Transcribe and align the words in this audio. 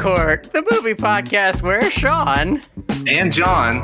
Court, 0.00 0.44
the 0.54 0.62
movie 0.70 0.94
podcast 0.94 1.62
where 1.62 1.90
Sean 1.90 2.62
and 3.06 3.30
John 3.30 3.82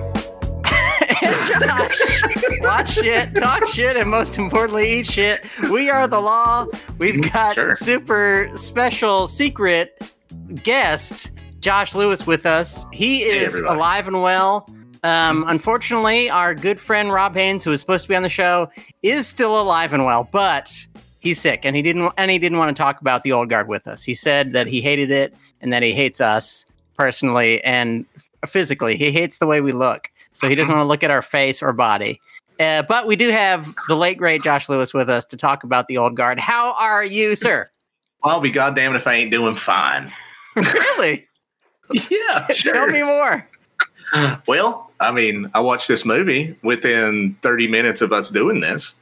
and 1.23 1.51
Josh 1.61 2.61
watch 2.63 2.95
shit, 2.95 3.35
talk 3.35 3.67
shit, 3.69 3.97
and 3.99 4.11
most 4.11 4.39
importantly, 4.39 5.01
eat 5.01 5.07
shit. 5.07 5.45
We 5.71 5.91
are 5.91 6.07
the 6.09 6.19
law. 6.21 6.67
We've 6.99 7.31
got 7.33 7.55
Sure. 7.55 7.75
super 7.75 8.49
special 8.55 9.29
secret 9.29 10.11
guest 10.63 11.33
Josh 11.61 11.95
Lewis 11.95 12.27
with 12.27 12.47
us. 12.47 12.87
He 12.93 13.23
is 13.23 13.55
everybody. 13.57 13.77
alive 13.77 14.09
and 14.09 14.23
well. 14.23 14.69
Um, 15.05 15.45
unfortunately, 15.49 16.31
our 16.31 16.55
good 16.55 16.81
friend 16.81 17.13
Rob 17.13 17.35
Haynes, 17.37 17.63
who 17.63 17.71
was 17.71 17.81
supposed 17.81 18.05
to 18.05 18.09
be 18.09 18.17
on 18.17 18.23
the 18.23 18.29
show, 18.31 18.71
is 19.03 19.27
still 19.27 19.61
alive 19.61 19.93
and 19.93 20.05
well, 20.07 20.27
but 20.33 20.73
he's 21.27 21.41
sick, 21.41 21.65
and 21.65 21.75
he 21.75 21.83
didn't 21.83 22.13
and 22.17 22.31
he 22.31 22.39
didn't 22.39 22.59
want 22.59 22.75
to 22.75 22.81
talk 22.81 23.01
about 23.01 23.25
the 23.25 23.33
old 23.33 23.51
guard 23.51 23.67
with 23.69 23.87
us. 23.89 24.05
He 24.05 24.15
said 24.15 24.53
that 24.53 24.67
he 24.69 24.81
hated 24.81 25.11
it 25.11 25.35
and 25.61 25.73
that 25.73 25.83
he 25.83 25.93
hates 25.93 26.21
us 26.21 26.65
personally 26.97 27.63
and 27.65 28.07
physically. 28.47 28.97
He 28.97 29.11
hates 29.11 29.39
the 29.39 29.47
way 29.47 29.61
we 29.61 29.73
look, 29.73 30.09
so 30.33 30.49
he 30.49 30.55
doesn't 30.55 30.73
want 30.73 30.85
to 30.85 30.89
look 30.89 31.03
at 31.03 31.11
our 31.11 31.23
face 31.23 31.63
or 31.63 31.73
body. 31.73 32.21
Uh, 32.61 32.83
but 32.83 33.07
we 33.07 33.17
do 33.17 33.29
have 33.31 33.75
the 33.89 33.97
late 33.97 34.17
great 34.17 34.43
Josh 34.43 34.69
Lewis 34.69 34.95
with 34.95 35.11
us 35.11 35.25
to 35.27 35.37
talk 35.37 35.65
about 35.65 35.89
the 35.89 35.99
old 35.99 36.17
guard. 36.17 36.39
How 36.39 36.73
are 36.75 37.05
you, 37.05 37.35
sir? 37.35 37.69
I'll 38.23 38.41
be 38.41 38.51
goddamn 38.51 38.97
if 38.97 39.07
I 39.07 39.15
ain't 39.15 39.31
doing 39.31 39.57
fine. 39.57 40.11
really? 40.55 41.27
Yeah, 42.11 42.49
Tell 42.51 42.89
me 42.89 43.05
more. 43.05 43.49
Well, 44.49 44.91
I 44.99 45.13
mean, 45.13 45.49
I 45.55 45.61
watched 45.61 45.87
this 45.87 46.05
movie 46.05 46.57
within 46.65 47.37
30 47.43 47.69
minutes 47.69 48.01
of 48.01 48.13
us 48.13 48.29
doing 48.29 48.59
this. 48.59 48.97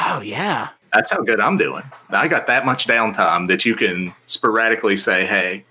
Oh 0.00 0.22
yeah. 0.22 0.70
That's 0.92 1.10
how 1.10 1.22
good 1.22 1.40
I'm 1.40 1.56
doing. 1.56 1.84
I 2.10 2.26
got 2.28 2.46
that 2.48 2.64
much 2.66 2.86
downtime 2.86 3.46
that 3.48 3.64
you 3.64 3.74
can 3.76 4.12
sporadically 4.26 4.96
say, 4.96 5.24
"Hey, 5.24 5.64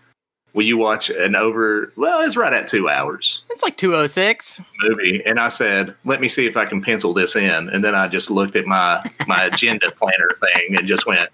will 0.54 0.64
you 0.64 0.78
watch 0.78 1.10
an 1.10 1.36
over?" 1.36 1.92
Well, 1.98 2.22
it's 2.22 2.38
right 2.38 2.54
at 2.54 2.68
two 2.68 2.88
hours 2.90 3.42
It's 3.50 3.62
like 3.64 3.76
206. 3.78 4.62
movie, 4.82 5.22
and 5.26 5.40
I 5.40 5.50
said, 5.50 5.96
"Let 6.06 6.22
me 6.22 6.28
see 6.30 6.46
if 6.48 6.56
I 6.58 6.66
can 6.66 6.82
pencil 6.82 7.14
this 7.14 7.36
in." 7.36 7.70
And 7.70 7.84
then 7.84 7.96
I 7.96 8.08
just 8.08 8.32
looked 8.32 8.56
at 8.56 8.66
my 8.66 9.04
my 9.28 9.44
agenda 9.44 9.92
planner 9.98 10.30
thing 10.40 10.78
and 10.78 10.88
just 10.88 11.06
went, 11.06 11.30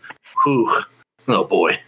"Whew, 0.46 0.82
oh 1.28 1.44
boy." 1.44 1.80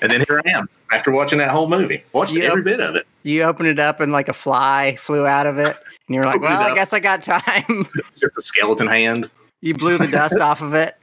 and 0.00 0.10
then 0.10 0.24
here 0.26 0.40
I 0.46 0.50
am 0.50 0.68
after 0.92 1.10
watching 1.10 1.38
that 1.38 1.50
whole 1.50 1.68
movie. 1.68 2.02
Watched 2.12 2.32
Yep. 2.34 2.50
every 2.50 2.62
bit 2.62 2.80
of 2.80 2.94
it. 2.96 3.06
You 3.22 3.42
opened 3.42 3.68
it 3.68 3.78
up 3.78 4.00
and 4.00 4.10
like 4.10 4.28
a 4.28 4.32
fly 4.32 4.96
flew 4.98 5.26
out 5.26 5.46
of 5.46 5.58
it. 5.58 5.76
And 6.08 6.14
you're 6.14 6.24
like, 6.24 6.40
well, 6.40 6.60
I 6.60 6.74
guess 6.74 6.92
I 6.92 6.98
got 7.00 7.22
time. 7.22 7.86
Just 8.18 8.36
a 8.38 8.42
skeleton 8.42 8.86
hand. 8.88 9.30
You 9.62 9.74
blew 9.74 9.96
the 9.96 10.08
dust 10.08 10.38
off 10.40 10.60
of 10.60 10.74
it. 10.74 10.96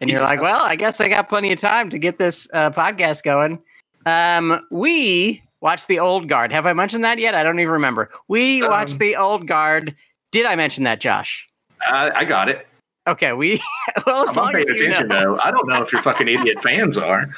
And 0.00 0.08
you're 0.10 0.20
like, 0.20 0.40
well, 0.40 0.60
I 0.62 0.76
guess 0.76 1.00
I 1.00 1.08
got 1.08 1.28
plenty 1.28 1.52
of 1.52 1.58
time 1.58 1.88
to 1.88 1.98
get 1.98 2.18
this 2.18 2.46
uh, 2.52 2.70
podcast 2.70 3.24
going. 3.24 3.60
Um, 4.06 4.64
we 4.70 5.42
watched 5.60 5.88
The 5.88 5.98
Old 5.98 6.28
Guard. 6.28 6.52
Have 6.52 6.66
I 6.66 6.72
mentioned 6.72 7.04
that 7.04 7.18
yet? 7.18 7.34
I 7.34 7.42
don't 7.42 7.58
even 7.58 7.72
remember. 7.72 8.10
We 8.28 8.62
Um, 8.62 8.70
watched 8.70 8.98
The 8.98 9.16
Old 9.16 9.46
Guard. 9.46 9.94
Did 10.30 10.46
I 10.46 10.54
mention 10.56 10.84
that, 10.84 11.00
Josh? 11.00 11.48
I, 11.88 12.10
I 12.14 12.24
got 12.24 12.48
it. 12.48 12.66
Okay, 13.08 13.32
we 13.32 13.60
well 14.06 14.22
as 14.22 14.30
I'm 14.30 14.44
long 14.44 14.54
as 14.56 14.66
paying 14.66 14.78
you 14.78 14.84
attention 14.86 15.08
know. 15.08 15.34
though. 15.34 15.40
I 15.42 15.50
don't 15.50 15.66
know 15.68 15.82
if 15.82 15.92
your 15.92 16.00
fucking 16.02 16.28
idiot 16.28 16.62
fans 16.62 16.96
are, 16.96 17.28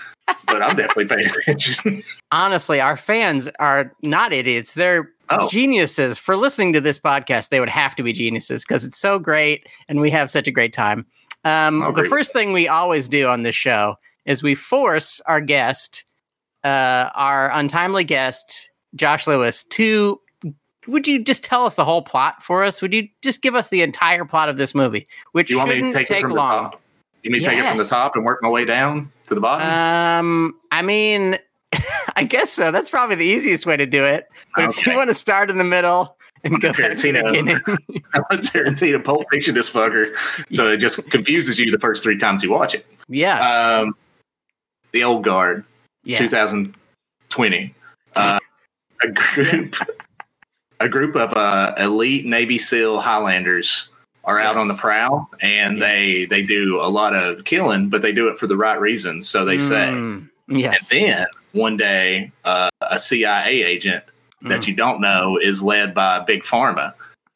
but 0.47 0.63
I'm 0.63 0.77
definitely 0.77 1.07
paying 1.07 1.25
attention. 1.27 2.03
Honestly, 2.33 2.81
our 2.83 2.99
fans 2.99 3.49
are 3.61 3.91
not 4.03 4.33
idiots. 4.35 4.75
They're 4.75 5.11
Oh. 5.31 5.49
geniuses. 5.49 6.19
For 6.19 6.37
listening 6.37 6.73
to 6.75 6.81
this 6.81 6.99
podcast, 6.99 7.49
they 7.49 7.61
would 7.61 7.69
have 7.69 7.95
to 7.97 8.03
be 8.03 8.13
geniuses 8.13 8.65
because 8.65 8.85
it's 8.85 8.99
so 8.99 9.19
great 9.19 9.67
and 9.89 10.01
we 10.01 10.11
have 10.11 10.31
such 10.31 10.47
a 10.47 10.51
great 10.51 10.73
time. 10.73 11.07
Um, 11.45 11.93
the 11.95 12.05
first 12.05 12.33
thing 12.33 12.53
we 12.53 12.69
always 12.69 13.09
do 13.09 13.29
on 13.29 13.43
this 13.43 13.55
show 13.55 13.97
is 14.25 14.43
we 14.43 14.55
force 14.55 15.21
our 15.27 15.41
guest, 15.41 16.05
uh, 16.63 17.11
our 17.15 17.51
untimely 17.53 18.05
guest, 18.05 18.71
Josh 18.95 19.27
Lewis, 19.27 19.65
to. 19.65 20.21
Would 20.87 21.09
you 21.09 21.25
just 21.25 21.43
tell 21.43 21.65
us 21.65 21.77
the 21.77 21.85
whole 21.85 22.03
plot 22.03 22.43
for 22.43 22.63
us? 22.63 22.83
Would 22.83 22.93
you 22.93 23.09
just 23.23 23.41
give 23.41 23.55
us 23.55 23.71
the 23.71 23.81
entire 23.81 24.27
plot 24.27 24.51
of 24.51 24.59
this 24.59 24.75
movie, 24.75 25.07
which 25.33 25.49
You 25.49 25.57
want 25.57 25.71
me 25.71 25.77
to 25.77 25.81
shouldn't 25.81 26.07
take, 26.07 26.25
take 26.25 26.29
long? 26.29 26.75
You 27.23 27.31
mean 27.31 27.43
take 27.43 27.59
it 27.59 27.67
from 27.67 27.79
the 27.79 27.85
top 27.85 28.17
and 28.17 28.25
work 28.25 28.43
my 28.43 28.51
way 28.51 28.67
down 28.67 29.11
to 29.29 29.35
the 29.35 29.41
bottom? 29.41 29.67
Um, 29.67 30.61
I 30.71 30.83
mean, 30.83 31.39
I 32.17 32.25
guess 32.25 32.51
so. 32.51 32.71
That's 32.71 32.91
probably 32.91 33.17
the 33.17 33.25
easiest 33.27 33.67
way 33.67 33.77
to 33.77 33.87
do 33.87 34.05
it. 34.05 34.29
But 34.57 34.67
if 34.67 34.87
you 34.87 34.95
want 34.97 35.11
to 35.11 35.15
start 35.15 35.51
in 35.51 35.59
the 35.59 35.65
middle 35.65 36.17
and 36.45 36.61
go 36.61 36.73
back 36.73 36.97
to 36.97 37.13
the 37.13 37.13
beginning, 37.13 37.57
Tarantino. 37.57 37.65
beginning, 37.65 38.03
Tarantino 38.43 39.05
Pulp 39.05 39.25
Fiction 39.31 39.55
this 39.55 39.71
fucker, 39.71 40.15
so 40.53 40.69
it 40.71 40.77
just 40.79 41.09
confuses 41.11 41.59
you 41.59 41.71
the 41.71 41.79
first 41.79 42.03
three 42.03 42.19
times 42.19 42.43
you 42.43 42.51
watch 42.51 42.75
it. 42.75 42.87
yeah, 43.09 43.79
Um, 43.81 43.97
the 44.93 45.03
Old 45.05 45.25
Guard, 45.25 45.65
yes. 46.05 46.19
2020. 46.19 47.75
Uh, 48.17 48.39
a 49.03 49.09
group, 49.09 49.77
a 50.81 50.89
group 50.89 51.17
of 51.17 51.33
uh, 51.35 51.75
elite 51.79 52.27
Navy 52.27 52.59
SEAL 52.59 53.01
Highlanders 53.01 53.89
are 54.25 54.39
out 54.41 54.55
Yes. 54.55 54.61
on 54.63 54.69
the 54.69 54.75
prowl, 54.75 55.29
and 55.43 55.79
Yeah. 55.79 55.87
they 55.87 56.25
they 56.27 56.43
do 56.43 56.81
a 56.81 56.89
lot 56.89 57.15
of 57.15 57.45
killing, 57.45 57.89
but 57.89 58.01
they 58.03 58.13
do 58.13 58.29
it 58.29 58.39
for 58.39 58.47
the 58.47 58.57
right 58.57 58.81
reasons, 58.81 59.29
so 59.29 59.45
they 59.45 59.59
say. 59.59 59.93
Mm, 59.95 60.29
yes. 60.49 60.91
And 60.93 61.01
then 61.03 61.27
one 61.55 61.77
day, 61.77 62.31
uh, 62.45 62.69
a 62.83 62.99
CIA 62.99 63.63
agent 63.63 64.05
that 64.43 64.61
Mm. 64.63 64.67
you 64.69 64.75
don't 64.75 65.01
know 65.01 65.39
is 65.41 65.63
led 65.63 65.95
by 65.95 66.19
Big 66.21 66.43
Pharma 66.43 66.93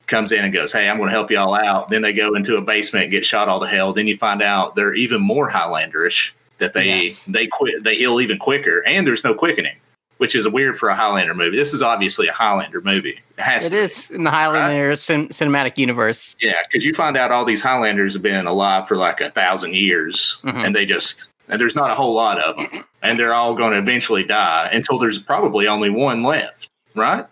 comes 0.06 0.32
in 0.32 0.44
and 0.44 0.52
goes, 0.52 0.72
"Hey, 0.72 0.88
I'm 0.88 0.96
going 0.98 1.08
to 1.08 1.14
help 1.14 1.30
y'all 1.30 1.54
out." 1.54 1.88
Then 1.88 2.02
they 2.02 2.12
go 2.12 2.34
into 2.34 2.56
a 2.56 2.60
basement, 2.62 3.10
get 3.10 3.24
shot 3.24 3.48
all 3.48 3.60
to 3.60 3.66
hell. 3.66 3.92
Then 3.92 4.06
you 4.06 4.16
find 4.16 4.42
out 4.42 4.74
they're 4.76 4.94
even 4.94 5.20
more 5.22 5.50
Highlanderish 5.50 6.32
that 6.58 6.72
they 6.74 7.02
Yes. 7.04 7.24
they 7.28 7.46
quit 7.46 7.84
they 7.84 7.94
heal 7.94 8.20
even 8.20 8.38
quicker, 8.38 8.82
and 8.86 9.06
there's 9.06 9.22
no 9.24 9.32
quickening, 9.34 9.76
which 10.18 10.34
is 10.34 10.46
weird 10.48 10.76
for 10.76 10.88
a 10.88 10.94
Highlander 10.96 11.34
movie. 11.34 11.56
This 11.56 11.72
is 11.72 11.82
obviously 11.82 12.26
a 12.26 12.32
Highlander 12.32 12.80
movie. 12.80 13.20
It 13.38 13.42
has 13.42 13.66
It 13.66 13.70
to. 13.70 13.76
is 13.76 14.10
in 14.10 14.24
the 14.24 14.30
Highlander 14.30 14.96
cin- 14.96 15.28
cinematic 15.28 15.78
universe. 15.78 16.34
Yeah, 16.40 16.54
because 16.68 16.84
you 16.84 16.92
find 16.94 17.16
out 17.16 17.30
all 17.30 17.44
these 17.44 17.62
Highlanders 17.62 18.14
have 18.14 18.22
been 18.22 18.46
alive 18.46 18.88
for 18.88 18.96
like 18.96 19.20
a 19.20 19.30
thousand 19.30 19.76
years, 19.76 20.38
Mhm. 20.44 20.66
and 20.66 20.74
they 20.76 20.84
just 20.84 21.26
and 21.50 21.58
there's 21.58 21.74
not 21.76 21.90
a 21.90 21.94
whole 21.94 22.12
lot 22.14 22.38
of 22.40 22.56
them, 22.58 22.84
and 23.02 23.18
they're 23.18 23.34
all 23.34 23.54
going 23.54 23.72
to 23.72 23.78
eventually 23.78 24.24
die 24.24 24.68
until 24.72 24.98
there's 24.98 25.18
probably 25.18 25.66
only 25.68 25.90
one 25.90 26.22
left, 26.22 26.68
right? 26.94 27.26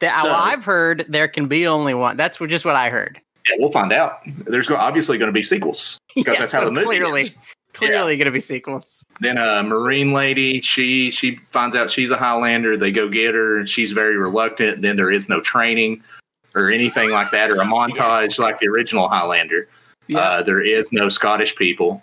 The- 0.00 0.12
So- 0.14 0.28
well, 0.28 0.34
I've 0.40 0.64
heard 0.64 1.04
there 1.08 1.28
can 1.28 1.46
be 1.46 1.66
only 1.66 1.94
one. 1.94 2.16
That's 2.16 2.38
just 2.38 2.64
what 2.64 2.74
I 2.74 2.90
heard. 2.90 3.20
Yeah, 3.48 3.56
we'll 3.58 3.72
find 3.72 3.92
out. 3.92 4.20
There's 4.26 4.70
obviously 4.70 5.18
going 5.18 5.28
to 5.28 5.32
be 5.32 5.42
sequels 5.42 5.98
because 6.14 6.34
Yeah, 6.34 6.40
that's 6.40 6.52
how 6.52 6.60
so 6.60 6.64
the 6.66 6.70
movie 6.70 6.84
clearly, 6.86 7.22
is. 7.22 7.34
clearly 7.72 8.16
going 8.16 8.26
to 8.26 8.30
be 8.32 8.38
sequels. 8.40 9.04
Then 9.20 9.36
a 9.36 9.62
marine 9.64 10.12
lady, 10.12 10.60
she 10.60 11.10
she 11.10 11.40
finds 11.50 11.74
out 11.74 11.90
she's 11.90 12.10
a 12.12 12.16
Highlander. 12.16 12.76
They 12.76 12.92
go 12.92 13.08
get 13.08 13.34
her, 13.34 13.58
and 13.58 13.68
she's 13.68 13.90
very 13.92 14.16
reluctant. 14.16 14.82
Then 14.82 14.94
there 14.96 15.10
is 15.10 15.28
no 15.28 15.40
training 15.40 16.02
or 16.54 16.70
anything 16.70 17.10
like 17.10 17.30
that, 17.32 17.50
or 17.50 17.56
a 17.60 17.64
montage 17.64 18.38
like 18.38 18.60
the 18.60 18.68
original 18.68 19.08
Highlander. 19.08 19.66
Yeah. 20.06 20.18
Uh, 20.20 20.42
there 20.42 20.60
is 20.60 20.92
no 20.92 21.08
Scottish 21.08 21.56
people 21.56 22.00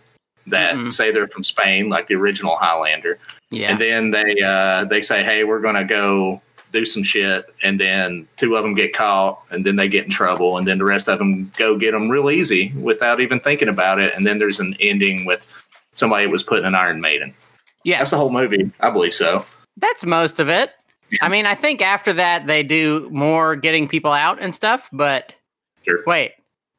that 0.50 0.76
Mm-mm. 0.76 0.92
say 0.92 1.12
they're 1.12 1.28
from 1.28 1.44
Spain, 1.44 1.90
like 1.90 2.08
the 2.08 2.16
original 2.16 2.56
Highlander. 2.58 3.20
Yeah. 3.52 3.72
And 3.72 3.82
then 3.82 4.12
they 4.12 4.42
uh, 4.42 4.86
they 4.86 5.02
say, 5.02 5.24
"Hey, 5.24 5.44
we're 5.44 5.60
going 5.62 5.76
to 5.76 5.84
go 5.84 6.42
do 6.72 6.86
some 6.86 7.02
shit," 7.04 7.46
and 7.64 7.80
then 7.80 8.28
two 8.38 8.56
of 8.56 8.64
them 8.64 8.76
get 8.76 8.94
caught, 8.94 9.42
and 9.50 9.66
then 9.66 9.76
they 9.76 9.88
get 9.88 10.06
in 10.06 10.12
trouble, 10.12 10.58
and 10.58 10.68
then 10.68 10.78
the 10.78 10.86
rest 10.86 11.08
of 11.10 11.18
them 11.18 11.52
go 11.58 11.78
get 11.78 11.92
them 11.92 12.10
real 12.10 12.30
easy 12.30 12.72
without 12.74 13.20
even 13.22 13.40
thinking 13.40 13.68
about 13.70 14.00
it. 14.00 14.14
And 14.16 14.26
then 14.26 14.38
there's 14.38 14.60
an 14.60 14.76
ending 14.80 15.26
with 15.26 15.48
somebody 15.94 16.28
was 16.28 16.44
put 16.44 16.60
in 16.60 16.66
an 16.66 16.76
Iron 16.76 17.02
Maiden. 17.02 17.34
Yeah, 17.84 18.00
That's 18.00 18.12
the 18.12 18.18
whole 18.18 18.30
movie, 18.32 18.70
I 18.82 18.90
believe 18.90 19.14
so. 19.14 19.46
That's 19.78 20.06
most 20.06 20.40
of 20.40 20.50
it. 20.50 20.72
Yeah. 21.12 21.20
I 21.22 21.30
mean, 21.30 21.46
I 21.46 21.56
think 21.56 21.82
after 21.82 22.14
that 22.14 22.46
they 22.46 22.62
do 22.62 23.10
more 23.12 23.56
getting 23.56 23.88
people 23.88 24.12
out 24.12 24.38
and 24.40 24.54
stuff, 24.54 24.90
but 24.94 25.34
Sure. 25.86 26.04
wait, 26.06 26.34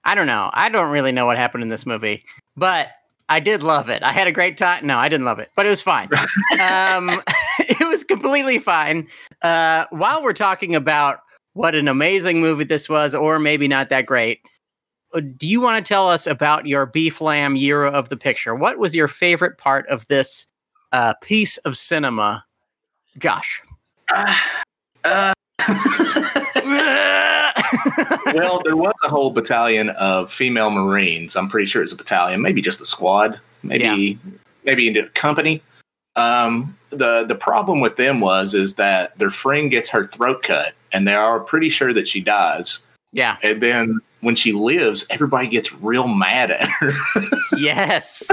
I 0.04 0.15
don't 0.15 0.27
know. 0.27 0.50
I 0.53 0.68
don't 0.68 0.91
really 0.91 1.10
know 1.10 1.27
what 1.27 1.36
happened 1.39 1.62
in 1.62 1.68
this 1.68 1.84
movie, 1.86 2.22
but 2.56 2.89
I 3.30 3.38
did 3.38 3.62
love 3.62 3.88
it. 3.88 4.03
I 4.03 4.10
had 4.10 4.27
a 4.27 4.32
great 4.32 4.59
time. 4.59 4.84
No, 4.84 4.98
I 4.98 5.09
didn't 5.09 5.24
love 5.24 5.38
it, 5.38 5.50
but 5.54 5.65
it 5.65 5.68
was 5.68 5.80
fine. 5.80 6.09
um, 6.60 7.09
it 7.60 7.88
was 7.88 8.03
completely 8.03 8.59
fine. 8.59 9.09
Uh, 9.41 9.86
while 9.91 10.22
we're 10.22 10.32
talking 10.32 10.74
about 10.74 11.21
what 11.53 11.77
an 11.77 11.86
amazing 11.86 12.41
movie 12.41 12.65
this 12.65 12.88
was, 12.88 13.15
or 13.15 13.38
maybe 13.38 13.68
not 13.68 13.88
that 13.88 14.04
great, 14.06 14.41
uh, 15.15 15.21
do 15.36 15.47
you 15.47 15.60
want 15.60 15.82
to 15.82 15.88
tell 15.88 16.09
us 16.09 16.27
about 16.27 16.66
your 16.66 16.86
beef 16.86 17.21
lamb 17.21 17.54
year 17.54 17.86
of 17.86 18.09
the 18.09 18.16
picture? 18.16 18.56
What 18.56 18.78
was 18.78 18.97
your 18.97 19.09
favorite 19.09 19.59
part 19.59 19.88
of 19.88 20.06
this 20.09 20.48
uh, 20.91 21.15
piece 21.22 21.56
of 21.59 21.76
cinema, 21.76 22.44
Josh? 23.16 23.62
Uh, 25.03 25.33
well, 28.34 28.60
there 28.65 28.77
was 28.77 28.94
a 29.04 29.09
whole 29.09 29.30
battalion 29.30 29.91
of 29.91 30.32
female 30.32 30.71
Marines. 30.71 31.36
I'm 31.36 31.48
pretty 31.48 31.66
sure 31.66 31.82
it's 31.82 31.92
a 31.92 31.97
battalion, 31.97 32.41
maybe 32.42 32.60
just 32.62 32.80
a 32.80 32.84
squad, 32.86 33.41
maybe 33.62 34.18
maybe 34.65 34.88
into 34.88 35.04
a 35.04 35.09
company. 35.10 35.62
Um, 36.16 36.77
the 36.91 37.24
the 37.24 37.34
problem 37.34 37.80
with 37.80 37.97
them 37.97 38.21
was 38.21 38.54
is 38.54 38.74
that 38.74 39.16
their 39.18 39.30
friend 39.30 39.71
gets 39.71 39.88
her 39.91 40.06
throat 40.06 40.42
cut, 40.42 40.74
and 40.92 41.06
they 41.06 41.15
are 41.15 41.41
pretty 41.41 41.68
sure 41.68 41.92
that 41.92 42.09
she 42.09 42.21
dies. 42.21 42.80
yeah. 43.12 43.36
And 43.42 43.60
then 43.62 44.00
when 44.21 44.34
she 44.34 44.53
lives, 44.53 45.06
everybody 45.09 45.48
gets 45.48 45.72
real 45.72 46.06
mad 46.09 46.50
at 46.50 46.68
her. 46.68 46.92
Yes. 47.56 48.30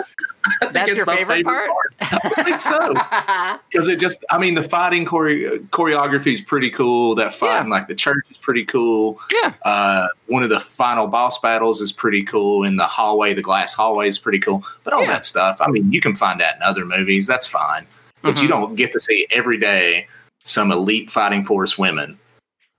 That's 0.72 0.96
your 0.96 1.06
my 1.06 1.18
favorite, 1.18 1.46
part? 1.46 1.94
I 2.02 2.44
think 2.44 2.62
so. 2.62 2.94
Because 3.72 3.88
it 3.88 4.00
just, 4.00 4.24
I 4.30 4.38
mean, 4.38 4.54
the 4.56 4.64
fighting 4.64 5.06
chore- 5.06 5.60
choreography 5.72 6.34
is 6.34 6.42
pretty 6.42 6.70
cool. 6.70 7.16
That 7.16 7.34
fight 7.34 7.62
in 7.64 7.70
like 7.70 7.88
the 7.88 7.96
church 7.96 8.26
is 8.32 8.38
pretty 8.38 8.66
cool. 8.66 9.20
yeah. 9.32 9.54
Uh, 9.64 10.08
one 10.28 10.44
of 10.44 10.50
the 10.50 10.60
final 10.60 11.08
boss 11.08 11.40
battles 11.40 11.82
is 11.82 11.92
pretty 11.92 12.24
cool. 12.24 12.64
In 12.64 12.78
the 12.78 12.86
hallway, 12.86 13.34
the 13.34 13.42
glass 13.42 13.74
hallway 13.74 14.08
is 14.08 14.18
pretty 14.20 14.40
cool. 14.40 14.64
But 14.84 14.94
all 14.94 15.02
Yeah. 15.02 15.08
that 15.08 15.26
stuff, 15.26 15.58
I 15.62 15.70
mean, 15.70 15.92
you 15.92 16.02
can 16.02 16.16
find 16.16 16.40
that 16.40 16.56
in 16.56 16.62
other 16.62 16.86
movies. 16.86 17.28
That's 17.28 17.48
fine. 17.48 17.86
But 18.22 18.42
you 18.42 18.48
Mhm. 18.48 18.52
don't 18.52 18.76
get 18.76 18.92
to 18.94 19.00
see 19.00 19.28
every 19.32 19.58
day 19.58 20.08
some 20.44 20.72
elite 20.72 21.12
fighting 21.12 21.44
force 21.46 21.78
women 21.78 22.18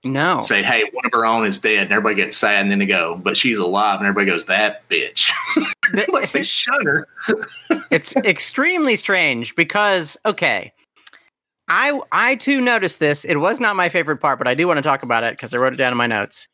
No. 0.03 0.39
say, 0.41 0.63
hey, 0.63 0.83
one 0.93 1.05
of 1.05 1.11
her 1.11 1.25
own 1.25 1.45
is 1.45 1.59
dead. 1.59 1.83
And 1.83 1.91
everybody 1.91 2.15
gets 2.15 2.37
sad. 2.37 2.61
And 2.61 2.71
then 2.71 2.79
they 2.79 2.85
go, 2.85 3.19
but 3.21 3.35
she's 3.35 3.57
alive. 3.57 3.99
And 3.99 4.07
everybody 4.07 4.31
goes, 4.31 4.45
that 4.45 4.87
bitch. 4.87 5.29
like 6.11 6.31
they 6.31 6.43
shun 6.43 6.85
her. 6.85 7.07
it's 7.91 8.15
extremely 8.17 8.95
strange 8.95 9.55
because 9.55 10.17
okay 10.25 10.71
i 11.67 11.99
i 12.11 12.35
too 12.35 12.61
noticed 12.61 12.99
this 12.99 13.25
it 13.25 13.37
was 13.37 13.59
not 13.59 13.75
my 13.75 13.89
favorite 13.89 14.17
part 14.17 14.37
but 14.37 14.47
i 14.47 14.53
do 14.53 14.67
want 14.67 14.77
to 14.77 14.81
talk 14.81 15.03
about 15.03 15.23
it 15.23 15.35
because 15.35 15.53
i 15.53 15.57
wrote 15.57 15.73
it 15.73 15.77
down 15.77 15.91
in 15.91 15.97
my 15.97 16.07
notes 16.07 16.47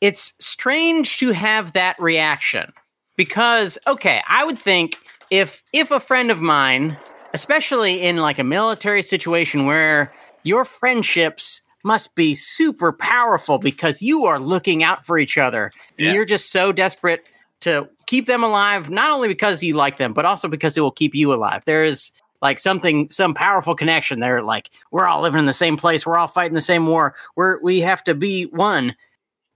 it's 0.00 0.34
strange 0.38 1.18
to 1.18 1.32
have 1.32 1.72
that 1.72 2.00
reaction 2.00 2.72
because 3.16 3.78
okay 3.86 4.22
i 4.28 4.44
would 4.44 4.58
think 4.58 4.96
if 5.30 5.62
if 5.72 5.90
a 5.90 6.00
friend 6.00 6.30
of 6.30 6.40
mine 6.40 6.96
especially 7.34 8.02
in 8.02 8.18
like 8.18 8.38
a 8.38 8.44
military 8.44 9.02
situation 9.02 9.66
where 9.66 10.12
your 10.42 10.64
friendships 10.64 11.62
must 11.86 12.14
be 12.14 12.34
super 12.34 12.92
powerful 12.92 13.58
because 13.58 14.02
you 14.02 14.26
are 14.26 14.38
looking 14.40 14.82
out 14.82 15.06
for 15.06 15.16
each 15.18 15.38
other. 15.38 15.70
And 15.96 16.06
Yeah. 16.08 16.12
you're 16.12 16.24
just 16.26 16.50
so 16.50 16.72
desperate 16.72 17.30
to 17.60 17.88
keep 18.06 18.26
them 18.26 18.42
alive 18.44 18.90
not 18.90 19.10
only 19.10 19.28
because 19.28 19.62
you 19.62 19.74
like 19.74 19.96
them 19.96 20.12
but 20.12 20.24
also 20.26 20.48
because 20.48 20.76
it 20.76 20.80
will 20.82 20.90
keep 20.90 21.14
you 21.14 21.32
alive. 21.32 21.64
There 21.64 21.84
is 21.84 22.12
like 22.42 22.58
something 22.58 23.08
some 23.10 23.32
powerful 23.32 23.74
connection 23.74 24.20
they're 24.20 24.42
like 24.42 24.68
we're 24.90 25.06
all 25.06 25.22
living 25.22 25.38
in 25.38 25.46
the 25.46 25.52
same 25.54 25.76
place 25.78 26.04
we're 26.04 26.18
all 26.18 26.26
fighting 26.26 26.52
the 26.54 26.60
same 26.60 26.86
war 26.86 27.14
we're 27.34 27.58
we 27.62 27.80
have 27.80 28.04
to 28.04 28.14
be 28.14 28.44
one. 28.46 28.94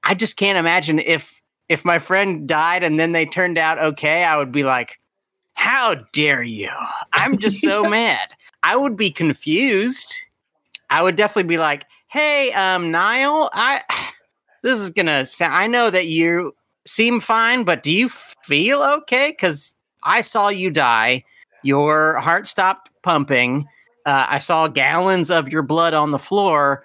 I 0.02 0.14
just 0.14 0.36
can't 0.36 0.56
imagine 0.56 0.98
if 0.98 1.42
if 1.68 1.84
my 1.84 1.98
friend 1.98 2.48
died 2.48 2.82
and 2.82 2.98
then 2.98 3.12
they 3.12 3.26
turned 3.26 3.58
out 3.58 3.78
okay 3.78 4.24
i 4.24 4.36
would 4.38 4.50
be 4.52 4.62
like 4.64 4.98
how 5.54 5.94
dare 6.14 6.42
you? 6.42 6.70
I'm 7.12 7.36
just 7.36 7.60
so 7.60 7.84
mad. 7.98 8.30
I 8.62 8.76
would 8.76 8.96
be 8.96 9.10
confused. 9.10 10.14
I 10.88 11.02
would 11.02 11.16
definitely 11.16 11.48
be 11.54 11.58
like 11.58 11.84
hey 12.10 12.52
um 12.52 12.90
Nile 12.90 13.48
i 13.52 13.82
this 14.62 14.78
is 14.78 14.90
gonna 14.90 15.24
sound 15.24 15.54
i 15.54 15.66
know 15.66 15.90
that 15.90 16.06
you 16.06 16.54
seem 16.86 17.20
fine, 17.20 17.64
but 17.64 17.82
do 17.82 17.92
you 17.92 18.08
feel 18.08 18.82
okay? 18.82 19.30
Because 19.30 19.74
I 20.02 20.20
saw 20.20 20.48
you 20.48 20.70
die. 20.70 21.24
Your 21.62 22.18
heart 22.20 22.46
stopped 22.46 22.90
pumping. 23.02 23.66
Uh, 24.06 24.26
I 24.28 24.38
saw 24.38 24.68
gallons 24.68 25.30
of 25.30 25.48
your 25.48 25.62
blood 25.62 25.94
on 25.94 26.10
the 26.10 26.18
floor. 26.18 26.84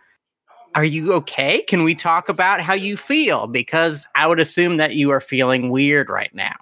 Are 0.75 0.83
you 0.83 1.13
okay? 1.13 1.62
Can 1.62 1.83
we 1.83 1.95
talk 1.95 2.28
about 2.28 2.60
how 2.60 2.74
you 2.74 2.98
feel? 2.98 3.48
Because 3.48 4.07
I 4.16 4.28
would 4.28 4.39
assume 4.39 4.78
that 4.78 4.95
you 4.95 5.12
are 5.12 5.21
feeling 5.21 5.69
weird 5.69 6.10
right 6.10 6.33
now. 6.33 6.56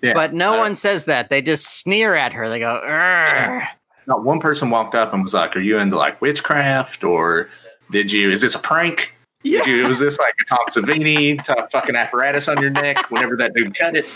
Yeah. 0.00 0.14
But 0.14 0.32
no 0.32 0.56
one 0.56 0.76
says 0.76 1.04
that. 1.04 1.28
They 1.28 1.42
just 1.42 1.78
sneer 1.80 2.14
at 2.14 2.32
her. 2.32 2.48
They 2.48 2.60
go, 2.60 2.80
"Urgh." 2.84 3.66
Not 4.06 4.24
one 4.24 4.40
person 4.40 4.70
walked 4.70 4.94
up 4.94 5.12
and 5.12 5.22
was 5.22 5.34
like, 5.34 5.54
"Are 5.56 5.60
you 5.60 5.76
into 5.78 5.98
like 5.98 6.20
witchcraft, 6.22 7.04
or 7.04 7.48
did 7.90 8.12
you? 8.12 8.30
Is 8.30 8.40
this 8.40 8.54
a 8.54 8.58
prank? 8.58 9.14
Did 9.42 9.66
you? 9.66 9.86
Was 9.86 9.98
this 9.98 10.18
like 10.18 10.34
a 10.40 10.44
Tom 10.44 10.58
Savini 10.70 11.42
type 11.42 11.70
fucking 11.70 11.96
apparatus 11.96 12.48
on 12.48 12.60
your 12.60 12.70
neck? 12.70 13.10
Whenever 13.10 13.36
that 13.36 13.54
dude 13.54 13.74
cut 13.74 13.94
it, 13.96 14.06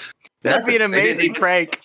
That'd 0.42 0.66
be 0.66 0.76
an 0.76 0.82
amazing 0.82 1.34
prank. 1.34 1.80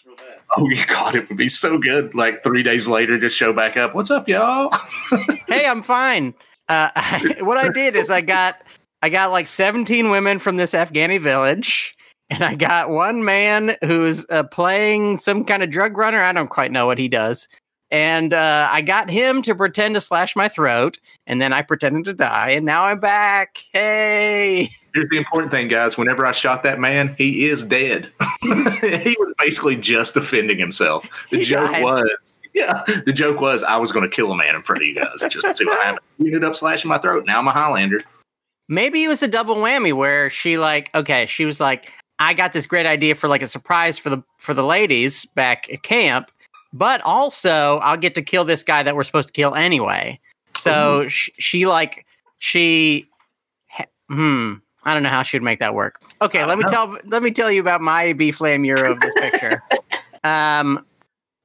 Oh, 0.56 0.68
you 0.70 0.86
god, 0.86 1.16
it 1.16 1.28
would 1.30 1.38
be 1.38 1.50
so 1.50 1.78
good. 1.78 2.16
Like 2.16 2.42
three 2.44 2.64
days 2.64 2.88
later, 2.88 3.20
just 3.20 3.36
show 3.36 3.54
back 3.54 3.78
up. 3.78 3.94
What's 3.94 4.10
up, 4.10 4.28
y'all? 4.28 4.72
hey, 5.48 5.68
I'm 5.68 5.84
fine. 5.84 6.34
Uh, 6.70 6.90
what 7.40 7.58
I 7.58 7.70
did 7.70 7.96
is 7.96 8.10
I 8.10 8.22
got 8.22 8.62
I 9.02 9.10
got 9.10 9.32
like 9.32 9.48
17 9.48 10.10
women 10.10 10.40
from 10.40 10.58
this 10.58 10.74
Afghani 10.74 11.20
village, 11.20 11.96
and 12.30 12.44
I 12.44 12.56
got 12.56 12.90
one 12.90 13.24
man 13.24 13.76
who's 13.84 14.26
uh, 14.30 14.44
playing 14.44 15.20
some 15.20 15.46
kind 15.46 15.62
of 15.62 15.70
drug 15.70 15.98
runner. 15.98 16.22
I 16.22 16.34
don't 16.34 16.50
quite 16.50 16.72
know 16.72 16.88
what 16.88 16.98
he 16.98 17.08
does. 17.08 17.48
And 17.90 18.34
uh, 18.34 18.68
I 18.72 18.82
got 18.82 19.10
him 19.10 19.42
to 19.44 19.56
pretend 19.56 19.96
to 19.96 20.02
slash 20.02 20.36
my 20.36 20.50
throat, 20.50 20.98
and 21.26 21.42
then 21.42 21.54
I 21.54 21.62
pretended 21.62 22.04
to 22.06 22.14
die, 22.14 22.50
and 22.50 22.66
now 22.66 22.84
I'm 22.84 23.00
back. 23.00 23.60
Hey, 23.72 24.70
Here's 24.94 25.08
the 25.10 25.18
important 25.18 25.52
thing, 25.52 25.70
guys. 25.70 25.98
Whenever 25.98 26.26
I 26.26 26.34
shot 26.34 26.64
that 26.64 26.80
man, 26.80 27.16
he 27.18 27.46
is 27.46 27.64
dead. 27.64 28.12
he 28.42 29.16
was 29.20 29.34
basically 29.40 29.78
just 29.78 30.14
defending 30.16 30.58
himself. 30.58 31.08
The 31.32 31.38
He 31.38 31.44
joke 31.44 31.72
died. 31.72 31.84
was, 31.84 32.40
yeah, 32.54 32.84
the 33.06 33.14
joke 33.14 33.40
was 33.40 33.64
I 33.64 33.78
was 33.78 33.92
going 33.94 34.10
to 34.10 34.14
kill 34.14 34.32
a 34.32 34.36
man 34.36 34.56
in 34.56 34.64
front 34.64 34.82
of 34.82 34.88
you 34.88 34.96
guys 34.96 35.20
just 35.30 35.46
to 35.48 35.54
see 35.56 35.66
what 35.66 35.82
happened. 35.82 36.00
He 36.18 36.26
ended 36.26 36.44
up 36.44 36.56
slashing 36.58 36.90
my 36.90 36.98
throat. 36.98 37.26
Now 37.26 37.40
I'm 37.40 37.48
a 37.48 37.52
Highlander. 37.52 38.00
maybe 38.68 39.04
it 39.04 39.08
was 39.08 39.24
a 39.24 39.28
double 39.30 39.56
whammy 39.56 39.94
where 39.94 40.30
she 40.30 40.58
like 40.58 40.90
okay 40.94 41.26
she 41.26 41.46
was 41.46 41.62
like 41.62 41.90
i 42.20 42.34
got 42.34 42.52
this 42.52 42.68
great 42.68 42.86
idea 42.86 43.16
for 43.16 43.30
like 43.30 43.42
a 43.42 43.48
surprise 43.48 43.98
for 43.98 44.10
the 44.10 44.22
for 44.40 44.54
the 44.54 44.64
ladies 44.64 45.26
back 45.36 45.72
at 45.72 45.84
camp 45.84 46.32
but 46.74 47.02
also 47.02 47.78
i'll 47.80 47.98
get 47.98 48.14
to 48.16 48.22
kill 48.22 48.44
this 48.46 48.64
guy 48.64 48.84
that 48.84 48.96
we're 48.96 49.04
supposed 49.04 49.28
to 49.28 49.34
kill 49.34 49.56
anyway. 49.56 50.20
So 50.56 51.08
sh- 51.08 51.30
she 51.40 51.66
like 51.68 52.06
she 52.40 53.08
ha- 53.68 53.86
hmm 54.10 54.54
i 54.86 54.94
don't 54.94 55.04
know 55.04 55.10
how 55.10 55.24
she 55.24 55.38
would 55.38 55.44
make 55.44 55.60
that 55.60 55.74
work. 55.76 56.02
Okay 56.22 56.44
let 56.46 56.58
me 56.58 56.64
don't 56.64 56.72
tell 56.72 56.98
let 57.06 57.24
me 57.24 57.32
tell 57.32 57.52
you 57.52 57.62
about 57.62 57.82
my 57.82 58.14
b 58.14 58.32
flame 58.32 58.66
euro 58.66 58.92
of 58.92 59.00
this 59.02 59.14
picture. 59.20 59.64
Um 60.24 60.86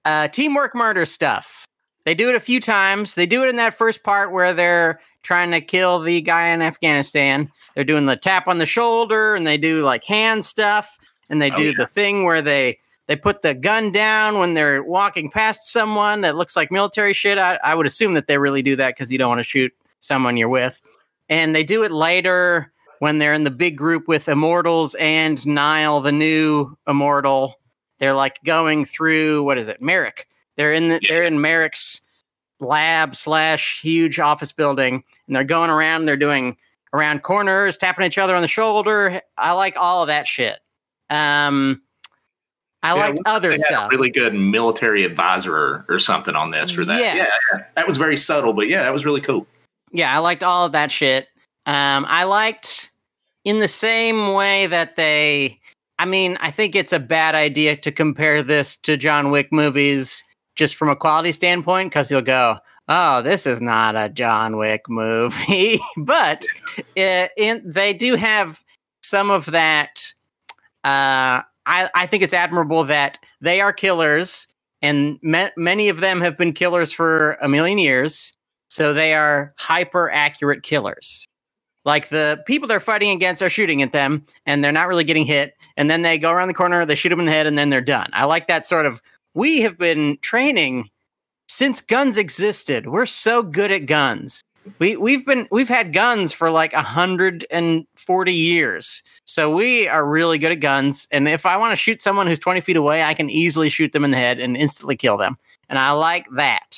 uh 0.05 0.29
teamwork 0.29 0.75
murder 0.75 1.07
stuff. 1.07 1.65
They 2.05 2.15
do 2.15 2.29
it 2.29 2.35
a 2.35 2.41
few 2.41 2.59
times. 2.61 3.15
They 3.15 3.27
do 3.27 3.45
it 3.45 3.49
in 3.49 3.57
that 3.57 3.75
first 3.75 4.03
part 4.03 4.33
where 4.33 4.53
they're 4.53 5.01
trying 5.23 5.53
to 5.53 5.61
kill 5.61 6.01
the 6.01 6.21
guy 6.21 6.49
in 6.49 6.61
Afghanistan. 6.61 7.49
They're 7.77 7.85
doing 7.85 8.07
the 8.07 8.17
tap 8.17 8.49
on 8.49 8.59
the 8.59 8.67
shoulder 8.67 9.37
and 9.37 9.47
they 9.47 9.57
do 9.57 9.83
like 9.85 10.03
hand 10.03 10.45
stuff 10.45 10.99
and 11.31 11.41
they 11.41 11.53
Oh, 11.53 11.57
do 11.57 11.65
yeah. 11.67 11.73
the 11.77 11.87
thing 11.87 12.25
where 12.25 12.43
they 12.43 12.79
they 13.13 13.17
put 13.17 13.43
the 13.43 13.53
gun 13.53 13.93
down 13.93 14.39
when 14.39 14.55
they're 14.55 14.83
walking 14.83 15.31
past 15.31 15.71
someone 15.71 16.23
that 16.23 16.35
looks 16.35 16.57
like 16.57 16.73
military 16.73 17.13
shit. 17.13 17.37
I, 17.37 17.59
I 17.63 17.75
would 17.75 17.85
assume 17.85 18.15
that 18.15 18.27
they 18.27 18.39
really 18.39 18.63
do 18.63 18.75
that 18.77 18.95
because 18.95 19.13
you 19.13 19.19
don't 19.19 19.29
want 19.29 19.41
to 19.41 19.45
shoot 19.45 19.71
someone 19.99 20.39
you're 20.39 20.49
with. 20.49 20.81
And 21.29 21.55
they 21.55 21.63
do 21.63 21.83
it 21.83 21.91
later 21.91 22.73
when 23.01 23.19
they're 23.19 23.35
in 23.35 23.45
the 23.45 23.51
big 23.51 23.77
group 23.77 24.09
with 24.09 24.31
immortals 24.31 24.95
and 24.95 25.47
Nile, 25.47 26.01
the 26.01 26.11
new 26.11 26.75
immortal. 26.87 27.61
They're 27.99 28.15
like 28.15 28.39
going 28.47 28.87
through 28.87 29.43
what 29.43 29.59
is 29.59 29.69
it, 29.69 29.83
Merrick? 29.83 30.27
They're 30.57 30.73
in 30.73 30.89
the, 30.89 30.99
Yeah. 31.03 31.09
they're 31.11 31.23
in 31.25 31.39
Merrick's 31.39 32.01
lab 32.61 33.15
slash 33.15 33.79
huge 33.83 34.19
office 34.21 34.53
building, 34.53 35.05
and 35.27 35.37
they're 35.37 35.45
going 35.45 35.69
around. 35.69 36.07
They're 36.07 36.17
doing 36.17 36.57
around 36.95 37.23
corners, 37.23 37.77
tapping 37.77 38.07
each 38.07 38.17
other 38.17 38.35
on 38.35 38.41
the 38.41 38.49
shoulder. 38.49 39.21
I 39.37 39.53
like 39.53 39.77
all 39.77 40.01
of 40.01 40.07
that 40.07 40.27
shit. 40.27 40.61
Um, 41.11 41.83
I 42.83 42.89
Yeah, 42.97 43.07
liked 43.09 43.19
other 43.27 43.57
stuff. 43.57 43.87
a 43.87 43.89
really 43.97 44.11
good 44.11 44.35
military 44.35 45.05
advisor 45.05 45.85
or 45.89 45.99
something 45.99 46.35
on 46.35 46.51
this 46.51 46.71
for 46.71 46.85
that. 46.85 46.99
Yes. 47.01 47.31
Yeah, 47.53 47.65
that 47.77 47.87
was 47.87 47.97
very 47.97 48.17
subtle, 48.17 48.53
but 48.53 48.69
yeah, 48.69 48.83
that 48.83 48.93
was 48.93 49.05
really 49.05 49.21
cool. 49.21 49.47
yeah, 49.93 50.15
I 50.15 50.19
liked 50.19 50.43
all 50.43 50.65
of 50.67 50.73
that 50.73 50.91
shit. 50.91 51.29
Um, 51.67 52.05
I 52.09 52.25
liked 52.25 52.91
in 53.45 53.59
the 53.61 53.69
same 53.69 54.35
way 54.35 54.67
that 54.67 54.97
they. 54.97 55.59
I 55.99 56.05
mean, 56.07 56.37
I 56.41 56.51
think 56.51 56.75
it's 56.75 56.93
a 56.93 56.99
bad 56.99 57.35
idea 57.37 57.77
to 57.77 57.93
compare 57.93 58.43
this 58.43 58.77
to 58.79 58.97
John 58.97 59.31
Wick 59.31 59.53
movies 59.53 60.25
just 60.57 60.75
from 60.75 60.89
a 60.89 60.97
quality 60.97 61.31
standpoint 61.31 61.91
because 61.91 62.11
you'll 62.11 62.23
go, 62.23 62.59
"Oh, 62.89 63.23
this 63.23 63.47
is 63.47 63.61
not 63.61 63.95
a 63.95 64.09
John 64.09 64.57
Wick 64.57 64.83
movie," 64.89 65.79
but 65.99 66.45
it, 66.97 67.31
in, 67.37 67.63
they 67.65 67.93
do 67.93 68.17
have 68.17 68.65
some 69.05 69.31
of 69.31 69.47
that. 69.47 70.13
Uh, 70.83 71.43
I 71.67 71.91
I 71.95 72.07
think 72.07 72.23
it's 72.23 72.35
admirable 72.35 72.85
that 72.85 73.19
they 73.41 73.61
are 73.61 73.73
killers, 73.73 74.47
and 74.81 75.19
ma- 75.23 75.51
many 75.57 75.89
of 75.89 76.01
them 76.01 76.21
have 76.21 76.37
been 76.37 76.53
killers 76.53 76.93
for 76.93 77.35
a 77.43 77.49
million 77.49 77.79
years. 77.79 78.33
So 78.69 78.95
they 78.95 79.13
are 79.13 79.53
hyper 79.59 80.11
accurate 80.11 80.63
killers. 80.63 81.27
Like 81.85 82.09
the 82.09 82.43
people 82.47 82.69
they're 82.69 82.81
fighting 82.81 83.11
against 83.11 83.43
are 83.43 83.51
shooting 83.51 83.83
at 83.83 83.93
them 83.93 84.25
and 84.47 84.63
they're 84.63 84.73
not 84.73 84.89
really 84.89 85.05
getting 85.05 85.27
hit. 85.27 85.55
And 85.77 85.91
then 85.91 86.03
they 86.03 86.17
go 86.17 86.31
around 86.31 86.49
the 86.49 86.55
corner, 86.55 86.87
they 86.87 86.95
shoot 86.95 87.09
them 87.11 87.21
in 87.21 87.27
the 87.27 87.33
head, 87.33 87.47
and 87.47 87.59
then 87.59 87.71
they're 87.71 87.81
done. 87.81 88.09
I 88.13 88.25
like 88.25 88.47
that 88.47 88.65
sort 88.65 88.87
of. 88.87 89.03
We 89.35 89.61
have 89.63 89.79
been 89.79 90.19
training 90.23 90.89
since 91.49 91.81
guns 91.81 92.17
existed. 92.17 92.87
We're 92.87 93.07
so 93.07 93.43
good 93.43 93.71
at 93.73 93.87
guns. 93.87 94.43
We 94.79 94.97
we've 94.97 95.25
been 95.27 95.49
we've 95.51 95.69
had 95.69 95.93
guns 95.93 96.33
for 96.33 96.51
like 96.51 96.73
a 96.73 96.83
hundred 96.83 97.47
and 97.51 97.87
forty 97.97 98.35
years. 98.35 99.03
So 99.25 99.51
we 99.55 99.89
are 99.89 100.07
really 100.09 100.39
good 100.39 100.53
at 100.53 100.61
guns. 100.61 101.09
And 101.11 101.29
if 101.29 101.47
I 101.47 101.57
want 101.57 101.73
to 101.73 101.77
shoot 101.77 102.01
someone 102.01 102.27
who's 102.27 102.39
twenty 102.39 102.61
feet 102.61 102.77
away, 102.77 103.03
I 103.03 103.15
can 103.15 103.29
easily 103.31 103.69
shoot 103.69 103.93
them 103.93 104.05
in 104.05 104.11
the 104.13 104.17
head 104.19 104.39
and 104.39 104.57
instantly 104.57 104.97
kill 104.97 105.17
them. 105.17 105.37
And 105.69 105.79
I 105.79 105.91
like 105.93 106.27
that. 106.37 106.77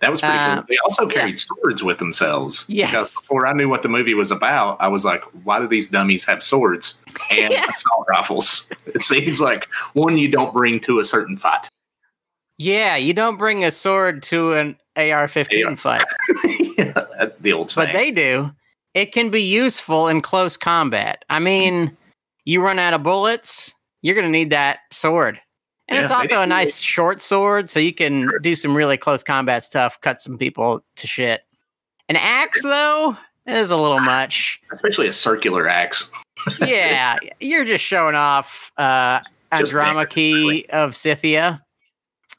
That 0.00 0.10
was 0.10 0.20
pretty 0.20 0.36
Uh, 0.36 0.56
cool. 0.56 0.64
They 0.68 0.76
also 0.84 1.08
yeah. 1.08 1.14
carried 1.14 1.38
swords 1.40 1.82
with 1.82 1.98
themselves. 1.98 2.66
Yes. 2.68 2.90
Because 2.90 3.14
before 3.14 3.46
I 3.46 3.52
knew 3.54 3.68
what 3.70 3.82
the 3.82 3.88
movie 3.88 4.12
was 4.12 4.30
about, 4.30 4.76
I 4.80 4.88
was 4.88 5.02
like, 5.04 5.22
why 5.44 5.58
do 5.60 5.66
these 5.66 5.86
dummies 5.86 6.24
have 6.26 6.42
swords 6.42 6.94
and 7.30 7.52
Yeah. 7.52 7.64
assault 7.70 8.06
rifles? 8.10 8.68
It 8.86 9.02
seems 9.02 9.40
like 9.40 9.66
one 9.94 10.18
you 10.18 10.28
don't 10.28 10.52
bring 10.52 10.78
to 10.80 10.98
a 10.98 11.04
certain 11.04 11.36
fight. 11.38 11.68
Yeah, 12.58 12.96
you 12.96 13.12
don't 13.12 13.36
bring 13.36 13.64
a 13.64 13.70
sword 13.70 14.22
to 14.24 14.52
an 14.52 14.76
AR-15 14.96 15.66
AR. 15.66 15.76
fight, 15.76 16.04
yeah, 16.78 17.26
the 17.40 17.52
old 17.52 17.72
but 17.74 17.92
they 17.92 18.10
do. 18.10 18.50
It 18.94 19.12
can 19.12 19.28
be 19.30 19.42
useful 19.42 20.06
in 20.06 20.22
close 20.22 20.56
combat. 20.56 21.24
I 21.28 21.40
mean, 21.40 21.96
you 22.44 22.62
run 22.62 22.78
out 22.78 22.94
of 22.94 23.02
bullets, 23.02 23.74
you're 24.02 24.14
going 24.14 24.26
to 24.26 24.30
need 24.30 24.50
that 24.50 24.78
sword. 24.92 25.40
And 25.88 25.98
it's 25.98 26.10
Yeah, 26.10 26.18
they 26.18 26.22
also 26.22 26.40
a 26.42 26.46
nice 26.46 26.78
short 26.78 27.20
sword, 27.20 27.68
so 27.68 27.80
you 27.80 27.92
can 27.92 28.22
Sure. 28.22 28.38
do 28.38 28.54
some 28.54 28.76
really 28.76 28.96
close 28.96 29.22
combat 29.24 29.64
stuff, 29.64 30.00
cut 30.00 30.20
some 30.20 30.38
people 30.38 30.84
to 30.96 31.06
shit. 31.06 31.42
An 32.08 32.16
axe, 32.16 32.62
though, 32.62 33.16
is 33.46 33.70
a 33.72 33.76
little 33.76 34.00
much. 34.00 34.60
especially 34.72 35.08
a 35.08 35.12
circular 35.12 35.66
axe. 35.66 36.08
yeah, 36.64 37.18
you're 37.40 37.64
just 37.64 37.84
showing 37.84 38.14
off 38.14 38.70
uh, 38.78 39.20
Just 39.58 39.74
Andromache 39.74 40.66
of 40.70 40.94
Scythia. 40.94 41.60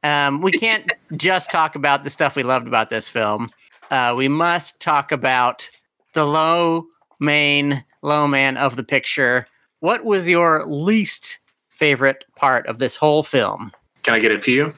Um, 0.05 0.41
we 0.41 0.51
can't 0.65 0.91
just 1.17 1.51
talk 1.51 1.75
about 1.75 2.03
the 2.03 2.09
stuff 2.09 2.35
we 2.35 2.43
loved 2.43 2.67
about 2.67 2.89
this 2.89 3.09
film. 3.09 3.49
Uh, 3.91 4.13
we 4.15 4.27
must 4.27 4.79
talk 4.79 5.11
about 5.11 5.69
the 6.13 6.25
low 6.25 6.85
main, 7.19 7.83
low 8.01 8.27
man 8.27 8.57
of 8.57 8.75
the 8.75 8.83
picture. 8.83 9.47
What 9.79 10.05
was 10.05 10.29
your 10.29 10.65
least 10.65 11.39
favorite 11.69 12.23
part 12.35 12.65
of 12.67 12.79
this 12.79 12.95
whole 12.95 13.23
film? 13.23 13.71
Can 14.03 14.13
I 14.13 14.19
get 14.19 14.31
a 14.31 14.39
few? 14.39 14.71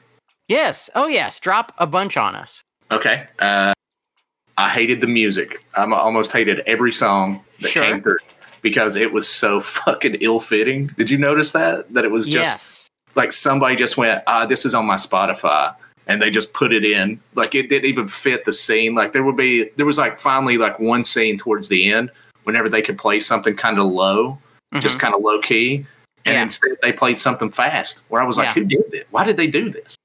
Yes. 0.48 0.88
Oh, 0.94 1.06
yes. 1.06 1.38
Drop 1.40 1.72
a 1.78 1.86
bunch 1.86 2.16
on 2.16 2.34
us. 2.34 2.64
Okay. 2.90 3.26
Uh, 3.38 3.72
I 4.56 4.70
hated 4.70 5.00
the 5.00 5.06
music. 5.06 5.64
I 5.74 5.84
almost 5.84 6.32
hated 6.32 6.60
every 6.66 6.90
song 6.92 7.44
that 7.60 7.70
Sure. 7.70 7.82
came 7.82 8.02
through 8.02 8.18
because 8.62 8.96
it 8.96 9.12
was 9.12 9.28
so 9.28 9.60
fucking 9.84 10.16
ill-fitting. 10.16 10.88
Did 10.96 11.10
you 11.10 11.18
notice 11.18 11.52
that? 11.52 11.92
That 11.92 12.04
it 12.04 12.10
was 12.10 12.24
just 12.26 12.34
yes. 12.34 12.87
Like 13.18 13.32
somebody 13.32 13.76
just 13.76 13.98
went, 13.98 14.22
"Ah, 14.26 14.46
this 14.46 14.64
is 14.64 14.74
on 14.74 14.86
my 14.86 14.94
Spotify," 14.94 15.74
and 16.06 16.22
they 16.22 16.30
just 16.30 16.54
put 16.54 16.72
it 16.72 16.84
in. 16.84 17.20
Like 17.34 17.54
it 17.54 17.68
didn't 17.68 17.90
even 17.90 18.08
fit 18.08 18.46
the 18.46 18.52
scene. 18.54 18.94
Like 18.94 19.12
there 19.12 19.22
would 19.24 19.36
be, 19.36 19.68
there 19.76 19.84
was 19.84 19.98
like 19.98 20.18
finally 20.18 20.56
like 20.56 20.78
one 20.80 21.04
scene 21.04 21.36
towards 21.36 21.68
the 21.68 21.92
end 21.92 22.10
whenever 22.44 22.70
they 22.70 22.80
could 22.80 22.96
play 22.96 23.20
something 23.20 23.54
kind 23.54 23.78
of 23.78 23.84
low, 23.86 24.38
just 24.80 24.96
Mhm. 24.96 25.00
kind 25.00 25.14
of 25.14 25.20
low 25.20 25.38
key. 25.40 25.84
And 26.24 26.34
Yeah. 26.34 26.42
instead, 26.42 26.70
they 26.82 26.92
played 26.92 27.20
something 27.20 27.50
fast. 27.50 28.02
Where 28.08 28.22
I 28.22 28.24
was 28.24 28.38
like, 28.38 28.46
Yeah. 28.48 28.62
"Who 28.62 28.64
did 28.64 28.90
this? 28.90 29.04
Why 29.10 29.24
did 29.24 29.36
they 29.36 29.48
do 29.48 29.68
this?" 29.70 29.96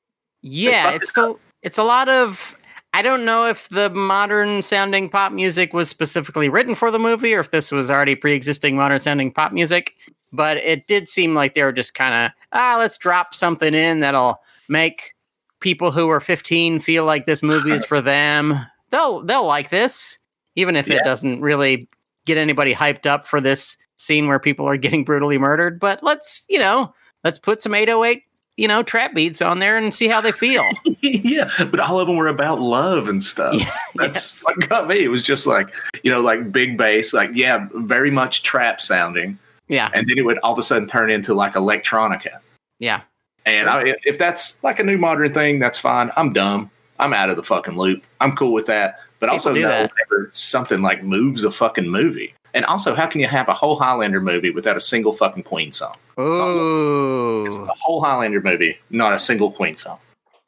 Yeah, 0.42 0.92
it's 0.92 1.18
it 1.18 1.36
it's 1.62 1.78
a 1.78 1.84
lot 1.84 2.10
of 2.10 2.56
I 2.96 3.02
don't 3.02 3.26
know 3.26 3.46
if 3.48 3.70
the 3.70 3.90
modern 3.90 4.62
sounding 4.62 5.10
pop 5.10 5.32
music 5.32 5.74
was 5.74 5.90
specifically 5.90 6.48
written 6.48 6.76
for 6.76 6.92
the 6.92 7.00
movie 7.00 7.34
or 7.34 7.40
if 7.40 7.50
this 7.50 7.72
was 7.72 7.90
already 7.90 8.14
pre-existing 8.14 8.76
modern 8.76 9.00
sounding 9.00 9.32
pop 9.32 9.52
music, 9.52 9.96
but 10.34 10.58
it 10.58 10.88
did 10.88 11.08
seem 11.08 11.34
like 11.34 11.54
they 11.54 11.64
were 11.64 11.72
just 11.72 11.94
kind 11.94 12.14
of 12.26 12.32
ah, 12.52 12.76
let's 12.78 12.98
drop 12.98 13.34
something 13.34 13.74
in 13.74 14.02
that'll 14.02 14.38
make 14.68 15.14
people 15.60 15.92
who 15.92 16.10
are 16.10 16.20
15 16.20 16.80
feel 16.82 17.06
like 17.06 17.26
this 17.26 17.42
movie 17.42 17.72
is 17.72 17.86
for 17.86 18.02
them. 18.02 18.54
They'll 18.90 19.22
they'll 19.22 19.46
like 19.48 19.70
this 19.70 20.20
even 20.56 20.76
if 20.76 20.88
Yeah. 20.88 20.96
it 20.98 21.04
doesn't 21.04 21.42
really 21.42 21.88
get 22.26 22.38
anybody 22.38 22.74
hyped 22.74 23.06
up 23.06 23.26
for 23.26 23.40
this 23.42 23.78
scene 23.98 24.28
where 24.28 24.40
people 24.40 24.68
are 24.68 24.78
getting 24.78 25.04
brutally 25.04 25.38
murdered, 25.38 25.80
but 25.80 26.04
let's, 26.04 26.46
you 26.50 26.60
know, 26.60 26.94
let's 27.24 27.40
put 27.40 27.62
some 27.62 27.74
808 27.74 28.24
you 28.56 28.68
know, 28.68 28.84
trap 28.84 29.16
beats 29.16 29.42
on 29.42 29.58
there 29.58 29.78
and 29.78 29.92
see 29.96 30.08
how 30.08 30.22
they 30.22 30.32
feel. 30.32 30.64
yeah, 31.02 31.50
but 31.72 31.80
all 31.80 32.00
of 32.00 32.06
them 32.06 32.18
were 32.18 32.28
about 32.28 32.62
love 32.62 33.08
and 33.08 33.24
stuff. 33.24 33.56
Yeah, 33.56 33.76
That's 33.96 34.16
yes. 34.16 34.44
what 34.46 34.70
got 34.70 34.88
me. 34.88 35.04
It 35.04 35.08
was 35.08 35.24
just 35.24 35.48
like, 35.48 35.74
you 36.04 36.12
know, 36.12 36.22
like 36.22 36.52
big 36.52 36.78
bass, 36.78 37.14
like, 37.14 37.32
yeah, 37.34 37.68
very 37.74 38.12
much 38.12 38.44
trap 38.44 38.80
sounding. 38.80 39.40
Yeah, 39.68 39.90
And 39.94 40.08
then 40.08 40.18
it 40.18 40.26
would 40.26 40.38
all 40.40 40.54
of 40.54 40.60
a 40.60 40.64
sudden 40.64 40.88
turn 40.88 41.10
into 41.10 41.34
like 41.34 41.54
electronica. 41.54 42.40
yeah, 42.80 43.02
And 43.46 43.70
I, 43.70 43.96
if 44.04 44.18
that's 44.18 44.62
like 44.64 44.80
a 44.80 44.84
new 44.84 44.98
modern 44.98 45.34
thing, 45.34 45.60
that's 45.60 45.78
fine. 45.80 46.12
I'm 46.18 46.34
dumb. 46.34 46.70
I'm 47.00 47.14
out 47.14 47.30
of 47.30 47.38
the 47.38 47.44
fucking 47.44 47.78
loop. 47.78 48.04
I'm 48.22 48.36
cool 48.36 48.54
with 48.54 48.66
that. 48.68 49.00
But 49.20 49.28
People 49.28 49.34
also 49.36 49.54
know 49.54 49.62
that. 49.62 49.92
whenever 50.10 50.30
something 50.34 50.82
like 50.82 51.04
moves 51.04 51.44
a 51.44 51.52
fucking 51.52 51.88
movie. 51.90 52.34
And 52.54 52.66
also, 52.66 52.94
how 52.94 53.08
can 53.08 53.20
you 53.22 53.28
have 53.28 53.48
a 53.50 53.54
whole 53.54 53.78
Highlander 53.80 54.22
movie 54.22 54.52
without 54.52 54.78
a 54.78 54.82
single 54.82 55.14
fucking 55.14 55.44
Queen 55.44 55.72
song? 55.72 55.96
It's 56.18 57.56
a 57.56 57.74
whole 57.82 58.02
Highlander 58.04 58.42
movie, 58.42 58.78
not 58.90 59.14
a 59.14 59.20
single 59.20 59.52
Queen 59.52 59.76
song. 59.76 59.98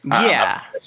Yeah. 0.03 0.61
I'm- 0.73 0.81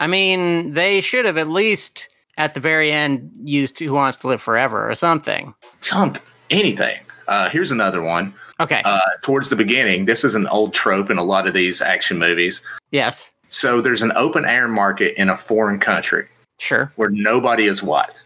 I 0.00 0.06
mean, 0.06 0.72
they 0.72 1.00
should 1.00 1.24
have 1.24 1.36
at 1.38 1.48
least 1.48 2.08
at 2.36 2.54
the 2.54 2.60
very 2.60 2.90
end 2.90 3.30
used 3.36 3.78
"Who 3.78 3.92
Wants 3.92 4.18
to 4.18 4.28
Live 4.28 4.42
Forever" 4.42 4.90
or 4.90 4.94
something. 4.94 5.54
something, 5.80 6.22
anything. 6.50 6.98
Uh, 7.28 7.48
here's 7.50 7.72
another 7.72 8.02
one. 8.02 8.34
Okay. 8.60 8.82
Uh, 8.84 9.00
towards 9.22 9.50
the 9.50 9.56
beginning, 9.56 10.04
this 10.04 10.24
is 10.24 10.34
an 10.34 10.46
old 10.48 10.72
trope 10.74 11.10
in 11.10 11.18
a 11.18 11.24
lot 11.24 11.46
of 11.46 11.54
these 11.54 11.80
action 11.82 12.18
movies. 12.18 12.62
yes. 12.90 13.30
So 13.46 13.80
there's 13.82 14.02
an 14.02 14.10
open 14.16 14.46
air 14.46 14.66
market 14.68 15.20
in 15.20 15.28
a 15.28 15.36
foreign 15.36 15.78
country 15.78 16.26
Sure. 16.58 16.90
where 16.96 17.10
nobody 17.10 17.66
is 17.66 17.82
white. 17.82 18.22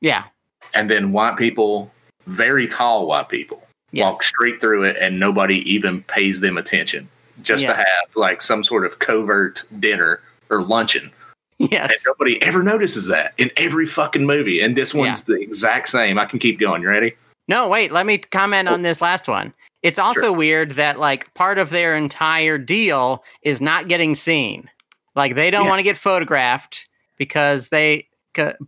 Yeah. 0.00 0.24
And 0.74 0.90
then 0.90 1.12
white 1.12 1.36
people, 1.38 1.90
very 2.26 2.66
tall 2.66 3.06
white 3.06 3.28
people, 3.28 3.62
Yes. 3.92 4.02
walk 4.04 4.22
straight 4.24 4.60
through 4.60 4.82
it 4.82 4.96
and 5.00 5.18
nobody 5.20 5.58
even 5.72 6.02
pays 6.02 6.40
them 6.40 6.58
attention 6.58 7.08
just 7.42 7.64
to 7.64 7.74
have 7.74 7.86
like 8.16 8.42
some 8.42 8.64
sort 8.64 8.84
of 8.84 8.98
covert 8.98 9.62
dinner 9.78 10.20
or 10.50 10.62
luncheon. 10.62 11.12
Yes. 11.58 11.90
And 11.90 11.98
nobody 12.06 12.42
ever 12.42 12.62
notices 12.62 13.06
that 13.06 13.32
in 13.38 13.50
every 13.56 13.86
fucking 13.86 14.26
movie. 14.26 14.60
And 14.60 14.76
this 14.76 14.92
one's 14.92 15.22
the 15.22 15.40
exact 15.40 15.88
same. 15.88 16.18
I 16.18 16.26
can 16.26 16.38
keep 16.40 16.58
going. 16.58 16.82
You 16.82 16.88
ready? 16.90 17.14
No, 17.48 17.68
wait. 17.68 17.92
Let 17.92 18.06
me 18.06 18.18
comment 18.18 18.68
on 18.68 18.80
oh. 18.80 18.82
this 18.82 19.00
last 19.00 19.28
one. 19.28 19.52
It's 19.82 19.98
also 19.98 20.32
weird 20.32 20.72
that 20.72 20.98
like 20.98 21.32
part 21.34 21.58
of 21.58 21.70
their 21.70 21.94
entire 21.94 22.58
deal 22.58 23.22
is 23.42 23.60
not 23.60 23.88
getting 23.88 24.14
seen. 24.14 24.68
Like 25.14 25.34
they 25.36 25.50
don't 25.50 25.64
Yeah. 25.64 25.70
want 25.70 25.78
to 25.78 25.84
get 25.84 25.96
photographed 25.96 26.88
because 27.16 27.68
they. 27.68 28.08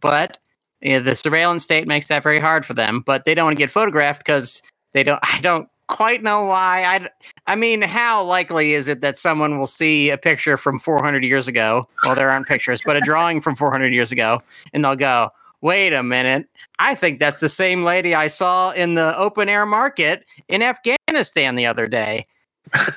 But 0.00 0.38
yeah, 0.80 1.00
the 1.00 1.16
surveillance 1.16 1.64
state 1.64 1.86
makes 1.86 2.08
that 2.08 2.22
very 2.22 2.38
hard 2.38 2.64
for 2.64 2.74
them. 2.74 3.02
But 3.04 3.24
they 3.24 3.34
don't 3.34 3.46
want 3.46 3.56
to 3.56 3.62
get 3.62 3.70
photographed 3.70 4.20
because 4.24 4.62
they 4.92 5.02
don't. 5.02 5.20
I 5.22 5.40
don't 5.40 5.68
quite 5.88 6.22
know 6.22 6.44
why. 6.44 6.84
I. 6.84 7.08
I 7.48 7.56
mean, 7.56 7.82
how 7.82 8.22
likely 8.22 8.72
is 8.74 8.86
it 8.88 9.00
that 9.00 9.18
someone 9.18 9.58
will 9.58 9.66
see 9.66 10.10
a 10.10 10.16
picture 10.18 10.56
from 10.56 10.78
400 10.78 11.24
years 11.24 11.48
ago? 11.48 11.88
Well, 12.04 12.14
there 12.14 12.30
aren't 12.30 12.46
pictures, 12.46 12.80
but 12.84 12.96
a 12.96 13.00
drawing 13.00 13.40
from 13.40 13.56
400 13.56 13.92
years 13.92 14.12
ago, 14.12 14.40
and 14.72 14.84
they'll 14.84 14.96
go, 14.96 15.30
"Wait 15.60 15.92
a 15.92 16.02
minute." 16.02 16.46
I 16.78 16.94
think 16.94 17.18
that's 17.18 17.40
the 17.40 17.48
same 17.48 17.84
lady 17.84 18.14
I 18.14 18.26
saw 18.28 18.70
in 18.70 18.94
the 18.94 19.16
open 19.18 19.48
air 19.48 19.66
market 19.66 20.24
in 20.48 20.62
Afghanistan 20.62 21.54
the 21.54 21.66
other 21.66 21.86
day. 21.86 22.26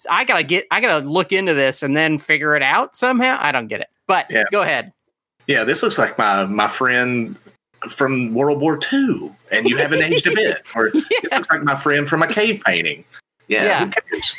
I 0.09 0.25
gotta 0.25 0.43
get, 0.43 0.65
I 0.71 0.81
gotta 0.81 1.07
look 1.07 1.31
into 1.31 1.53
this 1.53 1.81
and 1.81 1.95
then 1.95 2.17
figure 2.17 2.55
it 2.55 2.63
out 2.63 2.95
somehow. 2.95 3.37
I 3.39 3.51
don't 3.51 3.67
get 3.67 3.79
it, 3.81 3.87
but 4.07 4.25
Yeah. 4.29 4.43
go 4.51 4.61
ahead. 4.61 4.91
Yeah, 5.47 5.63
this 5.63 5.81
looks 5.81 5.97
like 5.97 6.17
my 6.17 6.45
my 6.45 6.67
friend 6.67 7.35
from 7.89 8.33
World 8.33 8.59
War 8.61 8.77
II, 8.91 9.31
and 9.51 9.65
you 9.67 9.77
haven't 9.77 10.03
aged 10.03 10.27
a 10.27 10.35
bit. 10.35 10.61
Or 10.75 10.91
this 10.93 11.31
looks 11.31 11.49
like 11.49 11.63
my 11.63 11.75
friend 11.75 12.07
from 12.07 12.21
a 12.21 12.27
cave 12.27 12.61
painting. 12.65 13.03
Yeah, 13.47 13.89
Yeah. 13.89 13.91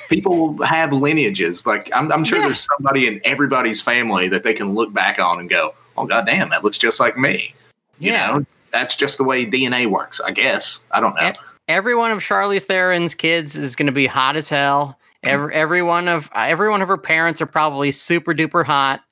People 0.08 0.62
have 0.62 0.92
lineages. 0.92 1.66
Like 1.66 1.90
I'm, 1.94 2.10
I'm 2.12 2.24
sure 2.24 2.38
Yeah. 2.38 2.46
there's 2.46 2.66
somebody 2.76 3.06
in 3.06 3.20
everybody's 3.24 3.80
family 3.80 4.28
that 4.28 4.42
they 4.42 4.54
can 4.54 4.74
look 4.74 4.92
back 4.92 5.18
on 5.18 5.40
and 5.40 5.50
go, 5.50 5.74
"Oh 5.96 6.06
goddamn, 6.06 6.50
that 6.50 6.62
looks 6.62 6.78
just 6.78 7.00
like 7.00 7.16
me." 7.18 7.54
You 8.02 8.12
Yeah. 8.12 8.26
know, 8.38 8.47
that's 8.73 8.97
just 8.97 9.18
the 9.18 9.25
way 9.25 9.47
DNA 9.47 9.87
works. 9.87 10.21
I 10.21 10.30
guess. 10.30 10.80
I 10.90 11.00
don't 11.00 11.14
know. 11.14 11.32
Every 11.68 11.94
one 11.94 12.11
of 12.11 12.18
Charlize 12.18 12.64
Theron's 12.64 13.14
kids 13.14 13.56
is 13.56 13.76
going 13.76 13.87
to 13.87 13.92
be 13.92 14.06
hot 14.06 14.37
as 14.37 14.49
hell. 14.49 14.99
Every 15.23 15.54
every 15.54 15.82
one 15.82 16.09
of 16.09 16.28
every 16.35 16.68
one 16.68 16.82
of 16.82 16.88
her 16.88 16.99
parents 16.99 17.40
are 17.40 17.47
probably 17.47 17.92
super 17.92 18.35
duper 18.35 18.64
hot. 18.64 19.02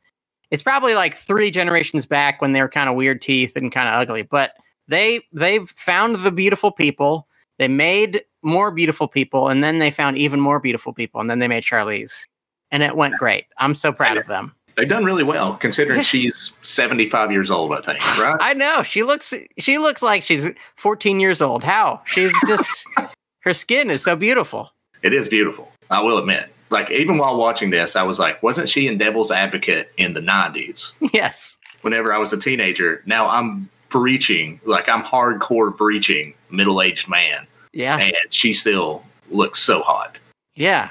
It's 0.50 0.62
probably 0.62 0.94
like 0.94 1.14
three 1.14 1.52
generations 1.52 2.04
back 2.04 2.42
when 2.42 2.52
they 2.52 2.61
were 2.61 2.68
kind 2.68 2.88
of 2.90 2.97
weird 2.97 3.23
teeth 3.23 3.54
and 3.54 3.70
kind 3.70 3.88
of 3.88 3.94
ugly, 3.94 4.23
but 4.23 4.54
they 4.88 5.20
they've 5.32 5.70
found 5.70 6.16
the 6.16 6.32
beautiful 6.32 6.73
people. 6.73 7.28
They 7.61 7.68
made 7.68 8.25
more 8.42 8.73
beautiful 8.73 9.06
people, 9.06 9.49
and 9.49 9.62
then 9.62 9.78
they 9.78 9.92
found 9.92 10.18
even 10.18 10.40
more 10.40 10.59
beautiful 10.59 10.92
people, 10.92 11.20
and 11.20 11.30
then 11.30 11.38
they 11.38 11.47
made 11.47 11.62
Charlize, 11.62 12.26
and 12.73 12.82
it 12.82 12.97
went 12.97 13.14
great. 13.16 13.44
I'm 13.59 13.75
so 13.75 13.92
proud 13.92 14.16
of 14.16 14.26
them. 14.26 14.52
They've 14.80 14.88
done 14.88 15.04
really 15.04 15.25
well 15.25 15.56
considering 15.56 16.00
she's 16.04 16.54
75 16.62 17.30
years 17.30 17.50
old. 17.50 17.72
I 17.75 17.82
think. 17.82 18.18
Right? 18.18 18.37
I 18.40 18.54
know 18.54 18.82
she 18.82 19.02
looks 19.02 19.34
she 19.58 19.76
looks 19.76 20.02
like 20.02 20.22
she's 20.22 20.46
14 20.76 21.20
years 21.20 21.42
old. 21.42 21.62
How 21.62 22.00
she's 22.06 22.32
just 22.46 22.87
her 23.40 23.52
skin 23.52 23.90
is 23.90 24.02
so 24.02 24.16
beautiful. 24.16 24.70
It 25.02 25.12
is 25.12 25.28
beautiful. 25.28 25.70
I 25.90 26.00
will 26.00 26.16
admit. 26.16 26.49
Like 26.70 26.90
even 26.90 27.18
while 27.18 27.37
watching 27.37 27.68
this, 27.68 27.94
I 27.94 28.02
was 28.04 28.18
like, 28.18 28.42
wasn't 28.42 28.70
she 28.70 28.87
in 28.87 28.96
Devil's 28.96 29.30
Advocate 29.30 29.90
in 29.99 30.14
the 30.14 30.20
90s? 30.20 30.94
Yes. 31.12 31.58
Whenever 31.82 32.10
I 32.12 32.16
was 32.18 32.32
a 32.32 32.38
teenager. 32.38 33.02
Now 33.04 33.28
I'm 33.28 33.68
breaching, 33.90 34.60
like 34.64 34.88
I'm 34.88 35.02
hardcore 35.02 35.76
breaching 35.76 36.32
middle-aged 36.50 37.06
man, 37.08 37.46
Yeah. 37.72 37.99
and 37.99 38.14
she 38.30 38.52
still 38.54 39.04
looks 39.30 39.58
so 39.60 39.82
hot. 39.82 40.18
Yeah. 40.54 40.88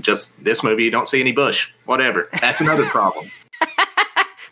Just 0.00 0.30
this 0.42 0.62
movie, 0.64 0.84
you 0.84 0.90
don't 0.90 1.06
see 1.08 1.20
any 1.20 1.32
bush. 1.32 1.72
Whatever. 1.84 2.26
That's 2.40 2.60
another 2.60 2.84
problem. 2.86 3.30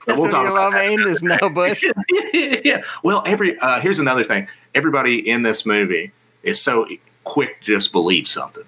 That's 0.07 0.19
we'll 0.19 0.31
what 0.31 0.43
your 0.43 0.47
about 0.49 1.07
is 1.07 1.23
no 1.23 1.39
bush. 1.51 1.85
yeah. 2.33 2.83
Well, 3.05 3.23
every 3.27 3.59
uh, 3.61 3.81
here's 3.81 3.99
another 3.99 4.25
thing. 4.25 4.49
Everybody 4.75 5.29
in 5.29 5.43
this 5.43 5.65
movie 5.65 6.13
is 6.43 6.61
so 6.61 6.87
quick 7.25 7.61
to 7.61 7.67
just 7.75 7.93
believe 7.93 8.27
something. 8.27 8.65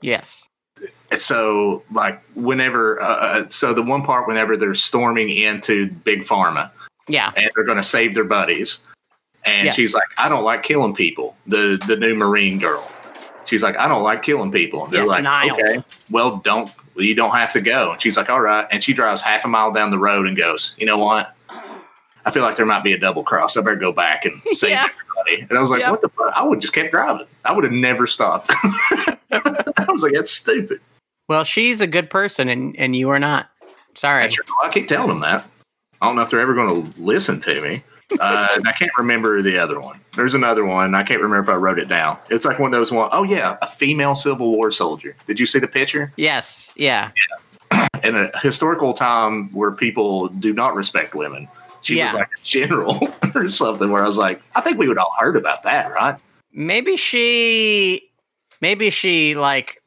Yes. 0.00 0.46
so 1.14 1.82
like 1.92 2.22
whenever, 2.34 3.00
uh, 3.02 3.06
uh, 3.06 3.48
so 3.48 3.74
the 3.74 3.82
one 3.82 4.02
part 4.02 4.26
whenever 4.28 4.56
they're 4.56 4.74
storming 4.74 5.28
into 5.28 5.90
Big 5.90 6.22
Pharma 6.22 6.70
Yeah. 7.08 7.32
and 7.36 7.50
they're 7.54 7.64
going 7.64 7.76
to 7.76 7.82
save 7.82 8.14
their 8.14 8.24
buddies, 8.24 8.78
and 9.44 9.66
Yes. 9.66 9.74
she's 9.74 9.92
like, 9.94 10.04
"I 10.18 10.28
don't 10.28 10.44
like 10.44 10.62
killing 10.62 10.94
people." 10.94 11.36
The 11.48 11.82
the 11.86 11.96
new 11.96 12.14
Marine 12.14 12.58
girl, 12.58 12.88
she's 13.50 13.62
like, 13.62 13.76
"I 13.78 13.86
don't 13.88 14.02
like 14.02 14.22
killing 14.22 14.50
people." 14.52 14.84
And 14.84 14.92
they're 14.94 15.02
Yes, 15.02 15.10
like, 15.10 15.22
Nile. 15.24 15.52
"Okay, 15.52 15.84
well, 16.10 16.38
don't 16.38 16.70
you 16.96 17.14
don't 17.14 17.32
have 17.34 17.52
to 17.52 17.60
go." 17.60 17.92
And 17.92 18.00
she's 18.00 18.16
like, 18.16 18.30
"All 18.30 18.40
right," 18.40 18.66
and 18.70 18.82
she 18.82 18.92
drives 18.94 19.20
half 19.20 19.44
a 19.44 19.48
mile 19.48 19.72
down 19.72 19.90
the 19.90 19.98
road 19.98 20.26
and 20.26 20.36
goes, 20.36 20.74
"You 20.78 20.86
know 20.86 20.96
what?" 20.96 21.34
I 22.24 22.30
feel 22.30 22.42
like 22.42 22.56
there 22.56 22.66
might 22.66 22.84
be 22.84 22.92
a 22.92 22.98
double 22.98 23.22
cross. 23.24 23.56
I 23.56 23.60
better 23.62 23.76
go 23.76 23.92
back 23.92 24.24
and 24.26 24.40
save 24.52 24.70
Yeah. 24.70 24.84
everybody. 25.24 25.46
And 25.48 25.58
I 25.58 25.60
was 25.62 25.70
like, 25.70 25.80
Yep. 25.80 25.90
what 25.90 26.00
the 26.02 26.08
fuck? 26.10 26.32
I 26.36 26.42
would 26.42 26.60
just 26.60 26.74
kept 26.74 26.90
driving. 26.92 27.26
I 27.46 27.52
would 27.52 27.64
have 27.64 27.72
never 27.72 28.06
stopped. 28.06 28.48
I 29.32 29.86
was 29.88 30.02
like, 30.02 30.12
that's 30.12 30.30
stupid. 30.30 30.80
Well, 31.28 31.44
she's 31.44 31.80
a 31.80 31.86
good 31.86 32.10
person 32.10 32.48
and, 32.50 32.76
and 32.78 32.94
you 32.94 33.08
are 33.08 33.18
not. 33.18 33.48
Sorry. 33.94 34.28
True. 34.28 34.44
I 34.62 34.68
keep 34.68 34.86
telling 34.86 35.08
them 35.08 35.20
that. 35.20 35.46
I 36.02 36.06
don't 36.06 36.16
know 36.16 36.22
if 36.22 36.30
they're 36.30 36.40
ever 36.40 36.54
going 36.54 36.82
to 36.92 37.00
listen 37.00 37.40
to 37.40 37.60
me. 37.62 37.82
Uh, 38.18 38.58
I 38.66 38.72
can't 38.72 38.90
remember 38.98 39.40
the 39.42 39.58
other 39.58 39.80
one. 39.80 40.00
There's 40.16 40.34
another 40.34 40.64
one. 40.64 40.94
I 40.94 41.02
can't 41.02 41.20
remember 41.20 41.42
if 41.42 41.48
I 41.48 41.58
wrote 41.58 41.78
it 41.78 41.88
down. 41.88 42.18
It's 42.30 42.44
like 42.44 42.58
one 42.58 42.72
of 42.74 42.78
those 42.78 42.90
one. 42.90 43.08
Oh 43.12 43.22
yeah, 43.22 43.56
a 43.62 43.66
female 43.66 44.14
Civil 44.14 44.50
War 44.52 44.70
soldier. 44.70 45.14
Did 45.26 45.38
you 45.38 45.46
see 45.46 45.58
the 45.58 45.68
picture? 45.68 46.12
Yes. 46.16 46.72
Yeah. 46.76 47.10
In 48.04 48.16
a 48.16 48.30
historical 48.40 48.92
time 48.94 49.52
where 49.52 49.70
people 49.70 50.28
do 50.28 50.52
not 50.52 50.74
respect 50.74 51.14
women, 51.14 51.48
she 51.82 51.96
Yeah. 51.98 52.06
was 52.06 52.14
like 52.14 52.28
a 52.28 52.42
general 52.44 53.08
or 53.34 53.48
something. 53.48 53.90
Where 53.90 54.02
I 54.02 54.06
was 54.06 54.18
like, 54.18 54.42
I 54.56 54.60
think 54.60 54.78
we 54.78 54.88
would 54.88 54.98
all 54.98 55.14
heard 55.18 55.36
about 55.36 55.62
that, 55.62 55.92
right? 55.92 56.18
Maybe 56.52 56.96
she 56.96 58.10
maybe 58.60 58.90
she 58.90 59.36
like 59.36 59.80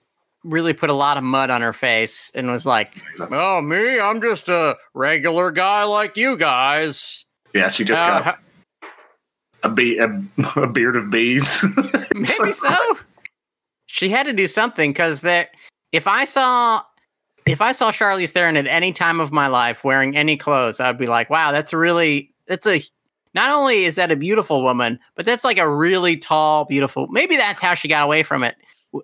really 0.45 0.73
put 0.73 0.89
a 0.89 0.93
lot 0.93 1.17
of 1.17 1.23
mud 1.23 1.49
on 1.49 1.61
her 1.61 1.73
face 1.73 2.31
and 2.35 2.49
was 2.49 2.65
like, 2.65 2.93
"Oh, 3.19 3.61
me, 3.61 3.99
I'm 3.99 4.21
just 4.21 4.47
a 4.49 4.75
regular 4.93 5.51
guy 5.51 5.83
like 5.83 6.15
you 6.17 6.37
guys." 6.37 7.25
Yeah, 7.53 7.69
she 7.69 7.83
just 7.83 8.01
Uh, 8.01 8.21
got 8.21 8.39
a, 9.63 9.69
bee, 9.69 9.97
a, 9.97 10.23
a 10.55 10.67
beard 10.67 10.95
of 10.97 11.09
bees. 11.09 11.63
maybe 12.15 12.51
so. 12.51 12.97
She 13.87 14.09
had 14.09 14.25
to 14.25 14.33
do 14.33 14.47
something 14.47 14.91
because 14.91 15.21
that 15.21 15.49
if 15.91 16.07
I 16.07 16.25
saw 16.25 16.81
if 17.45 17.61
I 17.61 17.73
saw 17.73 17.91
Charlize 17.91 18.31
Theron 18.31 18.57
at 18.57 18.67
any 18.67 18.91
time 18.93 19.19
of 19.19 19.31
my 19.31 19.47
life 19.47 19.83
wearing 19.83 20.15
any 20.15 20.37
clothes, 20.37 20.79
I'd 20.79 20.97
be 20.97 21.05
like, 21.05 21.29
"Wow, 21.29 21.51
that's 21.51 21.73
really 21.73 22.33
that's 22.47 22.65
a." 22.65 22.81
Not 23.35 23.51
only 23.51 23.85
is 23.85 23.95
that 23.95 24.11
a 24.11 24.15
beautiful 24.15 24.63
woman, 24.63 24.99
but 25.15 25.25
that's 25.25 25.43
like 25.43 25.57
a 25.57 25.67
really 25.67 26.17
tall, 26.17 26.65
beautiful. 26.65 27.07
Maybe 27.07 27.35
that's 27.35 27.59
how 27.59 27.73
she 27.73 27.87
got 27.87 28.03
away 28.03 28.21
from 28.23 28.43
it, 28.43 28.55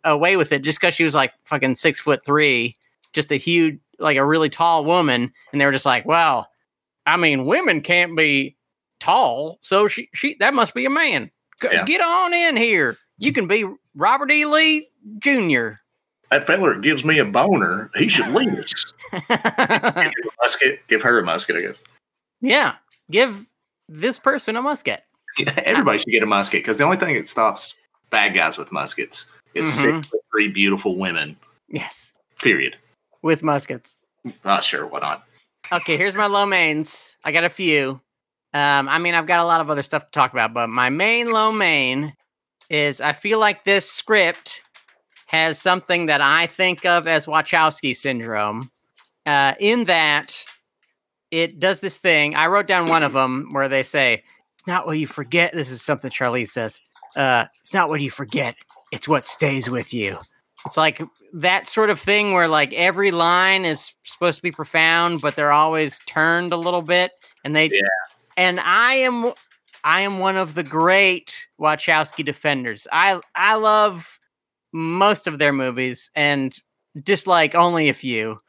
away 0.03 0.37
with 0.37 0.51
it, 0.51 0.61
just 0.61 0.79
because 0.79 0.93
she 0.93 1.03
was 1.03 1.15
like 1.15 1.33
fucking 1.45 1.75
six 1.75 1.99
foot 1.99 2.23
three, 2.23 2.77
just 3.13 3.31
a 3.31 3.37
huge, 3.37 3.79
like 3.97 4.17
a 4.17 4.25
really 4.25 4.49
tall 4.49 4.85
woman, 4.85 5.31
and 5.51 5.59
they 5.59 5.65
were 5.65 5.71
just 5.71 5.85
like, 5.85 6.05
"Well, 6.05 6.47
I 7.13 7.17
mean, 7.17 7.45
women 7.45 7.81
can't 7.81 8.15
be 8.15 8.55
tall, 8.99 9.57
so 9.61 9.87
she 9.87 10.09
she 10.13 10.35
that 10.39 10.53
must 10.53 10.73
be 10.73 10.85
a 10.85 10.89
man. 10.89 11.31
G- 11.61 11.69
Yeah. 11.71 11.85
Get 11.85 12.01
on 12.01 12.33
in 12.33 12.55
here. 12.57 12.97
You 13.17 13.31
can 13.33 13.47
be 13.47 13.65
Robert 13.95 14.31
E. 14.31 14.45
Lee 14.45 14.87
Jr." 15.19 15.71
that 16.31 16.45
feller 16.45 16.75
gives 16.75 17.03
me 17.03 17.17
a 17.17 17.25
boner. 17.25 17.89
He 17.95 18.07
should 18.07 18.27
lead 18.27 18.49
us. 18.59 18.93
Give 19.11 19.23
her 19.27 20.11
a 20.11 20.11
musket. 20.43 20.79
Give 20.87 21.01
her 21.01 21.17
a 21.19 21.25
musket, 21.25 21.55
I 21.55 21.61
guess. 21.61 21.81
yeah, 22.39 22.75
give 23.09 23.47
this 23.87 24.19
person 24.19 24.55
a 24.55 24.61
musket. 24.61 25.03
Everybody 25.57 25.97
should 25.97 26.11
get 26.11 26.21
a 26.21 26.27
musket 26.27 26.59
because 26.61 26.77
the 26.77 26.83
only 26.83 26.97
thing 26.97 27.15
that 27.15 27.27
stops 27.27 27.73
bad 28.11 28.35
guys 28.35 28.59
with 28.59 28.71
muskets 28.71 29.25
is 29.55 29.65
Mhm. 29.65 30.05
six 30.05 30.13
three 30.31 30.47
beautiful 30.49 30.95
women. 30.99 31.35
Yes, 31.67 32.13
Period. 32.39 32.77
with 33.23 33.41
muskets. 33.41 33.97
Not 34.45 34.63
sure 34.63 34.85
why 34.85 34.99
not. 34.99 35.23
Okay, 35.71 35.97
here's 35.97 36.15
my 36.15 36.25
low 36.25 36.45
mains. 36.45 37.15
I 37.23 37.31
got 37.31 37.43
a 37.43 37.49
few. 37.49 38.01
Um, 38.53 38.89
I 38.89 38.97
mean, 38.97 39.13
I've 39.13 39.27
got 39.27 39.39
a 39.39 39.45
lot 39.45 39.61
of 39.61 39.69
other 39.69 39.83
stuff 39.83 40.05
to 40.05 40.11
talk 40.11 40.33
about, 40.33 40.53
but 40.53 40.69
my 40.69 40.89
main 40.89 41.31
low 41.31 41.51
main 41.51 42.13
is 42.69 43.01
I 43.01 43.13
feel 43.13 43.39
like 43.39 43.63
this 43.63 43.89
script 43.89 44.63
has 45.27 45.61
something 45.61 46.07
that 46.07 46.21
I 46.21 46.47
think 46.47 46.85
of 46.85 47.07
as 47.07 47.27
Wachowski 47.27 47.95
syndrome. 47.95 48.71
Uh, 49.27 49.53
in 49.59 49.83
that 49.83 50.43
it 51.29 51.59
does 51.59 51.81
this 51.81 51.97
thing. 51.97 52.33
I 52.33 52.47
wrote 52.47 52.65
down 52.65 52.87
one 52.89 53.03
of 53.03 53.13
them 53.13 53.49
where 53.51 53.67
they 53.67 53.83
say, 53.83 54.23
"It's 54.55 54.65
not 54.65 54.87
what 54.87 54.97
you 54.97 55.05
forget." 55.05 55.53
This 55.53 55.69
is 55.69 55.83
something 55.83 56.09
Charlize 56.09 56.47
says. 56.47 56.81
Uh, 57.15 57.45
it's 57.61 57.73
not 57.73 57.89
what 57.89 58.01
you 58.01 58.09
forget; 58.09 58.55
it's 58.91 59.07
what 59.07 59.27
stays 59.27 59.69
with 59.69 59.93
you. 59.93 60.17
It's 60.69 60.77
like 60.77 61.01
that 61.33 61.67
sort 61.67 61.89
of 61.89 61.99
thing 61.99 62.33
where 62.33 62.47
like 62.47 62.71
every 62.73 63.09
line 63.09 63.65
is 63.65 63.91
supposed 64.03 64.37
to 64.37 64.43
be 64.43 64.51
profound, 64.51 65.19
but 65.19 65.35
they're 65.35 65.51
always 65.51 65.97
turned 66.05 66.51
a 66.51 66.57
little 66.57 66.83
bit, 66.83 67.11
and 67.43 67.55
they. 67.55 67.69
Yeah. 67.71 67.79
And 68.37 68.59
I 68.59 68.93
am, 68.93 69.33
I 69.83 70.01
am 70.01 70.19
one 70.19 70.37
of 70.37 70.53
the 70.53 70.61
great 70.61 71.47
Wachowski 71.59 72.23
defenders. 72.23 72.87
I 72.91 73.19
I 73.33 73.55
love 73.55 74.19
most 74.71 75.25
of 75.25 75.39
their 75.39 75.53
movies 75.53 76.11
and 76.15 76.55
dislike 77.03 77.55
only 77.55 77.89
a 77.89 77.95
few. 77.95 78.39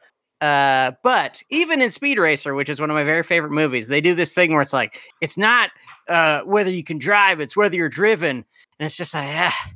Uh, 0.41 0.91
but 1.01 1.41
even 1.49 1.81
in 1.81 1.89
Speed 1.89 2.19
Racer, 2.19 2.53
which 2.53 2.69
is 2.69 2.79
one 2.79 2.91
of 2.91 2.93
my 2.93 3.03
very 3.03 3.23
favorite 3.23 3.51
movies, 3.51 3.87
they 3.87 3.99
do 3.99 4.13
this 4.13 4.35
thing 4.35 4.53
where 4.53 4.61
it's 4.61 4.73
like 4.73 5.01
it's 5.21 5.39
not 5.39 5.71
uh, 6.07 6.41
whether 6.41 6.69
you 6.69 6.83
can 6.83 6.99
drive, 6.99 7.39
it's 7.39 7.57
whether 7.57 7.75
you're 7.75 7.89
driven, 7.89 8.37
and 8.37 8.85
it's 8.85 8.95
just 8.95 9.15
like, 9.15 9.27
ah, 9.31 9.71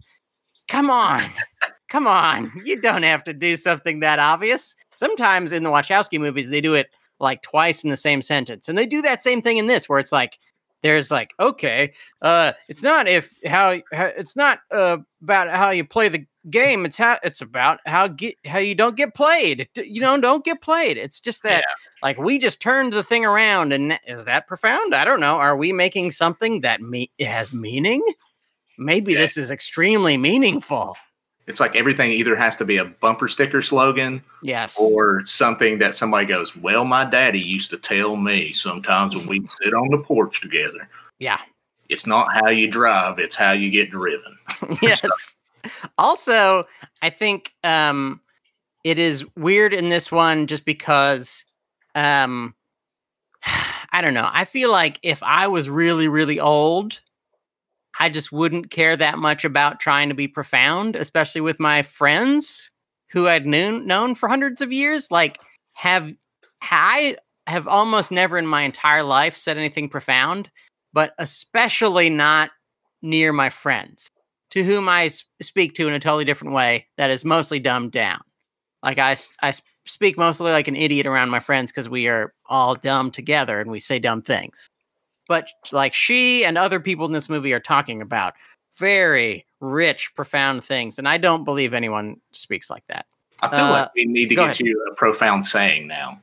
come 0.67 0.89
on, 0.89 1.23
come 1.95 2.07
on, 2.07 2.51
you 2.65 2.75
don't 2.81 3.03
have 3.03 3.23
to 3.23 3.33
do 3.33 3.55
something 3.55 4.01
that 4.01 4.19
obvious. 4.19 4.75
Sometimes 4.93 5.53
in 5.53 5.63
the 5.63 5.69
Wachowski 5.69 6.19
movies, 6.19 6.49
they 6.49 6.59
do 6.59 6.73
it 6.73 6.87
like 7.21 7.41
twice 7.41 7.85
in 7.85 7.89
the 7.89 7.95
same 7.95 8.21
sentence, 8.21 8.67
and 8.67 8.77
they 8.77 8.85
do 8.85 9.01
that 9.01 9.23
same 9.23 9.41
thing 9.41 9.57
in 9.57 9.67
this, 9.67 9.87
where 9.87 9.99
it's 9.99 10.11
like 10.11 10.37
there's 10.83 11.09
like 11.09 11.31
okay, 11.39 11.93
uh, 12.21 12.51
it's 12.67 12.83
not 12.83 13.07
if 13.07 13.33
how, 13.45 13.79
how 13.93 14.07
it's 14.07 14.35
not 14.35 14.59
uh, 14.73 14.97
about 15.23 15.49
how 15.49 15.69
you 15.69 15.85
play 15.85 16.09
the 16.09 16.25
game. 16.49 16.83
It's 16.85 16.97
how 16.97 17.17
it's 17.23 17.39
about 17.39 17.79
how 17.85 18.09
get 18.09 18.35
how 18.45 18.59
you 18.59 18.75
don't 18.75 18.97
get 18.97 19.15
played. 19.15 19.69
You 19.75 20.01
know, 20.01 20.19
don't 20.19 20.43
get 20.43 20.61
played. 20.61 20.97
It's 20.97 21.21
just 21.21 21.43
that 21.43 21.63
like 22.03 22.17
we 22.17 22.37
just 22.37 22.61
turned 22.61 22.91
the 22.91 23.03
thing 23.03 23.23
around, 23.23 23.71
and 23.71 23.97
is 24.05 24.25
that 24.25 24.47
profound? 24.47 24.93
I 24.93 25.05
don't 25.05 25.21
know. 25.21 25.37
Are 25.37 25.55
we 25.55 25.71
making 25.71 26.11
something 26.11 26.59
that 26.59 26.81
me 26.81 27.09
has 27.21 27.53
meaning? 27.53 28.03
Maybe 28.77 29.13
Yeah. 29.13 29.19
this 29.19 29.37
is 29.37 29.49
extremely 29.49 30.17
meaningful. 30.17 30.97
It's 31.47 31.59
like 31.59 31.75
everything 31.75 32.11
either 32.11 32.35
has 32.35 32.57
to 32.57 32.65
be 32.65 32.77
a 32.77 32.85
bumper 32.85 33.27
sticker 33.27 33.61
slogan 33.61 34.23
Yes. 34.41 34.77
or 34.79 35.23
something 35.25 35.77
that 35.77 35.93
somebody 35.93 36.25
goes, 36.25 36.55
Well, 36.55 36.85
my 36.85 37.05
daddy 37.05 37.39
used 37.39 37.69
to 37.71 37.77
tell 37.77 38.15
me 38.15 38.51
sometimes 38.53 39.15
when 39.15 39.27
we 39.27 39.47
sit 39.61 39.73
on 39.73 39.89
the 39.91 39.99
porch 39.99 40.41
together, 40.41 40.89
Yeah. 41.19 41.39
it's 41.89 42.07
not 42.07 42.33
how 42.33 42.49
you 42.49 42.67
drive, 42.67 43.19
it's 43.19 43.35
how 43.35 43.51
you 43.51 43.69
get 43.69 43.91
driven. 43.91 44.35
yes. 44.81 45.35
Also, 45.97 46.67
I 47.01 47.09
think 47.09 47.53
um 47.63 48.19
it 48.83 48.99
is 48.99 49.25
weird 49.35 49.73
in 49.73 49.89
this 49.89 50.11
one 50.11 50.47
just 50.47 50.65
because 50.65 51.45
um 51.95 52.55
I 53.91 54.01
don't 54.01 54.13
know. 54.13 54.29
I 54.33 54.45
feel 54.45 54.71
like 54.71 54.99
if 55.03 55.21
I 55.23 55.47
was 55.47 55.69
really 55.69 56.07
really 56.07 56.39
old, 56.39 56.99
I 57.99 58.09
just 58.09 58.31
wouldn't 58.31 58.71
care 58.71 58.95
that 58.97 59.17
much 59.17 59.45
about 59.45 59.79
trying 59.79 60.09
to 60.09 60.15
be 60.15 60.27
profound, 60.27 60.95
especially 60.95 61.41
with 61.41 61.59
my 61.59 61.81
friends 61.81 62.69
who 63.09 63.27
I'd 63.27 63.45
known 63.45 63.85
known 63.85 64.15
for 64.15 64.27
hundreds 64.27 64.61
of 64.61 64.71
years. 64.71 65.11
Like 65.11 65.39
have 65.73 66.13
I 66.61 67.17
have 67.47 67.67
almost 67.67 68.11
never 68.11 68.37
in 68.37 68.47
my 68.47 68.63
entire 68.63 69.03
life 69.03 69.35
said 69.35 69.57
anything 69.57 69.87
profound, 69.87 70.49
but 70.93 71.13
especially 71.19 72.09
not 72.09 72.51
near 73.01 73.31
my 73.31 73.49
friends 73.49 74.09
to 74.51 74.63
whom 74.63 74.89
I 74.89 75.09
speak 75.41 75.75
to 75.75 75.87
in 75.87 75.93
a 75.93 75.99
totally 75.99 76.25
different 76.25 76.53
way 76.53 76.87
that 76.97 77.11
is 77.11 77.23
mostly 77.23 77.59
dumbed 77.59 77.91
down. 77.91 78.21
Like 78.83 78.97
I 78.97 79.15
I 79.41 79.53
speak 79.85 80.17
mostly 80.17 80.51
like 80.51 80.67
an 80.67 80.75
idiot 80.75 81.05
around 81.05 81.29
my 81.29 81.39
friends 81.39 81.71
because 81.71 81.87
we 81.87 82.07
are 82.07 82.33
all 82.47 82.75
dumb 82.75 83.11
together 83.11 83.59
and 83.59 83.69
we 83.69 83.79
say 83.79 83.99
dumb 83.99 84.21
things. 84.21 84.67
But 85.27 85.49
like 85.71 85.93
she 85.93 86.45
and 86.45 86.57
other 86.57 86.79
people 86.79 87.05
in 87.05 87.11
this 87.11 87.29
movie 87.29 87.53
are 87.53 87.59
talking 87.59 88.01
about 88.01 88.33
very 88.77 89.45
rich, 89.61 90.13
profound 90.15 90.63
things. 90.63 90.99
And 90.99 91.07
I 91.07 91.17
don't 91.17 91.43
believe 91.45 91.73
anyone 91.73 92.19
speaks 92.31 92.69
like 92.69 92.83
that. 92.87 93.05
I 93.41 93.47
feel 93.49 93.59
Uh, 93.59 93.71
like 93.71 93.93
we 93.95 94.05
need 94.05 94.29
to 94.29 94.35
get 94.35 94.43
ahead. 94.45 94.59
you 94.59 94.85
a 94.91 94.95
profound 94.95 95.45
saying 95.45 95.87
now. 95.87 96.19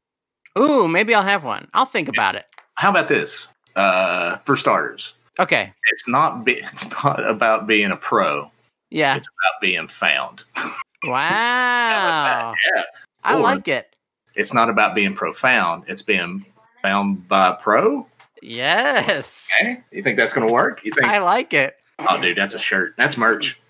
Ooh, 0.59 0.87
maybe 0.87 1.15
I'll 1.15 1.23
have 1.23 1.45
one. 1.45 1.69
I'll 1.75 1.87
think 1.87 2.09
about 2.09 2.35
it. 2.37 2.47
How 2.75 2.91
about 2.91 3.09
this? 3.09 3.49
Uh, 3.75 4.37
for 4.45 4.55
starters, 4.57 5.15
Okay. 5.39 5.73
it's 5.93 6.07
not 6.07 6.45
be, 6.45 6.53
it's 6.73 6.91
not 7.03 7.27
about 7.27 7.67
being 7.67 7.91
a 7.91 7.97
pro. 7.97 8.51
Yeah. 8.91 9.17
It's 9.17 9.27
about 9.27 9.61
being 9.61 9.89
found. 9.89 10.45
Wow. 11.05 12.55
Yeah. 12.77 12.83
I 13.25 13.35
Or- 13.35 13.41
like 13.41 13.67
it. 13.69 13.95
It's 14.35 14.55
not 14.55 14.69
about 14.71 14.95
being 14.95 15.15
profound. 15.15 15.85
It's 15.89 16.03
being 16.03 16.45
found 16.81 17.27
by 17.29 17.49
a 17.49 17.55
pro. 17.55 18.07
Yes. 18.43 19.49
Okay. 19.61 19.83
You 19.93 20.03
think 20.03 20.17
that's 20.17 20.33
going 20.33 20.47
to 20.47 20.53
work? 20.53 20.81
You 20.85 20.93
think? 20.93 21.07
I 21.07 21.19
like 21.19 21.53
it. 21.55 21.77
oh, 22.01 22.21
dude, 22.21 22.37
that's 22.37 22.55
a 22.55 22.59
shirt. 22.59 22.95
That's 22.99 23.17
merch. 23.17 23.61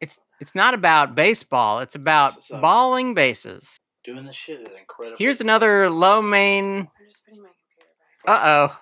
It's 0.00 0.18
It's 0.40 0.54
not 0.54 0.74
about 0.74 1.14
baseball. 1.14 1.78
It's 1.78 1.94
about 1.94 2.34
This 2.34 2.50
balling 2.50 3.14
bases. 3.14 3.76
Doing 4.04 4.24
this 4.24 4.34
shit 4.34 4.60
is 4.60 4.68
incredible. 4.76 5.16
Here's 5.18 5.40
another 5.40 5.88
low 5.88 6.20
main. 6.20 6.78
I'm 6.80 6.88
just 7.08 7.24
putting 7.24 7.40
my 7.42 7.48
computer 7.48 7.92
back. 8.26 8.42
Uh 8.44 8.68
oh. 8.70 8.80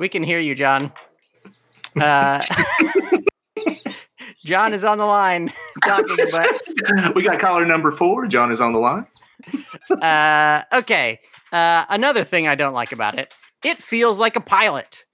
We 0.00 0.08
can 0.08 0.24
hear 0.24 0.40
you, 0.40 0.56
John. 0.56 0.90
Uh, 2.00 2.42
John 4.44 4.74
is 4.74 4.84
on 4.84 4.98
the 4.98 5.04
line 5.06 5.52
talking, 5.84 6.16
but 6.32 7.14
we 7.14 7.22
got 7.22 7.38
caller 7.38 7.64
number 7.64 7.92
four. 7.92 8.26
John 8.26 8.50
is 8.50 8.60
on 8.60 8.72
the 8.72 8.80
line. 8.80 9.06
uh, 10.02 10.62
okay. 10.72 11.20
Uh, 11.52 11.84
another 11.88 12.24
thing 12.24 12.48
I 12.48 12.56
don't 12.56 12.74
like 12.74 12.90
about 12.90 13.16
it, 13.18 13.32
it 13.64 13.78
feels 13.78 14.18
like 14.18 14.36
a 14.36 14.40
pilot, 14.40 15.04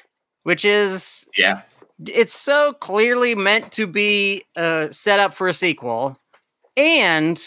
which 0.44 0.64
is 0.64 1.26
Yeah. 1.36 1.62
it's 2.06 2.34
so 2.34 2.72
clearly 2.74 3.34
meant 3.34 3.72
to 3.72 3.86
be 3.86 4.42
uh, 4.56 4.90
set 4.90 5.20
up 5.20 5.34
for 5.34 5.48
a 5.48 5.54
sequel, 5.54 6.18
and 6.76 7.40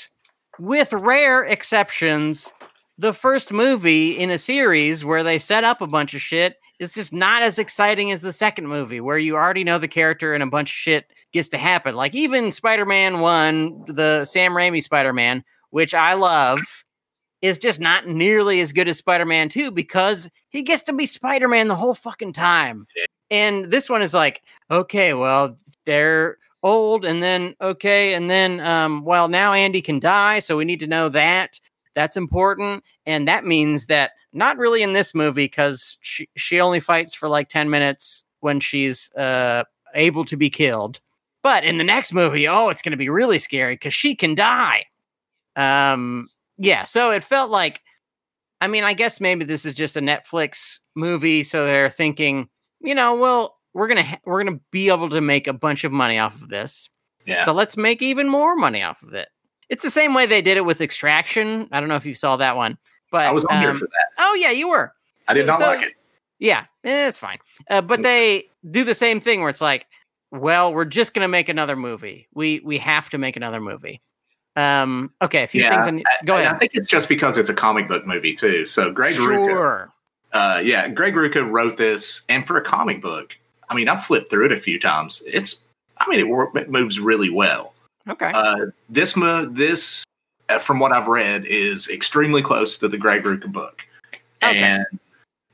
with 0.59 0.93
rare 0.93 1.43
exceptions, 1.43 2.53
the 2.97 3.13
first 3.13 3.51
movie 3.51 4.11
in 4.11 4.29
a 4.29 4.37
series 4.37 5.03
where 5.03 5.23
they 5.23 5.39
set 5.39 5.63
up 5.63 5.81
a 5.81 5.87
bunch 5.87 6.13
of 6.13 6.21
shit 6.21 6.57
is 6.79 6.93
just 6.93 7.13
not 7.13 7.41
as 7.41 7.57
exciting 7.59 8.11
as 8.11 8.21
the 8.21 8.33
second 8.33 8.67
movie, 8.67 8.99
where 8.99 9.17
you 9.17 9.35
already 9.35 9.63
know 9.63 9.77
the 9.79 9.87
character 9.87 10.33
and 10.33 10.43
a 10.43 10.47
bunch 10.47 10.69
of 10.69 10.75
shit 10.75 11.05
gets 11.31 11.49
to 11.49 11.57
happen. 11.57 11.95
Like 11.95 12.13
even 12.13 12.51
Spider-Man 12.51 13.19
One, 13.19 13.83
the 13.87 14.25
Sam 14.25 14.51
Raimi 14.53 14.83
Spider-Man, 14.83 15.43
which 15.71 15.93
I 15.93 16.13
love. 16.13 16.59
Is 17.43 17.59
just 17.59 17.81
not 17.81 18.07
nearly 18.07 18.61
as 18.61 18.71
good 18.71 18.87
as 18.87 18.97
Spider 18.97 19.25
Man 19.25 19.49
2 19.49 19.69
because 19.69 20.29
he 20.47 20.63
gets 20.63 20.81
to 20.83 20.93
be 20.93 21.05
Spider 21.05 21.49
Man 21.49 21.67
the 21.67 21.75
whole 21.75 21.93
fucking 21.93 22.31
time. 22.31 22.87
And 23.29 23.65
this 23.65 23.89
one 23.89 24.01
is 24.01 24.13
like, 24.13 24.43
okay, 24.71 25.13
well, 25.13 25.57
they're 25.85 26.37
old, 26.63 27.03
and 27.03 27.21
then 27.21 27.53
okay, 27.59 28.13
and 28.13 28.31
then 28.31 28.61
um, 28.61 29.03
well, 29.03 29.27
now 29.27 29.51
Andy 29.51 29.81
can 29.81 29.99
die, 29.99 30.39
so 30.39 30.55
we 30.55 30.63
need 30.63 30.79
to 30.79 30.87
know 30.87 31.09
that. 31.09 31.59
That's 31.95 32.15
important, 32.15 32.81
and 33.05 33.27
that 33.27 33.45
means 33.45 33.87
that 33.87 34.11
not 34.31 34.57
really 34.57 34.81
in 34.81 34.93
this 34.93 35.13
movie 35.13 35.43
because 35.43 35.97
she 35.99 36.29
she 36.37 36.61
only 36.61 36.79
fights 36.79 37.13
for 37.13 37.27
like 37.27 37.49
ten 37.49 37.69
minutes 37.69 38.23
when 38.39 38.61
she's 38.61 39.11
uh 39.15 39.65
able 39.95 40.23
to 40.25 40.37
be 40.37 40.49
killed. 40.49 41.01
But 41.41 41.65
in 41.65 41.77
the 41.77 41.83
next 41.83 42.13
movie, 42.13 42.47
oh, 42.47 42.69
it's 42.69 42.81
going 42.81 42.91
to 42.91 42.97
be 42.97 43.09
really 43.09 43.37
scary 43.37 43.75
because 43.75 43.93
she 43.93 44.15
can 44.15 44.33
die. 44.33 44.85
Um, 45.57 46.29
yeah, 46.63 46.83
so 46.83 47.11
it 47.11 47.21
felt 47.23 47.51
like, 47.51 47.81
I 48.61 48.67
mean, 48.67 48.83
I 48.83 48.93
guess 48.93 49.19
maybe 49.19 49.45
this 49.45 49.65
is 49.65 49.73
just 49.73 49.97
a 49.97 50.01
Netflix 50.01 50.79
movie, 50.95 51.43
so 51.43 51.65
they're 51.65 51.89
thinking, 51.89 52.47
you 52.79 52.95
know, 52.95 53.15
well, 53.15 53.57
we're 53.73 53.87
gonna 53.87 54.03
ha- 54.03 54.19
we're 54.25 54.43
gonna 54.43 54.59
be 54.71 54.87
able 54.89 55.09
to 55.09 55.21
make 55.21 55.47
a 55.47 55.53
bunch 55.53 55.83
of 55.83 55.91
money 55.91 56.17
off 56.19 56.41
of 56.41 56.49
this, 56.49 56.89
Yeah. 57.25 57.43
so 57.43 57.51
let's 57.53 57.75
make 57.77 58.01
even 58.01 58.29
more 58.29 58.55
money 58.55 58.81
off 58.83 59.01
of 59.03 59.13
it. 59.13 59.27
It's 59.69 59.83
the 59.83 59.89
same 59.91 60.13
way 60.13 60.25
they 60.25 60.41
did 60.41 60.57
it 60.57 60.65
with 60.65 60.79
Extraction. 60.81 61.67
I 61.71 61.79
don't 61.79 61.89
know 61.89 61.95
if 61.95 62.05
you 62.05 62.13
saw 62.13 62.37
that 62.37 62.55
one, 62.55 62.77
but 63.11 63.25
I 63.25 63.31
was 63.31 63.45
on 63.45 63.59
here 63.59 63.71
um, 63.71 63.77
for 63.77 63.85
that. 63.87 64.07
Oh 64.19 64.33
yeah, 64.35 64.51
you 64.51 64.69
were. 64.69 64.93
I 65.27 65.33
did 65.33 65.41
so- 65.41 65.45
not 65.47 65.59
so- 65.59 65.67
like 65.67 65.81
it. 65.87 65.93
Yeah, 66.39 66.65
eh, 66.83 67.07
it's 67.07 67.19
fine. 67.19 67.37
Uh, 67.69 67.81
but 67.81 68.01
they 68.01 68.49
do 68.69 68.83
the 68.83 68.93
same 68.95 69.19
thing 69.21 69.39
where 69.41 69.49
it's 69.49 69.61
like, 69.61 69.87
well, 70.31 70.73
we're 70.73 70.83
just 70.85 71.13
gonna 71.13 71.27
make 71.27 71.47
another 71.49 71.75
movie. 71.75 72.27
We 72.33 72.59
we 72.63 72.77
have 72.79 73.09
to 73.11 73.17
make 73.17 73.35
another 73.37 73.61
movie. 73.61 74.01
Um. 74.55 75.11
Okay, 75.21 75.43
a 75.43 75.47
few 75.47 75.61
Yeah, 75.61 75.71
things. 75.83 75.87
In, 75.87 76.03
go 76.25 76.35
ahead. 76.35 76.53
I 76.53 76.57
think 76.59 76.73
it's 76.75 76.87
just 76.87 77.09
because 77.09 77.37
it's 77.37 77.49
a 77.49 77.53
comic 77.53 77.87
book 77.87 78.05
movie 78.05 78.33
too. 78.35 78.65
So 78.65 78.91
Greg 78.91 79.15
Rucka, 79.15 79.49
sure. 79.49 79.91
uh, 80.33 80.61
yeah, 80.63 80.87
Greg 80.89 81.15
Rucka 81.15 81.49
wrote 81.49 81.77
this, 81.77 82.21
and 82.29 82.45
for 82.45 82.57
a 82.57 82.61
comic 82.63 83.01
book, 83.01 83.35
I 83.69 83.73
mean, 83.75 83.89
I've 83.89 84.05
flipped 84.05 84.29
through 84.29 84.45
it 84.45 84.51
a 84.51 84.59
few 84.59 84.79
times. 84.79 85.23
It's, 85.25 85.63
I 85.97 86.07
mean, 86.09 86.19
it, 86.19 86.57
it 86.61 86.69
moves 86.69 86.99
really 86.99 87.31
well. 87.31 87.73
Okay. 88.07 88.31
Uh, 88.33 88.67
this 88.89 89.15
mo- 89.15 89.45
this, 89.45 90.03
uh, 90.49 90.59
from 90.59 90.79
what 90.79 90.91
I've 90.91 91.07
read, 91.07 91.45
is 91.45 91.89
extremely 91.89 92.41
close 92.43 92.77
to 92.77 92.87
the 92.87 92.97
Greg 92.97 93.23
Rucka 93.23 93.51
book, 93.51 93.81
Okay. 94.43 94.59
and 94.59 94.85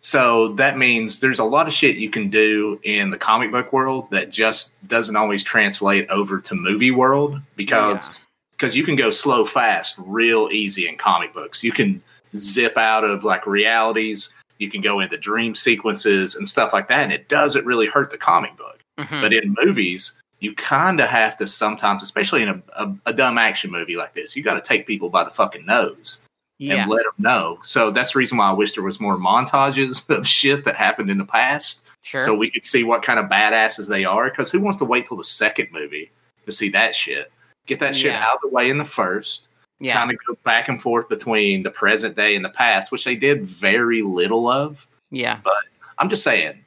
so 0.01 0.53
that 0.53 0.77
means 0.77 1.19
there's 1.19 1.39
a 1.39 1.43
lot 1.43 1.67
of 1.67 1.73
shit 1.73 1.97
you 1.97 2.09
can 2.09 2.29
do 2.29 2.79
in 2.83 3.09
the 3.11 3.17
comic 3.17 3.51
book 3.51 3.71
world 3.71 4.09
that 4.11 4.29
just 4.29 4.71
doesn't 4.87 5.15
always 5.15 5.43
translate 5.43 6.09
over 6.09 6.39
to 6.39 6.55
movie 6.55 6.91
world 6.91 7.39
because 7.57 8.25
because 8.59 8.75
you 8.75 8.83
can 8.83 8.95
go 8.95 9.09
slow 9.09 9.45
fast 9.45 9.95
real 9.97 10.49
easy 10.51 10.87
in 10.87 10.97
comic 10.97 11.33
books. 11.33 11.63
You 11.63 11.71
can 11.71 12.01
zip 12.35 12.77
out 12.77 13.05
of 13.05 13.23
like 13.23 13.47
realities. 13.47 14.29
You 14.57 14.69
can 14.69 14.81
go 14.81 14.99
into 14.99 15.17
dream 15.17 15.55
sequences 15.55 16.35
and 16.35 16.47
stuff 16.47 16.73
like 16.73 16.89
that, 16.89 17.03
and 17.03 17.13
it 17.13 17.29
doesn't 17.29 17.65
really 17.65 17.87
hurt 17.87 18.11
the 18.11 18.17
comic 18.17 18.57
book. 18.57 18.79
Mhm. 18.99 19.21
But 19.21 19.33
in 19.33 19.55
movies, 19.63 20.13
you 20.41 20.53
kind 20.55 20.99
of 20.99 21.07
have 21.07 21.37
to 21.37 21.47
sometimes, 21.47 22.03
especially 22.03 22.43
in 22.43 22.49
a, 22.49 22.61
a, 22.75 22.93
a 23.07 23.13
dumb 23.13 23.37
action 23.37 23.71
movie 23.71 23.95
like 23.95 24.13
this, 24.13 24.35
you 24.35 24.43
got 24.43 24.55
to 24.55 24.61
take 24.61 24.85
people 24.85 25.09
by 25.09 25.23
the 25.23 25.29
fucking 25.29 25.65
nose 25.65 26.19
yeah. 26.57 26.81
and 26.81 26.91
let 26.91 27.03
them 27.03 27.13
know. 27.17 27.59
So 27.63 27.91
that's 27.91 28.11
the 28.13 28.19
reason 28.19 28.37
why 28.37 28.49
I 28.49 28.53
wish 28.53 28.73
there 28.73 28.83
was 28.83 28.99
more 28.99 29.17
montages 29.17 30.09
of 30.15 30.27
shit 30.27 30.65
that 30.65 30.75
happened 30.75 31.09
in 31.09 31.17
the 31.17 31.25
past, 31.25 31.85
Sure. 32.01 32.21
so 32.21 32.33
we 32.33 32.49
could 32.49 32.65
see 32.65 32.83
what 32.83 33.03
kind 33.03 33.19
of 33.19 33.25
badasses 33.27 33.87
they 33.87 34.03
are. 34.03 34.29
Because 34.29 34.51
who 34.51 34.59
wants 34.59 34.79
to 34.79 34.85
wait 34.85 35.07
till 35.07 35.17
the 35.17 35.23
second 35.23 35.69
movie 35.71 36.11
to 36.45 36.51
see 36.51 36.69
that 36.69 36.93
shit? 36.93 37.31
Get 37.69 37.79
that 37.79 37.95
shit 37.95 38.11
Yeah. 38.11 38.25
out 38.25 38.35
of 38.35 38.41
the 38.41 38.47
way 38.49 38.69
in 38.69 38.79
the 38.79 38.83
first. 38.83 39.47
yeah. 39.79 39.93
Kind 39.93 40.11
of 40.11 40.17
go 40.27 40.35
back 40.43 40.67
and 40.67 40.81
forth 40.81 41.07
between 41.07 41.63
the 41.63 41.69
present 41.71 42.15
day 42.17 42.35
and 42.35 42.43
the 42.43 42.49
past, 42.49 42.91
which 42.91 43.03
they 43.05 43.15
did 43.15 43.45
very 43.45 44.01
little 44.01 44.49
of. 44.49 44.87
yeah. 45.11 45.37
But 45.43 45.53
I'm 45.99 46.09
just 46.09 46.23
saying, 46.23 46.65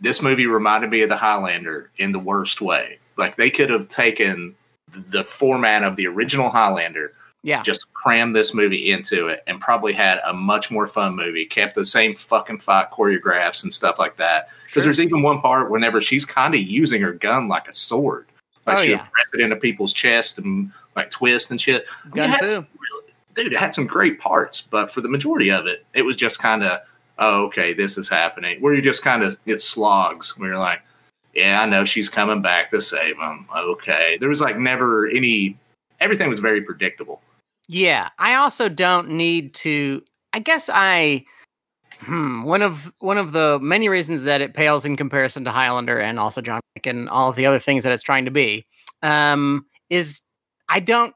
this 0.00 0.20
movie 0.22 0.46
reminded 0.46 0.90
me 0.90 1.00
of 1.02 1.08
the 1.08 1.16
Highlander 1.16 1.90
in 1.96 2.10
the 2.12 2.18
worst 2.18 2.60
way. 2.60 2.98
Like 3.16 3.36
they 3.36 3.50
could 3.50 3.70
have 3.70 3.88
taken 3.88 4.54
the 4.92 5.24
format 5.24 5.82
of 5.82 5.96
the 5.96 6.06
original 6.06 6.50
Highlander, 6.50 7.12
Yeah. 7.42 7.62
just 7.62 7.92
crammed 7.94 8.36
this 8.36 8.52
movie 8.54 8.90
into 8.92 9.28
it, 9.28 9.42
and 9.46 9.60
probably 9.60 9.92
had 9.94 10.20
a 10.24 10.32
much 10.34 10.70
more 10.70 10.86
fun 10.86 11.16
movie. 11.16 11.46
Kept 11.46 11.74
the 11.74 11.84
same 11.86 12.14
fucking 12.14 12.58
fight 12.58 12.90
choreographs 12.92 13.62
and 13.62 13.72
stuff 13.72 13.98
like 13.98 14.16
that. 14.18 14.48
Because 14.66 14.72
Sure. 14.74 14.82
there's 14.84 15.00
even 15.00 15.22
one 15.22 15.40
part 15.40 15.70
whenever 15.70 16.00
she's 16.00 16.24
kind 16.24 16.54
of 16.54 16.60
using 16.60 17.00
her 17.02 17.12
gun 17.12 17.48
like 17.48 17.66
a 17.68 17.72
sword, 17.72 18.26
like 18.66 18.78
Oh, 18.78 18.82
she 18.82 18.90
yeah. 18.90 19.02
would 19.02 19.10
press 19.12 19.34
it 19.34 19.40
into 19.40 19.56
people's 19.56 19.92
chest 19.92 20.38
and 20.38 20.70
like 20.96 21.10
twist 21.10 21.50
and 21.50 21.60
shit. 21.60 21.86
I 22.04 22.08
mean, 22.14 22.24
it 22.24 22.30
had 22.30 22.48
some 22.48 22.66
really- 22.78 23.12
dude, 23.34 23.52
it 23.52 23.58
had 23.58 23.74
some 23.74 23.86
great 23.86 24.20
parts, 24.20 24.60
but 24.60 24.90
for 24.90 25.00
the 25.00 25.08
majority 25.08 25.50
of 25.50 25.66
it, 25.66 25.84
it 25.94 26.02
was 26.02 26.16
just 26.16 26.38
kind 26.38 26.62
of, 26.62 26.80
oh, 27.18 27.44
okay, 27.46 27.72
this 27.72 27.96
is 27.98 28.08
happening. 28.08 28.60
Where 28.60 28.74
you 28.74 28.82
just 28.82 29.02
kind 29.02 29.22
of 29.22 29.42
get 29.46 29.62
slogs, 29.62 30.36
where 30.38 30.50
you're 30.50 30.58
like, 30.58 30.82
yeah, 31.34 31.62
I 31.62 31.66
know 31.66 31.84
she's 31.86 32.10
coming 32.10 32.42
back 32.42 32.70
to 32.70 32.82
save 32.82 33.16
him. 33.16 33.46
Okay, 33.56 34.18
there 34.20 34.28
was 34.28 34.40
like 34.40 34.58
never 34.58 35.06
any. 35.08 35.56
Everything 36.00 36.28
was 36.28 36.40
very 36.40 36.60
predictable. 36.60 37.22
Yeah, 37.68 38.10
I 38.18 38.34
also 38.34 38.68
don't 38.68 39.08
need 39.10 39.54
to. 39.54 40.02
I 40.34 40.40
guess 40.40 40.68
I. 40.72 41.24
Hmm, 42.04 42.42
one 42.42 42.62
of 42.62 42.92
one 42.98 43.16
of 43.18 43.32
the 43.32 43.58
many 43.62 43.88
reasons 43.88 44.24
that 44.24 44.40
it 44.40 44.54
pales 44.54 44.84
in 44.84 44.96
comparison 44.96 45.44
to 45.44 45.50
Highlander 45.50 45.98
and 46.00 46.18
also 46.18 46.40
John 46.40 46.60
Wick 46.74 46.86
and 46.86 47.08
all 47.08 47.28
of 47.28 47.36
the 47.36 47.46
other 47.46 47.58
things 47.60 47.84
that 47.84 47.92
it's 47.92 48.02
trying 48.02 48.24
to 48.24 48.30
be, 48.30 48.66
um, 49.02 49.64
is 49.88 50.20
I 50.68 50.80
don't 50.80 51.14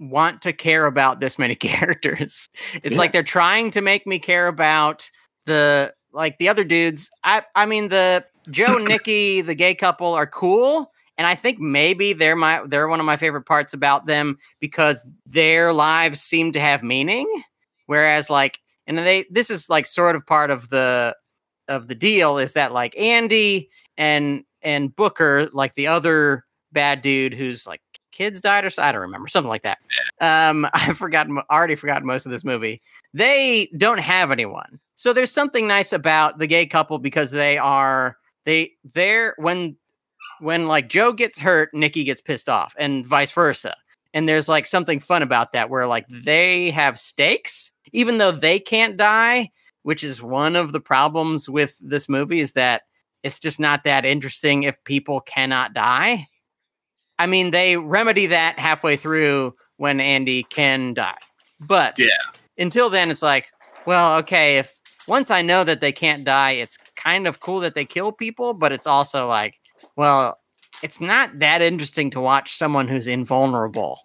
want 0.00 0.42
to 0.42 0.52
care 0.52 0.86
about 0.86 1.20
this 1.20 1.38
many 1.38 1.54
characters. 1.54 2.48
It's 2.82 2.92
Yeah. 2.92 2.98
like 2.98 3.12
they're 3.12 3.22
trying 3.22 3.70
to 3.72 3.80
make 3.80 4.06
me 4.06 4.18
care 4.18 4.48
about 4.48 5.08
the 5.46 5.94
like 6.12 6.38
the 6.38 6.48
other 6.48 6.64
dudes. 6.64 7.08
I 7.22 7.42
I 7.54 7.66
mean 7.66 7.88
the 7.88 8.24
Joe 8.50 8.76
and 8.76 8.84
Nicky, 8.88 9.42
the 9.42 9.54
gay 9.54 9.74
couple, 9.74 10.12
are 10.12 10.26
cool. 10.26 10.90
And 11.16 11.28
I 11.28 11.36
think 11.36 11.60
maybe 11.60 12.12
they're 12.12 12.34
my 12.34 12.62
they're 12.66 12.88
one 12.88 12.98
of 12.98 13.06
my 13.06 13.16
favorite 13.16 13.46
parts 13.46 13.72
about 13.72 14.06
them 14.06 14.38
because 14.58 15.08
their 15.24 15.72
lives 15.72 16.20
seem 16.20 16.50
to 16.52 16.60
have 16.60 16.82
meaning. 16.82 17.28
Whereas 17.86 18.28
like 18.28 18.58
and 18.86 18.98
they 18.98 19.26
this 19.30 19.50
is 19.50 19.68
like 19.68 19.86
sort 19.86 20.16
of 20.16 20.26
part 20.26 20.50
of 20.50 20.68
the 20.68 21.16
of 21.68 21.88
the 21.88 21.94
deal 21.94 22.38
is 22.38 22.52
that 22.52 22.72
like 22.72 22.96
Andy 22.98 23.70
and 23.96 24.44
and 24.62 24.94
Booker, 24.94 25.48
like 25.52 25.74
the 25.74 25.86
other 25.86 26.44
bad 26.72 27.00
dude 27.00 27.34
who's 27.34 27.66
like 27.66 27.80
kids 28.12 28.40
died 28.40 28.64
or 28.64 28.70
so, 28.70 28.82
I 28.82 28.92
don't 28.92 29.00
remember 29.00 29.28
something 29.28 29.48
like 29.48 29.62
that. 29.62 29.78
Um, 30.20 30.66
I've 30.74 30.98
forgotten 30.98 31.40
already 31.50 31.74
forgotten 31.74 32.06
most 32.06 32.26
of 32.26 32.32
this 32.32 32.44
movie. 32.44 32.80
They 33.12 33.70
don't 33.76 33.98
have 33.98 34.30
anyone, 34.30 34.80
so 34.94 35.12
there's 35.12 35.32
something 35.32 35.66
nice 35.66 35.92
about 35.92 36.38
the 36.38 36.46
gay 36.46 36.66
couple 36.66 36.98
because 36.98 37.30
they 37.30 37.58
are 37.58 38.16
they 38.44 38.72
they're 38.92 39.34
when 39.38 39.76
when 40.40 40.66
like 40.66 40.88
Joe 40.88 41.12
gets 41.12 41.38
hurt, 41.38 41.72
Nicky 41.72 42.04
gets 42.04 42.20
pissed 42.20 42.48
off, 42.48 42.74
and 42.78 43.06
vice 43.06 43.32
versa. 43.32 43.76
And 44.12 44.28
there's 44.28 44.48
like 44.48 44.66
something 44.66 45.00
fun 45.00 45.22
about 45.22 45.52
that 45.52 45.70
where 45.70 45.86
like 45.88 46.06
they 46.08 46.70
have 46.70 46.98
stakes, 46.98 47.72
even 47.94 48.18
though 48.18 48.32
they 48.32 48.58
can't 48.58 48.98
die, 48.98 49.50
which 49.84 50.04
is 50.04 50.20
one 50.20 50.56
of 50.56 50.72
the 50.72 50.80
problems 50.80 51.48
with 51.48 51.78
this 51.80 52.08
movie 52.08 52.40
is 52.40 52.52
that 52.52 52.82
it's 53.22 53.38
just 53.38 53.58
not 53.58 53.84
that 53.84 54.04
interesting 54.04 54.64
if 54.64 54.82
people 54.84 55.20
cannot 55.20 55.72
die. 55.72 56.28
I 57.18 57.26
mean, 57.26 57.52
they 57.52 57.76
remedy 57.78 58.26
that 58.26 58.58
halfway 58.58 58.96
through 58.96 59.54
when 59.76 60.00
Andy 60.00 60.42
can 60.42 60.92
die. 60.92 61.16
But 61.60 61.98
Yeah. 61.98 62.08
until 62.58 62.90
then, 62.90 63.10
it's 63.10 63.22
like, 63.22 63.50
well, 63.86 64.18
okay, 64.18 64.58
if 64.58 64.74
once 65.06 65.30
I 65.30 65.40
know 65.40 65.64
that 65.64 65.80
they 65.80 65.92
can't 65.92 66.24
die, 66.24 66.52
it's 66.52 66.76
kind 66.96 67.26
of 67.26 67.40
cool 67.40 67.60
that 67.60 67.74
they 67.74 67.84
kill 67.84 68.10
people, 68.10 68.54
but 68.54 68.72
it's 68.72 68.86
also 68.86 69.28
like, 69.28 69.60
well, 69.96 70.40
it's 70.82 71.00
not 71.00 71.38
that 71.38 71.62
interesting 71.62 72.10
to 72.10 72.20
watch 72.20 72.56
someone 72.56 72.88
who's 72.88 73.06
invulnerable. 73.06 74.00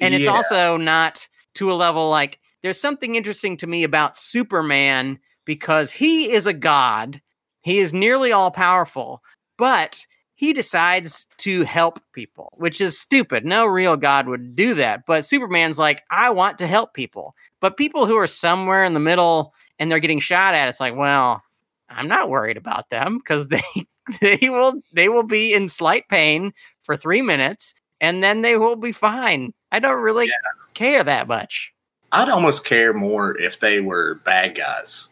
And 0.00 0.14
it's 0.14 0.26
also 0.26 0.78
not 0.78 1.28
to 1.54 1.70
a 1.70 1.74
level 1.74 2.08
like 2.08 2.39
there's 2.62 2.80
something 2.80 3.14
interesting 3.14 3.56
to 3.58 3.66
me 3.66 3.84
about 3.84 4.16
Superman 4.16 5.18
because 5.44 5.90
he 5.90 6.32
is 6.32 6.46
a 6.46 6.52
god. 6.52 7.20
He 7.62 7.78
is 7.78 7.92
nearly 7.92 8.32
all 8.32 8.50
powerful, 8.50 9.22
but 9.58 10.06
he 10.34 10.52
decides 10.54 11.26
to 11.36 11.64
help 11.64 12.00
people, 12.14 12.52
which 12.56 12.80
is 12.80 12.98
stupid. 12.98 13.44
No 13.44 13.66
real 13.66 13.96
god 13.96 14.26
would 14.26 14.56
do 14.56 14.72
that. 14.74 15.04
But 15.06 15.26
Superman's 15.26 15.78
like, 15.78 16.02
I 16.10 16.30
want 16.30 16.56
to 16.58 16.66
help 16.66 16.94
people. 16.94 17.34
But 17.60 17.76
people 17.76 18.06
who 18.06 18.16
are 18.16 18.26
somewhere 18.26 18.84
in 18.84 18.94
the 18.94 19.00
middle 19.00 19.52
and 19.78 19.90
they're 19.90 19.98
getting 19.98 20.18
shot 20.18 20.54
at, 20.54 20.68
it's 20.68 20.80
like, 20.80 20.96
well, 20.96 21.42
I'm 21.90 22.08
not 22.08 22.30
worried 22.30 22.56
about 22.56 22.88
them 22.88 23.18
because 23.18 23.48
they 23.48 23.62
they 24.20 24.48
will 24.48 24.80
they 24.92 25.08
will 25.08 25.24
be 25.24 25.52
in 25.52 25.68
slight 25.68 26.08
pain 26.08 26.52
for 26.84 26.96
three 26.96 27.20
minutes 27.20 27.74
and 28.00 28.24
then 28.24 28.40
they 28.40 28.56
will 28.56 28.76
be 28.76 28.92
fine. 28.92 29.52
I 29.72 29.78
don't 29.78 30.02
really 30.02 30.30
care 30.74 31.04
that 31.04 31.28
much. 31.28 31.72
I'd 32.12 32.28
almost 32.28 32.64
care 32.64 32.92
more 32.92 33.38
if 33.38 33.60
they 33.60 33.80
were 33.80 34.16
bad 34.24 34.54
guys. 34.56 35.08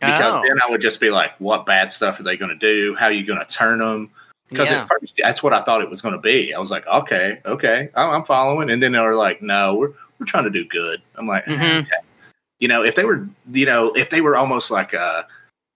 Because 0.00 0.36
Oh. 0.36 0.42
then 0.46 0.58
I 0.64 0.70
would 0.70 0.80
just 0.80 1.00
be 1.00 1.10
like, 1.10 1.32
what 1.40 1.66
bad 1.66 1.92
stuff 1.92 2.20
are 2.20 2.22
they 2.22 2.36
going 2.36 2.50
to 2.50 2.54
do? 2.56 2.94
How 2.94 3.06
are 3.06 3.12
you 3.12 3.26
going 3.26 3.40
to 3.40 3.44
turn 3.46 3.80
them? 3.80 4.10
Because 4.48 4.70
Yeah. 4.70 4.82
at 4.82 4.88
first, 4.88 5.18
that's 5.22 5.42
what 5.42 5.52
I 5.52 5.60
thought 5.62 5.82
it 5.82 5.90
was 5.90 6.00
going 6.00 6.14
to 6.14 6.20
be. 6.20 6.54
I 6.54 6.58
was 6.60 6.70
like, 6.70 6.86
okay, 6.86 7.40
okay, 7.44 7.88
I'm 7.96 8.10
I'm 8.10 8.24
following. 8.24 8.70
And 8.70 8.80
then 8.82 8.92
they 8.92 9.00
were 9.00 9.16
like, 9.16 9.42
no, 9.42 9.74
we're, 9.74 9.92
we're 10.18 10.26
trying 10.26 10.44
to 10.44 10.50
do 10.50 10.64
good. 10.64 11.02
I'm 11.16 11.26
like, 11.26 11.44
Mhm. 11.46 11.82
okay. 11.82 11.90
You 12.60 12.68
know, 12.68 12.82
if 12.84 12.94
they 12.94 13.04
were, 13.04 13.28
you 13.52 13.66
know, 13.66 13.92
if 13.94 14.10
they 14.10 14.20
were 14.20 14.36
almost 14.36 14.70
like 14.70 14.94
uh, 14.94 15.24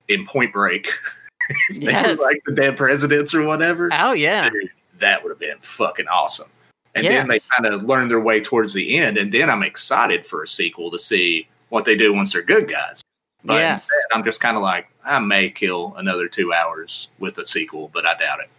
in 0.08 0.24
Point 0.24 0.52
Break, 0.52 0.88
if 1.70 1.80
they 1.80 1.86
Yes. 1.86 2.18
were 2.18 2.24
like 2.24 2.42
the 2.46 2.52
dead 2.54 2.76
presidents 2.76 3.34
or 3.34 3.42
whatever, 3.42 3.88
Oh 3.92 4.12
yeah. 4.12 4.48
dude, 4.50 4.70
that 4.98 5.22
would 5.22 5.30
have 5.30 5.38
been 5.40 5.58
fucking 5.60 6.06
awesome. 6.08 6.48
And 6.94 7.06
then 7.06 7.28
they 7.28 7.38
kind 7.56 7.72
of 7.72 7.84
learn 7.84 8.08
their 8.08 8.20
way 8.20 8.40
towards 8.40 8.74
the 8.74 8.96
end, 8.96 9.16
and 9.16 9.32
then 9.32 9.48
I'm 9.48 9.62
excited 9.62 10.26
for 10.26 10.42
a 10.42 10.48
sequel 10.48 10.90
to 10.90 10.98
see 10.98 11.48
what 11.70 11.84
they 11.86 11.96
do 11.96 12.12
once 12.12 12.32
they're 12.32 12.42
good 12.42 12.68
guys. 12.68 13.00
But 13.44 13.54
Yes. 13.54 13.80
instead, 13.80 14.16
I'm 14.16 14.24
just 14.24 14.40
kind 14.40 14.56
of 14.56 14.62
like, 14.62 14.88
I 15.04 15.18
may 15.18 15.50
kill 15.50 15.94
another 15.96 16.28
two 16.28 16.52
hours 16.52 17.08
with 17.18 17.38
a 17.38 17.44
sequel, 17.44 17.90
but 17.92 18.06
I 18.06 18.14
doubt 18.16 18.40
it. 18.40 18.50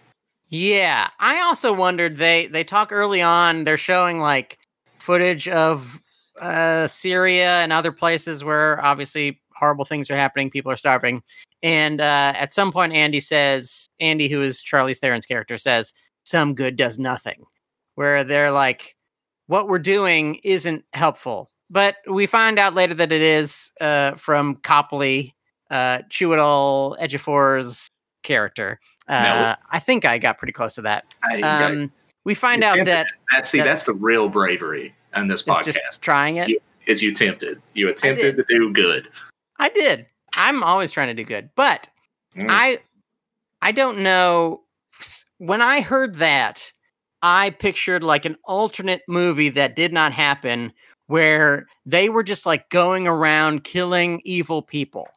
Yeah, 0.50 1.10
I 1.20 1.42
also 1.42 1.74
wondered 1.74 2.18
they 2.18 2.48
they 2.48 2.64
talk 2.64 2.92
early 2.92 3.22
on. 3.22 3.64
They're 3.64 3.78
showing 3.78 4.20
like 4.20 4.60
footage 5.00 5.48
of 5.48 6.00
uh, 6.40 6.86
Syria 6.88 7.58
and 7.62 7.74
other 7.74 7.92
places 7.92 8.44
where 8.44 8.84
obviously 8.84 9.42
horrible 9.56 9.86
things 9.86 10.12
are 10.12 10.16
happening. 10.16 10.52
People 10.52 10.72
are 10.72 10.78
starving, 10.78 11.24
and 11.64 12.02
uh, 12.02 12.34
at 12.36 12.54
some 12.54 12.72
point, 12.72 12.94
Andy 12.94 13.20
says, 13.20 13.90
Andy, 14.00 14.28
who 14.28 14.42
is 14.42 14.62
Charlize 14.62 15.00
Theron's 15.00 15.26
character, 15.26 15.58
says, 15.58 15.94
"Some 16.24 16.54
good 16.54 16.76
does 16.76 17.00
nothing," 17.00 17.46
where 17.96 18.24
they're 18.24 18.52
like, 18.52 18.96
"What 19.48 19.68
we're 19.68 19.80
doing 19.80 20.36
isn't 20.44 20.84
helpful." 20.94 21.50
But 21.70 21.96
we 22.10 22.26
find 22.28 22.60
out 22.60 22.74
later 22.74 22.94
that 22.96 23.12
it 23.12 23.22
is 23.22 23.72
uh, 23.82 24.14
from 24.16 24.56
Copley, 24.58 25.36
uh, 25.72 26.00
Chiwetel 26.10 27.00
Ejiofor's 27.00 27.88
character. 28.22 28.80
No. 29.10 29.16
Uh, 29.16 29.56
I 29.72 29.80
think 29.80 30.06
I 30.06 30.18
got 30.18 30.38
pretty 30.38 30.54
close 30.54 30.74
to 30.76 30.82
that. 30.84 31.06
I, 31.32 31.36
you 31.36 31.42
got- 31.42 31.72
Um, 31.72 31.92
we 32.26 32.36
find 32.36 32.64
out 32.64 32.86
that. 32.86 33.08
That's, 33.34 33.50
see, 33.50 33.58
that- 33.58 33.66
that's 33.66 33.84
the 33.84 33.94
real 33.94 34.30
bravery 34.30 34.94
in 35.16 35.28
this 35.28 35.44
podcast. 35.44 35.66
just 35.66 36.02
trying 36.02 36.38
it. 36.38 36.48
You- 36.50 36.60
is 36.86 37.02
you 37.02 37.12
attempted. 37.12 37.62
You 37.74 37.88
attempted 37.90 38.36
to 38.38 38.44
do 38.50 38.72
good. 38.74 39.08
I 39.58 39.70
did. 39.70 40.06
I'm 40.36 40.64
always 40.64 40.92
trying 40.92 41.08
to 41.08 41.14
do 41.14 41.24
good, 41.24 41.50
but 41.56 41.90
Mm. 42.36 42.48
I 42.50 42.80
I 43.62 43.72
don't 43.72 44.00
know. 44.00 44.64
When 45.38 45.62
I 45.62 45.82
heard 45.82 46.16
that, 46.16 46.72
I 47.24 47.52
pictured 47.52 48.04
like 48.04 48.26
an 48.26 48.38
alternate 48.44 49.02
movie 49.08 49.50
that 49.50 49.76
did 49.76 49.94
not 49.94 50.12
happen, 50.12 50.74
where 51.08 51.68
they 51.86 52.10
were 52.10 52.24
just 52.24 52.46
like 52.46 52.70
going 52.70 53.08
around 53.08 53.64
killing 53.64 54.22
evil 54.26 54.62
people. 54.62 55.08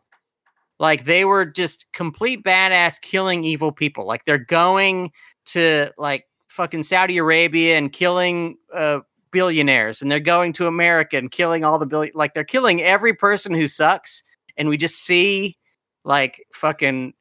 Like 0.78 1.04
they 1.04 1.24
were 1.24 1.44
just 1.44 1.92
complete 1.92 2.44
badass 2.44 3.00
killing 3.00 3.44
evil 3.44 3.72
people. 3.72 4.06
Like 4.06 4.24
they're 4.24 4.38
going 4.38 5.10
to 5.46 5.90
like 5.98 6.26
fucking 6.48 6.84
Saudi 6.84 7.18
Arabia 7.18 7.76
and 7.76 7.92
killing 7.92 8.56
uh, 8.74 9.00
billionaires, 9.30 10.00
and 10.00 10.10
they're 10.10 10.20
going 10.20 10.52
to 10.54 10.66
America 10.66 11.16
and 11.16 11.30
killing 11.30 11.64
all 11.64 11.78
the 11.78 11.86
billion. 11.86 12.12
Like 12.14 12.34
they're 12.34 12.44
killing 12.44 12.82
every 12.82 13.14
person 13.14 13.52
who 13.52 13.66
sucks, 13.66 14.22
and 14.56 14.68
we 14.68 14.76
just 14.76 14.96
see 15.00 15.56
like 16.04 16.44
fucking 16.52 17.14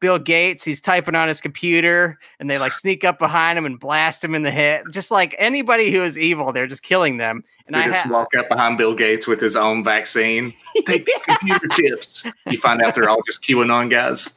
Bill 0.00 0.18
Gates. 0.18 0.64
He's 0.64 0.80
typing 0.80 1.14
on 1.14 1.28
his 1.28 1.40
computer, 1.40 2.18
and 2.38 2.50
they 2.50 2.58
like 2.58 2.72
sneak 2.72 3.04
up 3.04 3.18
behind 3.18 3.58
him 3.58 3.64
and 3.64 3.80
blast 3.80 4.22
him 4.22 4.34
in 4.34 4.42
the 4.42 4.50
head. 4.50 4.84
Just 4.92 5.10
like 5.10 5.34
anybody 5.38 5.90
who 5.90 6.02
is 6.02 6.18
evil, 6.18 6.52
they're 6.52 6.66
just 6.66 6.82
killing 6.82 7.16
them. 7.16 7.42
And 7.66 7.74
They 7.74 7.80
I 7.80 7.86
just 7.86 8.02
ha- 8.02 8.12
walk 8.12 8.28
up 8.38 8.48
behind 8.48 8.78
Bill 8.78 8.94
Gates 8.94 9.26
with 9.26 9.40
his 9.40 9.56
own 9.56 9.82
vaccine. 9.84 10.52
Take 10.86 11.06
these 11.06 11.20
computer 11.22 11.68
chips. 11.68 12.26
You 12.48 12.58
find 12.58 12.82
out 12.82 12.94
they're 12.94 13.08
all 13.08 13.22
just 13.26 13.42
QAnon 13.42 13.90
guys. 13.90 14.34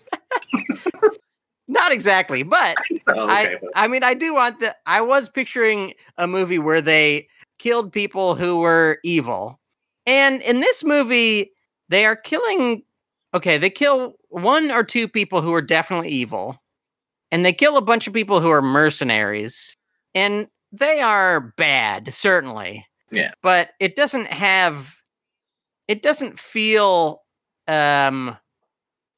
not 1.67 1.91
exactly, 1.91 2.43
but 2.43 2.75
Oh, 3.07 3.23
okay, 3.25 3.57
I, 3.75 3.83
I 3.83 3.87
mean, 3.87 4.03
I 4.03 4.13
do 4.13 4.33
want 4.33 4.59
the. 4.59 4.75
I 4.85 5.01
was 5.01 5.29
picturing 5.29 5.93
a 6.17 6.27
movie 6.27 6.59
where 6.59 6.81
they 6.81 7.27
killed 7.57 7.91
people 7.91 8.35
who 8.35 8.59
were 8.59 8.99
evil, 9.03 9.59
and 10.05 10.41
in 10.41 10.61
this 10.61 10.83
movie, 10.83 11.51
they 11.89 12.05
are 12.05 12.15
killing. 12.15 12.83
Okay, 13.33 13.57
they 13.57 13.69
kill 13.69 14.15
one 14.29 14.71
or 14.71 14.83
two 14.83 15.07
people 15.07 15.41
who 15.41 15.53
are 15.53 15.61
definitely 15.61 16.09
evil, 16.09 16.61
and 17.31 17.45
they 17.45 17.53
kill 17.53 17.77
a 17.77 17.81
bunch 17.81 18.07
of 18.07 18.13
people 18.13 18.39
who 18.39 18.49
are 18.49 18.61
mercenaries, 18.61 19.75
and 20.15 20.47
they 20.71 21.01
are 21.01 21.53
bad, 21.57 22.13
certainly. 22.13 22.85
Yeah. 23.11 23.31
but 23.41 23.71
it 23.79 23.95
doesn't 23.95 24.27
have. 24.27 24.95
It 25.87 26.03
doesn't 26.03 26.37
feel 26.39 27.23
um 27.67 28.37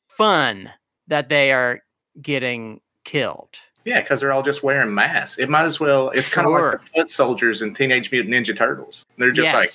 fun 0.07 0.71
that 1.07 1.29
they 1.29 1.51
are 1.51 1.81
getting 2.21 2.79
killed. 3.03 3.59
Yeah, 3.83 4.01
because 4.01 4.19
they're 4.19 4.31
all 4.31 4.43
just 4.43 4.63
wearing 4.63 4.93
masks. 4.93 5.39
It 5.39 5.49
might 5.49 5.65
as 5.65 5.79
well. 5.79 6.09
It's 6.11 6.29
kind 6.29 6.47
of 6.47 6.53
like 6.53 6.79
the 6.79 6.85
foot 6.95 7.09
soldiers 7.09 7.61
and 7.61 7.75
Teenage 7.75 8.11
Mutant 8.11 8.33
Ninja 8.33 8.55
Turtles. 8.55 9.05
They're 9.17 9.31
just 9.31 9.53
like 9.53 9.69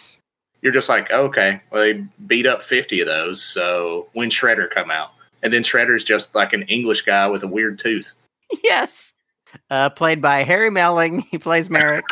you're 0.63 0.73
just 0.73 0.89
like 0.89 1.11
okay, 1.11 1.61
well 1.71 1.83
they 1.83 2.05
beat 2.27 2.47
up 2.47 2.63
fifty 2.63 3.01
of 3.01 3.07
those. 3.07 3.43
So 3.43 4.09
when 4.13 4.31
Shredder 4.31 4.71
come 4.71 4.91
out, 4.91 5.11
and 5.43 5.53
then 5.53 5.63
Shredder's 5.63 6.05
just 6.05 6.35
like 6.35 6.53
an 6.53 6.63
English 6.63 7.03
guy 7.03 7.29
with 7.29 7.43
a 7.43 7.49
weird 7.49 7.79
tooth. 7.79 8.13
yes. 8.63 9.13
Uh, 9.71 9.91
played 9.91 10.21
by 10.21 10.43
Harry 10.43 10.71
Melling. 10.71 11.21
He 11.31 11.39
plays 11.39 11.71
Merrick. 11.71 12.05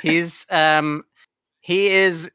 He's 0.00 0.46
um 0.50 1.04
he 1.60 1.88
is 1.88 2.30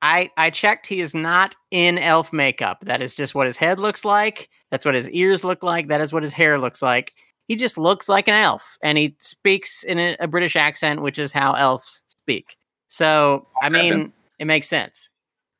I 0.00 0.30
I 0.36 0.50
checked 0.50 0.86
he 0.86 1.00
is 1.00 1.14
not 1.14 1.54
in 1.70 1.98
elf 1.98 2.32
makeup. 2.32 2.78
That 2.84 3.02
is 3.02 3.14
just 3.14 3.34
what 3.34 3.46
his 3.46 3.56
head 3.56 3.78
looks 3.78 4.04
like. 4.04 4.48
That's 4.70 4.84
what 4.84 4.94
his 4.94 5.08
ears 5.10 5.44
look 5.44 5.62
like. 5.62 5.88
That 5.88 6.00
is 6.00 6.12
what 6.12 6.22
his 6.22 6.32
hair 6.32 6.58
looks 6.58 6.82
like. 6.82 7.12
He 7.48 7.56
just 7.56 7.76
looks 7.76 8.08
like 8.08 8.28
an 8.28 8.34
elf 8.34 8.78
and 8.82 8.96
he 8.96 9.14
speaks 9.18 9.82
in 9.82 9.98
a, 9.98 10.16
a 10.20 10.26
British 10.26 10.56
accent, 10.56 11.02
which 11.02 11.18
is 11.18 11.32
how 11.32 11.52
elves 11.54 12.02
speak. 12.08 12.56
So, 12.88 13.46
I 13.62 13.68
mean, 13.68 14.12
it 14.38 14.46
makes 14.46 14.68
sense. 14.68 15.08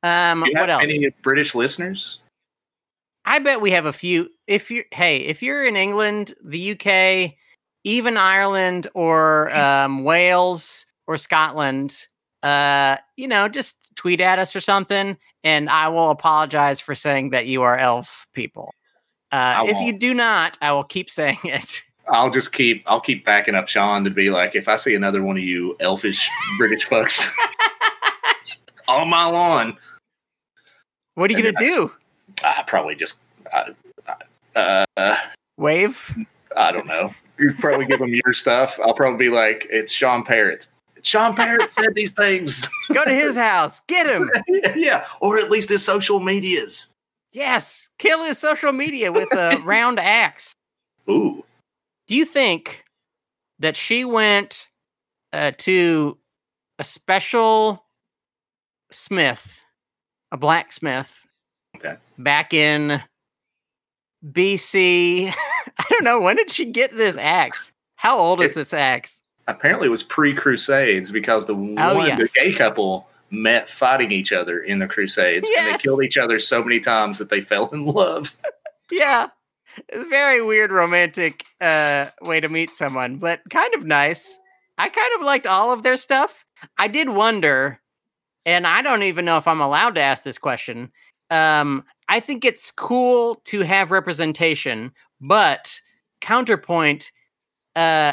Um 0.03 0.45
what 0.55 0.71
else? 0.71 0.83
Any 0.83 1.09
British 1.23 1.55
listeners? 1.55 2.19
I 3.25 3.39
bet 3.39 3.61
we 3.61 3.71
have 3.71 3.87
a 3.87 3.93
few. 3.93 4.29
If 4.47 4.71
you 4.71 4.85
hey, 4.91 5.19
if 5.19 5.43
you're 5.43 5.65
in 5.67 5.77
England, 5.77 6.35
the 6.43 6.73
UK, 6.73 7.35
even 7.85 8.17
Ireland 8.17 8.89
or 8.95 9.55
um, 9.57 10.05
Wales 10.05 10.87
or 11.07 11.17
Scotland, 11.17 12.07
uh, 12.43 12.97
you 13.17 13.29
know, 13.29 13.49
just 13.49 13.77
tweet 13.95 14.21
at 14.21 14.39
us 14.39 14.57
or 14.57 14.61
something, 14.61 15.17
and 15.45 15.71
I 15.71 15.89
will 15.89 16.11
apologize 16.11 16.81
for 16.81 16.95
saying 16.95 17.31
that 17.31 17.47
you 17.47 17.63
are 17.63 17.77
elf 17.77 18.27
people. 18.33 18.75
Uh, 19.31 19.65
if 19.67 19.81
you 19.81 19.93
do 19.93 20.13
not, 20.13 20.59
I 20.61 20.73
will 20.73 20.85
keep 20.85 21.09
saying 21.19 21.39
it. 21.45 21.83
I'll 22.09 22.31
just 22.31 22.53
keep 22.53 22.83
I'll 22.87 23.01
keep 23.01 23.25
backing 23.25 23.55
up 23.55 23.69
Sean 23.69 24.03
to 24.05 24.11
be 24.11 24.31
like, 24.31 24.57
if 24.57 24.67
I 24.67 24.77
see 24.77 24.95
another 24.95 25.23
one 25.23 25.37
of 25.37 25.45
you 25.45 25.77
elfish 25.79 26.29
British 26.59 26.87
fucks 26.89 27.29
on 28.89 29.09
my 29.09 29.25
lawn, 29.25 29.79
what 31.15 31.31
are 31.31 31.35
you 31.35 31.43
gonna 31.43 31.53
do? 31.57 31.93
I 32.45 32.63
probably 32.67 32.95
just 32.95 33.17
I, 33.53 33.71
I- 34.57 34.85
uh, 34.97 35.17
Wave? 35.57 36.15
I 36.57 36.73
don't 36.73 36.87
know. 36.87 37.13
You 37.39 37.55
probably 37.59 37.87
give 37.87 37.99
them 38.01 38.13
your 38.13 38.33
stuff. 38.35 38.79
I'll 38.85 38.95
probably 38.95 39.27
be 39.29 39.35
like, 39.35 39.67
it's 39.71 39.93
Sean 39.93 40.23
Parrott. 40.25 40.67
Sean 41.03 41.35
Parrott 41.35 41.73
said 41.73 41.95
these 41.95 42.15
things. 42.15 42.69
Go 42.93 43.05
to 43.05 43.11
his 43.11 43.37
house. 43.51 43.81
Get 43.89 44.07
him. 44.07 44.31
yeah, 44.77 45.07
or 45.21 45.39
at 45.39 45.51
least 45.51 45.69
his 45.71 45.85
social 45.85 46.21
medias. 46.21 46.89
Yes. 47.33 47.89
Kill 47.99 48.23
his 48.25 48.39
social 48.39 48.73
media 48.73 49.11
with 49.11 49.33
a 49.33 49.61
round 49.65 49.99
axe. 49.99 50.53
Ooh, 51.11 51.45
do 52.07 52.15
you 52.15 52.25
think 52.27 52.85
that 53.59 53.75
she 53.77 54.05
went 54.05 54.69
uh, 55.33 55.53
to 55.59 56.17
a 56.79 56.85
special 56.85 57.85
smith, 58.91 59.61
a 60.31 60.37
blacksmith, 60.37 61.27
Okay. 61.77 61.97
back 62.19 62.53
in 62.55 63.03
BC? 64.25 65.33
I 65.79 65.85
don't 65.91 66.05
know 66.05 66.21
when 66.21 66.37
did 66.37 66.51
she 66.51 66.67
get 66.67 66.93
this 66.97 67.17
axe? 67.19 67.73
How 67.97 68.19
old 68.19 68.41
is 68.43 68.55
this 68.55 68.73
axe? 68.75 69.23
Apparently, 69.49 69.87
it 69.87 69.91
was 69.91 70.03
pre 70.03 70.35
Crusades 70.35 71.11
because 71.11 71.47
the 71.47 71.55
one 71.55 71.75
Oh, 71.79 72.05
yes. 72.05 72.19
the 72.33 72.41
gay 72.41 72.53
couple 72.53 73.09
met 73.31 73.69
fighting 73.69 74.13
each 74.13 74.33
other 74.33 74.61
in 74.61 74.79
the 74.79 74.87
Crusades, 74.87 75.49
and 75.59 75.67
they 75.75 75.79
killed 75.79 76.03
each 76.05 76.19
other 76.19 76.39
so 76.39 76.63
many 76.63 76.79
times 76.81 77.19
that 77.19 77.29
they 77.31 77.41
fell 77.41 77.69
in 77.69 77.85
love. 77.87 78.37
Yeah. 78.91 79.29
It's 79.89 80.05
a 80.05 80.09
very 80.11 80.43
weird 80.43 80.71
romantic 80.71 81.45
uh 81.63 82.09
way 82.21 82.41
to 82.41 82.49
meet 82.51 82.77
someone, 82.77 83.17
but 83.17 83.41
kind 83.49 83.73
of 83.75 83.87
nice. 83.87 84.39
I 84.77 84.91
kind 84.91 85.11
of 85.17 85.23
liked 85.23 85.47
all 85.47 85.73
of 85.73 85.83
their 85.83 85.97
stuff. 85.97 86.45
I 86.77 86.89
did 86.89 87.09
wonder, 87.09 87.81
and 88.45 88.67
I 88.67 88.83
don't 88.83 89.05
even 89.05 89.25
know 89.25 89.39
if 89.39 89.49
I'm 89.49 89.63
allowed 89.63 89.95
to 89.95 90.03
ask 90.03 90.25
this 90.25 90.37
question. 90.37 90.93
Um, 91.33 91.85
I 92.09 92.21
think 92.21 92.45
it's 92.45 92.71
cool 92.71 93.37
to 93.45 93.61
have 93.61 93.91
representation, 93.91 94.93
but 95.19 95.81
counterpoint, 96.21 97.11
uh, 97.75 98.13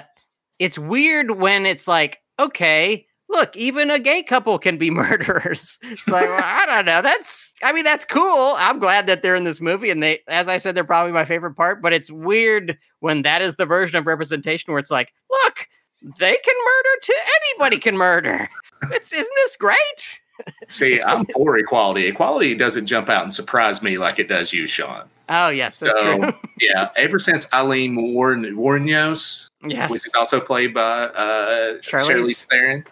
it's 0.58 0.80
weird 0.80 1.32
when 1.32 1.66
it's 1.66 1.86
like, 1.86 2.22
okay, 2.40 3.06
look, 3.28 3.56
even 3.58 3.92
a 3.92 4.00
gay 4.00 4.24
couple 4.24 4.58
can 4.58 4.78
be 4.78 4.90
murderers. 4.90 5.80
It's 5.84 6.08
like, 6.08 6.28
well, 6.28 6.42
I 6.42 6.66
don't 6.66 6.86
know. 6.86 7.02
That's, 7.02 7.52
I 7.62 7.74
mean, 7.74 7.84
that's 7.84 8.06
cool. 8.06 8.56
I'm 8.58 8.80
glad 8.80 9.06
that 9.08 9.22
they're 9.22 9.36
in 9.36 9.44
this 9.44 9.60
movie. 9.60 9.90
And 9.90 10.02
they, 10.02 10.22
as 10.30 10.48
I 10.48 10.56
said, 10.56 10.76
they're 10.76 10.86
probably 10.86 11.12
my 11.12 11.26
favorite 11.26 11.56
part, 11.56 11.82
but 11.82 11.92
it's 11.92 12.10
weird 12.10 12.78
when 13.02 13.24
that 13.24 13.42
is 13.42 13.58
the 13.58 13.66
version 13.66 13.98
of 13.98 14.08
representation 14.08 14.72
where 14.72 14.80
it's 14.80 14.92
like, 14.92 15.14
look, 15.30 15.68
they 16.02 16.38
can 16.38 16.56
murder 16.56 17.00
too. 17.02 17.14
Anybody 17.52 17.80
can 17.80 17.98
murder. 17.98 18.48
It's, 18.92 19.12
isn't 19.12 19.36
this 19.36 19.58
great? 19.58 20.22
See, 20.68 21.02
I'm 21.06 21.26
for 21.28 21.58
equality. 21.58 22.08
Equality 22.08 22.56
doesn't 22.56 22.86
jump 22.86 23.10
out 23.10 23.24
and 23.24 23.34
surprise 23.34 23.82
me 23.82 23.98
like 23.98 24.20
it 24.20 24.28
does 24.28 24.52
you, 24.54 24.68
Sean. 24.68 25.04
Oh, 25.30 25.50
yes, 25.50 25.80
that's 25.80 25.94
So, 25.94 26.18
true. 26.18 26.34
Yeah, 26.60 26.90
ever 26.98 27.20
since 27.20 27.48
Aileen 27.54 28.14
Warren 28.14 28.44
Wuornos, 28.44 29.48
yes. 29.64 29.90
which 29.92 30.06
is 30.06 30.12
also 30.18 30.42
played 30.42 30.74
by 30.74 31.04
uh, 31.04 31.78
Charlize. 31.80 32.46
Theron, 32.48 32.84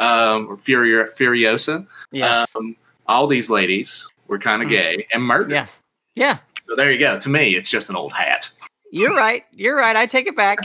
um, 0.00 0.48
or 0.48 0.56
Furiosa, 0.56 1.86
yes. 2.10 2.54
um, 2.56 2.74
all 3.06 3.26
these 3.26 3.48
ladies 3.50 4.08
were 4.26 4.38
kind 4.38 4.62
of 4.62 4.68
Mhm. 4.68 4.72
gay 4.72 5.06
and 5.12 5.22
murdered. 5.22 5.50
yeah. 5.52 5.66
Yeah. 6.16 6.38
So 6.62 6.74
there 6.76 6.90
you 6.92 6.98
go. 6.98 7.18
To 7.18 7.28
me, 7.28 7.54
it's 7.54 7.70
just 7.70 7.90
an 7.90 7.96
old 7.96 8.12
hat. 8.12 8.50
You're 8.90 9.14
right. 9.16 9.44
You're 9.52 9.76
right. 9.76 9.94
I 9.96 10.06
take 10.06 10.26
it 10.26 10.36
back. 10.36 10.58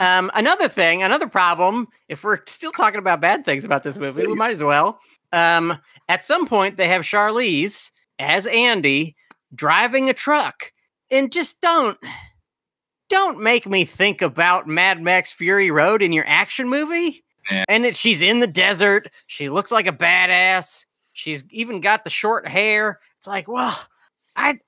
Um, 0.00 0.30
another 0.34 0.68
thing, 0.68 1.02
another 1.02 1.26
problem, 1.28 1.88
if 2.08 2.24
we're 2.24 2.40
still 2.46 2.72
talking 2.72 2.98
about 2.98 3.20
bad 3.20 3.44
things 3.44 3.64
about 3.64 3.82
this 3.82 3.96
movie, 3.98 4.26
we 4.26 4.34
might 4.34 4.52
as 4.52 4.62
well. 4.62 4.98
Um, 5.34 5.78
at 6.08 6.24
some 6.24 6.46
point, 6.46 6.76
they 6.76 6.86
have 6.86 7.02
Charlize 7.02 7.90
as 8.20 8.46
Andy 8.46 9.16
driving 9.54 10.08
a 10.08 10.14
truck. 10.14 10.72
And 11.10 11.32
just 11.32 11.60
don't, 11.60 11.98
don't 13.08 13.40
make 13.40 13.66
me 13.66 13.84
think 13.84 14.22
about 14.22 14.68
Mad 14.68 15.02
Max 15.02 15.32
Fury 15.32 15.70
Road 15.70 16.02
in 16.02 16.12
your 16.12 16.26
action 16.26 16.68
movie. 16.68 17.24
Yeah. 17.50 17.64
And 17.68 17.84
it, 17.84 17.96
she's 17.96 18.22
in 18.22 18.40
the 18.40 18.46
desert. 18.46 19.10
She 19.26 19.50
looks 19.50 19.72
like 19.72 19.86
a 19.86 19.92
badass. 19.92 20.86
She's 21.12 21.44
even 21.50 21.80
got 21.80 22.04
the 22.04 22.10
short 22.10 22.48
hair. 22.48 23.00
It's 23.18 23.26
like, 23.26 23.48
well, 23.48 23.78
I, 24.36 24.58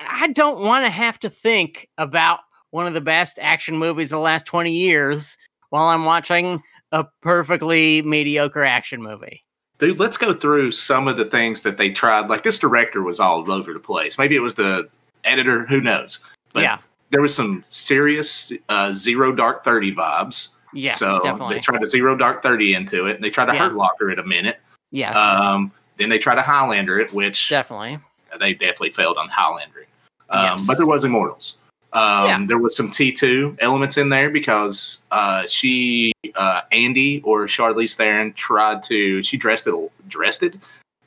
I 0.00 0.28
don't 0.28 0.64
want 0.64 0.84
to 0.84 0.90
have 0.90 1.20
to 1.20 1.30
think 1.30 1.88
about 1.98 2.40
one 2.70 2.86
of 2.86 2.94
the 2.94 3.00
best 3.00 3.38
action 3.40 3.78
movies 3.78 4.08
of 4.08 4.16
the 4.16 4.20
last 4.20 4.46
20 4.46 4.72
years 4.72 5.38
while 5.70 5.86
I'm 5.86 6.04
watching 6.04 6.62
a 6.92 7.04
perfectly 7.22 8.02
mediocre 8.02 8.64
action 8.64 9.02
movie. 9.02 9.44
Dude, 9.80 9.98
let's 9.98 10.18
go 10.18 10.34
through 10.34 10.72
some 10.72 11.08
of 11.08 11.16
the 11.16 11.24
things 11.24 11.62
that 11.62 11.78
they 11.78 11.90
tried. 11.90 12.28
Like 12.28 12.42
this 12.42 12.58
director 12.58 13.02
was 13.02 13.18
all 13.18 13.50
over 13.50 13.72
the 13.72 13.80
place. 13.80 14.18
Maybe 14.18 14.36
it 14.36 14.40
was 14.40 14.54
the 14.54 14.88
editor. 15.24 15.64
Who 15.66 15.80
knows? 15.80 16.20
But 16.52 16.62
yeah. 16.64 16.78
there 17.10 17.22
was 17.22 17.34
some 17.34 17.64
serious 17.68 18.52
uh, 18.68 18.92
Zero 18.92 19.34
Dark 19.34 19.64
Thirty 19.64 19.94
vibes. 19.94 20.48
Yes, 20.72 20.98
so 20.98 21.20
definitely. 21.22 21.54
they 21.56 21.60
tried 21.60 21.80
to 21.80 21.86
Zero 21.86 22.14
Dark 22.14 22.42
Thirty 22.42 22.74
into 22.74 23.06
it. 23.06 23.14
And 23.16 23.24
they 23.24 23.30
tried 23.30 23.46
to 23.46 23.54
Yeah. 23.54 23.68
Hurt 23.68 23.74
Locker 23.74 24.10
it 24.10 24.18
a 24.18 24.24
minute. 24.26 24.60
yes, 24.90 25.16
Um, 25.16 25.72
then 25.96 26.10
they 26.10 26.18
tried 26.18 26.36
to 26.36 26.42
Highlander 26.42 26.98
it, 27.00 27.12
which 27.12 27.48
definitely. 27.48 27.98
they 28.38 28.52
definitely 28.52 28.90
failed 28.90 29.16
on 29.16 29.28
Highlander. 29.28 29.86
Um, 30.28 30.44
Yes. 30.44 30.66
But 30.66 30.76
there 30.76 30.86
was 30.86 31.04
Immortals. 31.04 31.56
Um, 31.92 32.26
Yeah. 32.26 32.44
There 32.46 32.58
was 32.58 32.76
some 32.76 32.90
T2 32.90 33.56
elements 33.60 33.96
in 33.96 34.08
there 34.08 34.30
because 34.30 34.98
uh, 35.10 35.44
she, 35.48 36.12
uh, 36.34 36.62
Andy 36.70 37.20
or 37.22 37.46
Charlize 37.46 37.94
Theron 37.96 38.32
tried 38.34 38.82
to, 38.84 39.22
she 39.22 39.36
dressed 39.36 39.66
it, 39.66 39.74
dressed 40.08 40.42
it, 40.42 40.56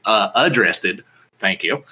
uh, 0.06 0.30
addressed 0.36 0.86
it, 0.86 1.02
thank 1.40 1.64
you, 1.64 1.84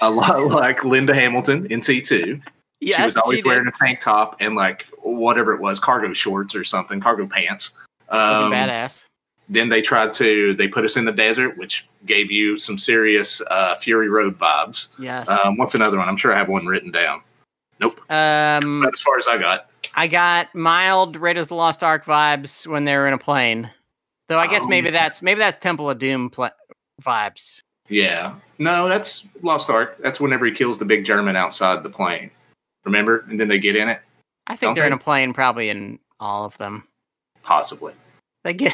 a 0.00 0.10
lot 0.10 0.46
like 0.48 0.84
Linda 0.84 1.14
Hamilton 1.14 1.66
in 1.66 1.80
T2. 1.80 2.40
Yes, 2.80 2.96
she 2.96 3.02
was 3.02 3.16
always 3.16 3.42
did. 3.42 3.46
wearing 3.48 3.66
a 3.66 3.72
tank 3.72 4.00
top 4.00 4.36
and 4.38 4.54
like 4.54 4.86
whatever 5.02 5.52
it 5.52 5.60
was, 5.60 5.80
cargo 5.80 6.12
shorts 6.12 6.54
or 6.54 6.62
something, 6.62 7.00
cargo 7.00 7.26
pants. 7.26 7.70
Um, 8.08 8.52
badass. 8.52 9.04
then 9.48 9.68
they 9.68 9.82
tried 9.82 10.12
to 10.14 10.54
they 10.54 10.68
put 10.68 10.84
us 10.84 10.96
in 10.96 11.04
the 11.04 11.12
desert, 11.12 11.58
which 11.58 11.88
gave 12.06 12.30
you 12.30 12.56
some 12.56 12.78
serious 12.78 13.42
uh, 13.50 13.74
Fury 13.74 14.08
Road 14.08 14.38
vibes. 14.38 14.88
Yes. 14.98 15.28
Um, 15.28 15.56
what's 15.56 15.74
another 15.74 15.98
one? 15.98 16.08
I'm 16.08 16.16
sure 16.16 16.32
I 16.32 16.38
have 16.38 16.48
one 16.48 16.66
written 16.66 16.92
down. 16.92 17.20
Nope, 17.80 18.00
um, 18.10 18.82
about 18.82 18.92
as 18.94 19.00
far 19.00 19.18
as 19.18 19.28
I 19.28 19.38
got. 19.38 19.70
I 19.94 20.06
got 20.08 20.54
mild 20.54 21.16
Raiders 21.16 21.46
of 21.46 21.48
the 21.50 21.54
Lost 21.56 21.82
Ark 21.82 22.04
vibes 22.04 22.66
when 22.66 22.84
they 22.84 22.96
were 22.96 23.06
in 23.06 23.12
a 23.14 23.18
plane. 23.18 23.70
Though 24.28 24.38
I 24.38 24.46
guess 24.46 24.62
Oh, 24.64 24.68
maybe 24.68 24.90
that's 24.90 25.22
maybe 25.22 25.38
that's 25.40 25.56
Temple 25.56 25.88
of 25.88 25.98
Doom 25.98 26.28
pla- 26.30 26.50
vibes. 27.02 27.62
Yeah, 27.88 28.34
no, 28.58 28.88
that's 28.88 29.24
Lost 29.42 29.70
Ark. 29.70 29.96
That's 30.02 30.20
whenever 30.20 30.44
he 30.44 30.52
kills 30.52 30.78
the 30.78 30.84
big 30.84 31.04
German 31.04 31.36
outside 31.36 31.82
the 31.82 31.88
plane. 31.88 32.30
Remember? 32.84 33.24
And 33.28 33.40
then 33.40 33.48
they 33.48 33.58
get 33.58 33.76
in 33.76 33.88
it, 33.88 34.00
I 34.46 34.56
think 34.56 34.68
Don't 34.70 34.74
they're 34.74 34.86
in 34.86 34.92
a 34.92 34.98
plane, 34.98 35.32
probably 35.32 35.70
in 35.70 35.98
all 36.20 36.44
of 36.44 36.56
them. 36.58 36.86
possibly. 37.42 37.92
They 38.44 38.54
get 38.54 38.72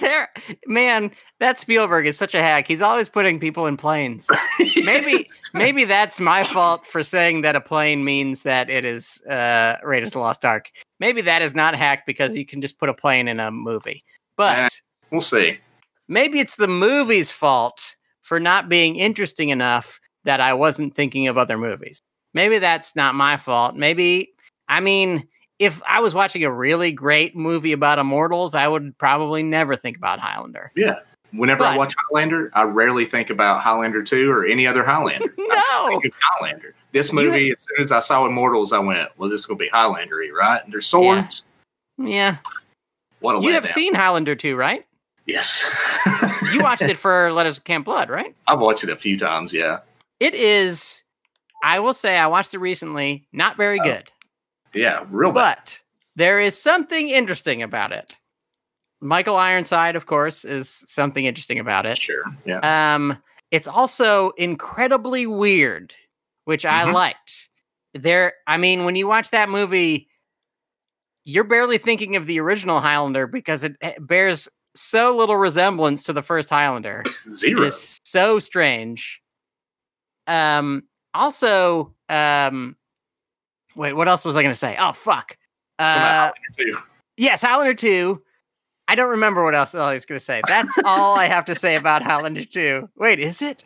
there. 0.00 0.28
Man, 0.66 1.10
that 1.40 1.58
Spielberg 1.58 2.06
is 2.06 2.18
such 2.18 2.34
a 2.34 2.42
hack. 2.42 2.66
He's 2.66 2.82
always 2.82 3.08
putting 3.08 3.38
people 3.38 3.66
in 3.66 3.76
planes. 3.76 4.28
Maybe 4.84 5.26
maybe 5.52 5.84
that's 5.84 6.18
my 6.20 6.42
fault 6.42 6.86
for 6.86 7.02
saying 7.02 7.42
that 7.42 7.54
a 7.56 7.60
plane 7.60 8.04
means 8.04 8.42
that 8.42 8.68
it 8.70 8.84
is 8.84 9.22
uh 9.22 9.76
Raiders 9.84 10.08
of 10.10 10.12
the 10.14 10.18
Lost 10.20 10.44
Ark. 10.44 10.70
Maybe 11.00 11.20
that 11.22 11.42
is 11.42 11.54
not 11.54 11.74
hacked 11.74 12.06
because 12.06 12.34
you 12.34 12.44
can 12.44 12.60
just 12.60 12.78
put 12.78 12.88
a 12.88 12.94
plane 12.94 13.28
in 13.28 13.38
a 13.40 13.50
movie. 13.50 14.04
But 14.36 14.58
Eh. 14.58 14.68
we'll 15.10 15.20
see. 15.20 15.58
maybe 16.08 16.40
it's 16.40 16.56
the 16.56 16.68
movie's 16.68 17.30
fault 17.30 17.94
for 18.22 18.40
not 18.40 18.68
being 18.68 18.96
interesting 18.96 19.50
enough 19.50 20.00
that 20.24 20.40
I 20.40 20.54
wasn't 20.54 20.94
thinking 20.94 21.28
of 21.28 21.38
other 21.38 21.56
movies. 21.58 22.00
Maybe 22.32 22.58
that's 22.58 22.96
not 22.96 23.14
my 23.14 23.36
fault. 23.36 23.76
Maybe 23.76 24.32
I 24.68 24.80
mean, 24.80 25.28
if 25.58 25.82
I 25.88 26.00
was 26.00 26.14
watching 26.14 26.44
a 26.44 26.50
really 26.50 26.90
great 26.92 27.36
movie 27.36 27.72
about 27.72 27.98
immortals, 27.98 28.54
I 28.54 28.66
would 28.68 28.96
probably 28.98 29.42
never 29.42 29.76
think 29.76 29.96
about 29.96 30.18
Highlander. 30.20 30.72
Yeah. 30.74 30.96
Whenever 31.32 31.64
I 31.64 31.76
watch 31.76 31.94
Highlander, 31.98 32.50
I 32.54 32.62
rarely 32.62 33.04
think 33.06 33.28
about 33.30 33.60
Highlander 33.60 34.02
2 34.04 34.30
or 34.30 34.46
any 34.46 34.66
other 34.68 34.84
Highlander. 34.84 35.34
I 35.38 35.54
just 35.54 35.82
No. 35.82 35.88
think 35.88 36.04
of 36.04 36.12
Highlander. 36.20 36.74
This 36.92 37.12
movie, 37.12 37.50
as 37.50 37.60
soon 37.68 37.82
as 37.84 37.90
I 37.90 37.98
saw 38.00 38.24
Immortals, 38.24 38.72
I 38.72 38.78
went, 38.78 39.08
well, 39.16 39.28
this 39.28 39.40
is 39.40 39.46
going 39.46 39.58
to 39.58 39.64
be 39.64 39.68
Highlander 39.68 40.16
right? 40.38 40.62
And 40.62 40.72
there's 40.72 40.86
swords. 40.86 41.42
Yeah. 41.98 42.36
What 43.20 43.36
a 43.36 43.40
You 43.42 43.50
have 43.52 43.64
letdown. 43.64 43.68
seen 43.68 43.94
Highlander 43.94 44.34
2, 44.36 44.54
right? 44.56 44.84
Yes. 45.26 45.68
You 46.52 46.60
watched 46.62 46.82
it 46.82 46.96
for 46.98 47.32
Letters 47.32 47.58
of 47.58 47.64
Camp 47.64 47.84
Blood, 47.84 48.10
right? 48.10 48.34
I've 48.46 48.60
watched 48.60 48.84
it 48.84 48.90
a 48.90 48.96
few 48.96 49.18
times, 49.18 49.52
yeah. 49.52 49.78
It 50.20 50.34
is, 50.34 51.02
I 51.64 51.80
will 51.80 51.94
say, 51.94 52.16
I 52.16 52.26
watched 52.28 52.54
it 52.54 52.58
recently. 52.58 53.26
Not 53.32 53.56
very 53.56 53.80
Oh, 53.80 53.84
good, 53.84 54.10
Yeah, 54.74 55.04
real 55.10 55.32
bad. 55.32 55.56
but 55.56 55.80
there 56.16 56.40
is 56.40 56.60
something 56.60 57.08
interesting 57.08 57.62
about 57.62 57.92
it. 57.92 58.16
Michael 59.00 59.36
Ironside, 59.36 59.96
of 59.96 60.06
course, 60.06 60.44
is 60.44 60.82
something 60.86 61.24
interesting 61.26 61.58
about 61.58 61.84
it. 61.86 61.98
Sure. 61.98 62.22
Yeah. 62.46 62.94
Um, 62.94 63.18
it's 63.50 63.68
also 63.68 64.30
incredibly 64.30 65.26
weird, 65.26 65.94
which 66.44 66.64
I 66.64 66.84
Mhm. 66.86 66.92
liked. 66.94 67.48
There, 67.92 68.34
I 68.46 68.56
mean, 68.56 68.84
when 68.84 68.96
you 68.96 69.06
watch 69.06 69.30
that 69.30 69.48
movie, 69.48 70.08
you're 71.24 71.44
barely 71.44 71.78
thinking 71.78 72.16
of 72.16 72.26
the 72.26 72.40
original 72.40 72.80
Highlander 72.80 73.26
because 73.26 73.62
it 73.64 73.76
bears 74.00 74.48
so 74.74 75.16
little 75.16 75.36
resemblance 75.36 76.02
to 76.04 76.12
the 76.12 76.22
first 76.22 76.48
Highlander. 76.50 77.04
Zero. 77.30 77.62
is 77.62 77.98
so 78.04 78.38
strange. 78.38 79.20
Um. 80.26 80.84
Also, 81.12 81.94
um. 82.08 82.76
Wait, 83.76 83.92
what 83.94 84.08
else 84.08 84.24
was 84.24 84.36
I 84.36 84.42
going 84.42 84.52
to 84.52 84.58
say? 84.58 84.76
Oh 84.78 84.92
fuck. 84.92 85.36
Uh, 85.78 85.90
Highlander 85.90 86.80
yes, 87.16 87.42
Highlander 87.42 87.74
two. 87.74 88.22
I 88.86 88.94
don't 88.94 89.10
remember 89.10 89.42
what 89.44 89.54
else 89.54 89.74
I 89.74 89.94
was 89.94 90.04
going 90.06 90.18
to 90.18 90.24
say. 90.24 90.42
That's 90.46 90.76
all 90.84 91.16
I 91.18 91.24
have 91.26 91.46
to 91.46 91.54
say 91.54 91.74
about 91.76 92.02
Highlander 92.02 92.44
two. 92.44 92.88
Wait, 92.96 93.18
is 93.18 93.40
it? 93.42 93.64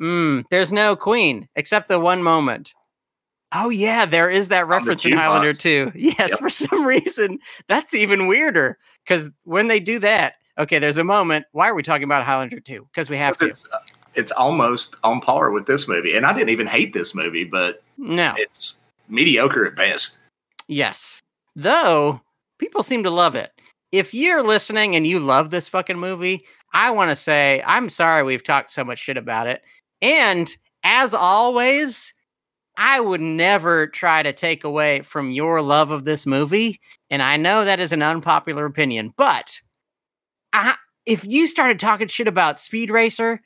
Mm, 0.00 0.44
there's 0.50 0.72
no 0.72 0.96
queen 0.96 1.48
except 1.56 1.88
the 1.88 1.98
one 2.00 2.22
moment. 2.22 2.74
Oh 3.54 3.70
yeah, 3.70 4.04
there 4.06 4.28
is 4.28 4.48
that 4.48 4.66
reference 4.66 5.04
in. 5.06 5.12
Highlander 5.16 5.52
2. 5.54 5.92
Yes, 5.94 6.30
Yep. 6.30 6.38
for 6.38 6.50
some 6.50 6.84
reason 6.84 7.38
that's 7.68 7.94
even 7.94 8.26
weirder 8.26 8.76
because 9.04 9.30
when 9.44 9.68
they 9.68 9.78
do 9.80 9.98
that, 10.00 10.34
okay, 10.58 10.78
there's 10.80 10.98
a 10.98 11.04
moment. 11.04 11.46
Why 11.52 11.68
are 11.68 11.74
we 11.74 11.82
talking 11.84 12.04
about 12.04 12.24
Highlander 12.24 12.60
2? 12.60 12.86
Because 12.92 13.08
we 13.08 13.16
have 13.16 13.36
to. 13.38 13.46
It's, 13.46 13.66
uh, 13.72 13.78
it's 14.16 14.32
almost 14.32 14.96
on 15.04 15.20
par 15.20 15.52
with 15.52 15.66
this 15.66 15.86
movie. 15.88 16.16
And 16.16 16.26
I 16.26 16.32
didn't 16.34 16.48
even 16.50 16.66
hate 16.66 16.92
this 16.92 17.14
movie, 17.14 17.44
but 17.44 17.82
No. 17.96 18.34
it's 18.36 18.74
mediocre 19.08 19.66
at 19.66 19.76
best. 19.76 20.18
Yes. 20.68 21.20
Though 21.54 22.20
people 22.58 22.82
seem 22.82 23.02
to 23.04 23.10
love 23.10 23.34
it. 23.34 23.52
If 23.92 24.12
you're 24.12 24.42
listening 24.42 24.96
and 24.96 25.06
you 25.06 25.20
love 25.20 25.50
this 25.50 25.68
fucking 25.68 25.98
movie, 25.98 26.44
I 26.72 26.90
want 26.90 27.10
to 27.10 27.16
say 27.16 27.62
I'm 27.66 27.88
sorry 27.88 28.22
we've 28.22 28.44
talked 28.44 28.70
so 28.70 28.84
much 28.84 28.98
shit 28.98 29.16
about 29.16 29.46
it. 29.46 29.62
And 30.02 30.54
as 30.82 31.14
always, 31.14 32.12
I 32.76 33.00
would 33.00 33.20
never 33.20 33.86
try 33.86 34.22
to 34.22 34.32
take 34.32 34.64
away 34.64 35.00
from 35.02 35.30
your 35.30 35.62
love 35.62 35.90
of 35.90 36.04
this 36.04 36.26
movie. 36.26 36.80
And 37.10 37.22
I 37.22 37.36
know 37.36 37.64
that 37.64 37.80
is 37.80 37.92
an 37.92 38.02
unpopular 38.02 38.66
opinion, 38.66 39.14
but 39.16 39.60
I, 40.52 40.74
if 41.06 41.24
you 41.24 41.46
started 41.46 41.78
talking 41.78 42.08
shit 42.08 42.28
about 42.28 42.58
Speed 42.58 42.90
Racer, 42.90 43.40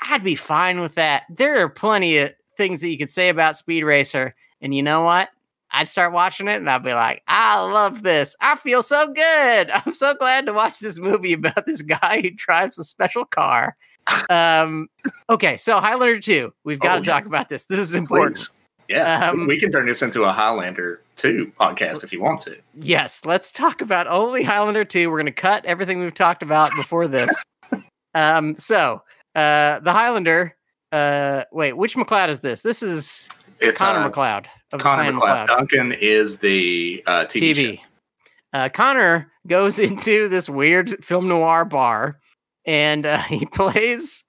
I'd 0.00 0.24
be 0.24 0.34
fine 0.34 0.80
with 0.80 0.96
that. 0.96 1.24
There 1.30 1.62
are 1.62 1.68
plenty 1.68 2.18
of 2.18 2.32
things 2.56 2.80
that 2.80 2.88
you 2.88 2.98
could 2.98 3.10
say 3.10 3.28
about 3.28 3.56
Speed 3.56 3.84
Racer. 3.84 4.34
And 4.62 4.74
you 4.74 4.82
know 4.82 5.02
what? 5.02 5.28
I'd 5.74 5.88
start 5.88 6.12
watching 6.12 6.48
it 6.48 6.56
and 6.56 6.68
I'd 6.70 6.82
be 6.82 6.92
like, 6.94 7.22
I 7.28 7.60
love 7.60 8.02
this. 8.02 8.36
I 8.40 8.56
feel 8.56 8.82
so 8.82 9.08
good. 9.12 9.70
I'm 9.74 9.92
so 9.92 10.14
glad 10.14 10.46
to 10.46 10.52
watch 10.52 10.78
this 10.80 10.98
movie 10.98 11.32
about 11.32 11.66
this 11.66 11.82
guy 11.82 12.20
who 12.22 12.30
drives 12.30 12.78
a 12.78 12.84
special 12.84 13.24
car. 13.24 13.76
Um, 14.28 14.88
okay, 15.30 15.56
so 15.56 15.78
Highlander 15.78 16.18
2. 16.18 16.52
We've 16.64 16.80
got 16.80 16.98
Oh, 16.98 17.00
to 17.02 17.06
talk 17.08 17.24
about 17.24 17.48
this. 17.48 17.66
This 17.66 17.78
is 17.78 17.94
important. 17.94 18.36
Please. 18.36 18.50
Yeah, 18.88 19.30
Um, 19.30 19.46
we 19.46 19.60
can 19.60 19.70
turn 19.70 19.86
this 19.86 20.02
into 20.02 20.24
a 20.24 20.32
Highlander 20.32 21.00
2 21.14 21.52
podcast 21.60 22.02
if 22.02 22.12
you 22.12 22.20
want 22.20 22.40
to. 22.40 22.56
Yes, 22.74 23.24
let's 23.24 23.52
talk 23.52 23.80
about 23.80 24.08
only 24.08 24.42
Highlander 24.42 24.84
2. 24.84 25.08
We're 25.08 25.18
going 25.18 25.26
to 25.26 25.32
cut 25.32 25.64
everything 25.66 26.00
we've 26.00 26.12
talked 26.12 26.42
about 26.42 26.74
before 26.74 27.06
this. 27.06 27.32
um, 28.16 28.56
so, 28.56 29.02
uh, 29.36 29.78
the 29.78 29.92
Highlander, 29.92 30.56
uh, 30.90 31.44
wait, 31.52 31.74
which 31.74 31.96
MacLeod 31.96 32.28
is 32.28 32.40
this? 32.40 32.62
This 32.62 32.82
is 32.82 33.28
It's 33.62 33.78
Connor 33.78 34.00
uh, 34.00 34.04
MacLeod 34.08 34.48
Connor 34.78 35.02
Clan 35.02 35.14
MacLeod. 35.14 35.48
Duncan 35.48 35.92
is 35.92 36.38
the 36.38 37.02
uh, 37.06 37.24
TV, 37.26 37.52
TV. 37.52 37.76
show. 37.78 37.84
Uh, 38.52 38.68
Connor 38.68 39.30
goes 39.46 39.78
into 39.78 40.28
this 40.28 40.48
weird 40.48 41.04
film 41.04 41.28
noir 41.28 41.64
bar 41.64 42.18
and 42.64 43.06
uh, 43.06 43.18
he 43.22 43.46
plays 43.46 44.24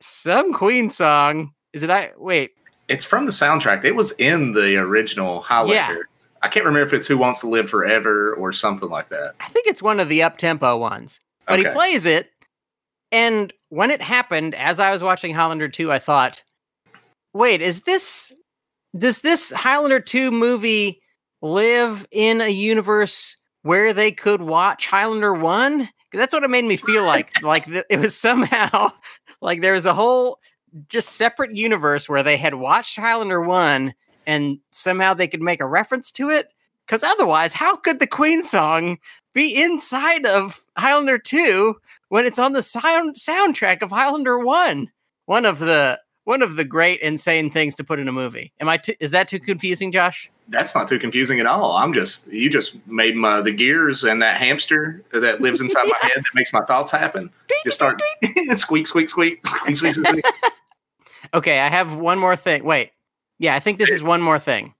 some 0.00 0.52
Queen 0.52 0.88
song. 0.88 1.52
Is 1.72 1.82
it 1.82 1.90
I? 1.90 2.12
Wait, 2.16 2.52
It's 2.88 3.04
from 3.04 3.24
the 3.24 3.32
soundtrack. 3.32 3.84
It 3.84 3.96
was 3.96 4.12
in 4.12 4.52
the 4.52 4.76
original 4.76 5.40
Highlander. 5.40 6.08
I 6.42 6.48
can't 6.48 6.66
remember 6.66 6.86
if 6.86 6.92
it's 6.92 7.06
Who 7.06 7.16
Wants 7.16 7.40
to 7.40 7.48
Live 7.48 7.70
Forever 7.70 8.34
or 8.34 8.52
something 8.52 8.88
like 8.88 9.08
that. 9.10 9.34
I 9.40 9.48
think 9.48 9.68
it's 9.68 9.80
one 9.80 10.00
of 10.00 10.08
the 10.08 10.24
up 10.24 10.38
tempo 10.38 10.76
ones. 10.76 11.20
But 11.46 11.60
he 11.60 11.68
plays 11.68 12.04
it. 12.04 12.30
And 13.12 13.52
when 13.68 13.90
it 13.90 14.02
happened, 14.02 14.54
as 14.56 14.80
I 14.80 14.90
was 14.90 15.02
watching 15.02 15.34
Highlander 15.34 15.68
2, 15.68 15.92
I 15.92 15.98
thought, 15.98 16.42
wait, 17.32 17.62
is 17.62 17.82
this 17.82 18.32
does 18.96 19.22
this 19.22 19.50
Highlander 19.50 20.00
2 20.00 20.30
movie 20.30 21.00
live 21.40 22.06
in 22.10 22.40
a 22.40 22.48
universe 22.48 23.36
where 23.62 23.92
they 23.92 24.12
could 24.12 24.42
watch 24.42 24.86
Highlander 24.86 25.34
1? 25.34 25.88
That's 26.12 26.34
what 26.34 26.44
it 26.44 26.50
made 26.50 26.64
me 26.64 26.76
feel 26.76 27.04
like. 27.04 27.42
like 27.42 27.64
th- 27.64 27.84
it 27.88 28.00
was 28.00 28.16
somehow 28.16 28.90
like 29.40 29.62
there 29.62 29.72
was 29.72 29.86
a 29.86 29.94
whole 29.94 30.38
just 30.88 31.16
separate 31.16 31.56
universe 31.56 32.08
where 32.08 32.22
they 32.22 32.36
had 32.36 32.54
watched 32.54 32.96
Highlander 32.96 33.40
1 33.40 33.94
and 34.26 34.58
somehow 34.70 35.14
they 35.14 35.28
could 35.28 35.42
make 35.42 35.60
a 35.60 35.66
reference 35.66 36.12
to 36.12 36.30
it. 36.30 36.48
Because 36.86 37.02
otherwise, 37.02 37.54
how 37.54 37.76
could 37.76 38.00
the 38.00 38.06
Queen 38.06 38.42
song 38.42 38.98
be 39.32 39.62
inside 39.62 40.26
of 40.26 40.64
Highlander 40.76 41.18
2 41.18 41.74
when 42.08 42.24
it's 42.24 42.38
on 42.38 42.52
the 42.52 42.62
sound 42.62 43.14
soundtrack 43.14 43.82
of 43.82 43.90
Highlander 43.90 44.38
1? 44.38 44.90
One 45.26 45.46
of 45.46 45.60
the 45.60 45.98
one 46.24 46.42
of 46.42 46.56
the 46.56 46.64
great 46.64 47.00
insane 47.00 47.50
things 47.50 47.74
to 47.76 47.84
put 47.84 47.98
in 47.98 48.08
a 48.08 48.12
movie. 48.12 48.52
Am 48.60 48.68
I? 48.68 48.76
Too, 48.76 48.94
is 49.00 49.10
that 49.10 49.28
too 49.28 49.40
confusing, 49.40 49.92
Josh? 49.92 50.30
That's 50.48 50.74
not 50.74 50.88
too 50.88 50.98
confusing 50.98 51.40
at 51.40 51.46
all. 51.46 51.72
I'm 51.76 51.92
just 51.92 52.30
you 52.32 52.50
just 52.50 52.74
made 52.86 53.16
my 53.16 53.40
the 53.40 53.52
gears 53.52 54.04
and 54.04 54.20
that 54.22 54.36
hamster 54.36 55.02
that 55.12 55.40
lives 55.40 55.60
inside 55.62 55.86
my 55.86 55.98
head 56.00 56.16
that 56.16 56.34
makes 56.34 56.52
my 56.52 56.64
thoughts 56.64 56.90
happen. 56.90 57.30
Just 57.64 57.76
start 57.76 58.00
squeak 58.56 58.86
squeak 58.86 59.08
squeak 59.08 59.46
squeak 59.46 59.76
squeak 59.76 59.94
squeak. 59.94 60.24
Okay, 61.34 61.60
I 61.60 61.68
have 61.68 61.94
one 61.94 62.18
more 62.18 62.36
thing. 62.36 62.64
Wait. 62.64 62.90
Yeah, 63.38 63.54
I 63.54 63.60
think 63.60 63.78
this 63.78 63.90
is 63.90 64.02
one 64.02 64.22
more 64.22 64.38
thing. 64.38 64.74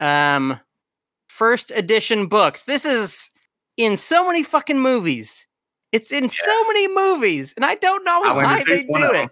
Um 0.00 0.60
first 1.28 1.70
edition 1.74 2.26
books. 2.26 2.64
This 2.64 2.84
is 2.84 3.30
in 3.76 3.96
so 3.96 4.26
many 4.26 4.42
fucking 4.42 4.80
movies. 4.80 5.46
It's 5.92 6.12
in 6.12 6.28
so 6.28 6.64
many 6.66 6.88
movies, 6.88 7.54
and 7.56 7.64
I 7.64 7.76
don't 7.76 8.04
know 8.04 8.20
why 8.20 8.62
they 8.66 8.82
2 8.82 8.86
's 8.88 8.88
one 8.88 9.00
do 9.00 9.12
it. 9.14 9.30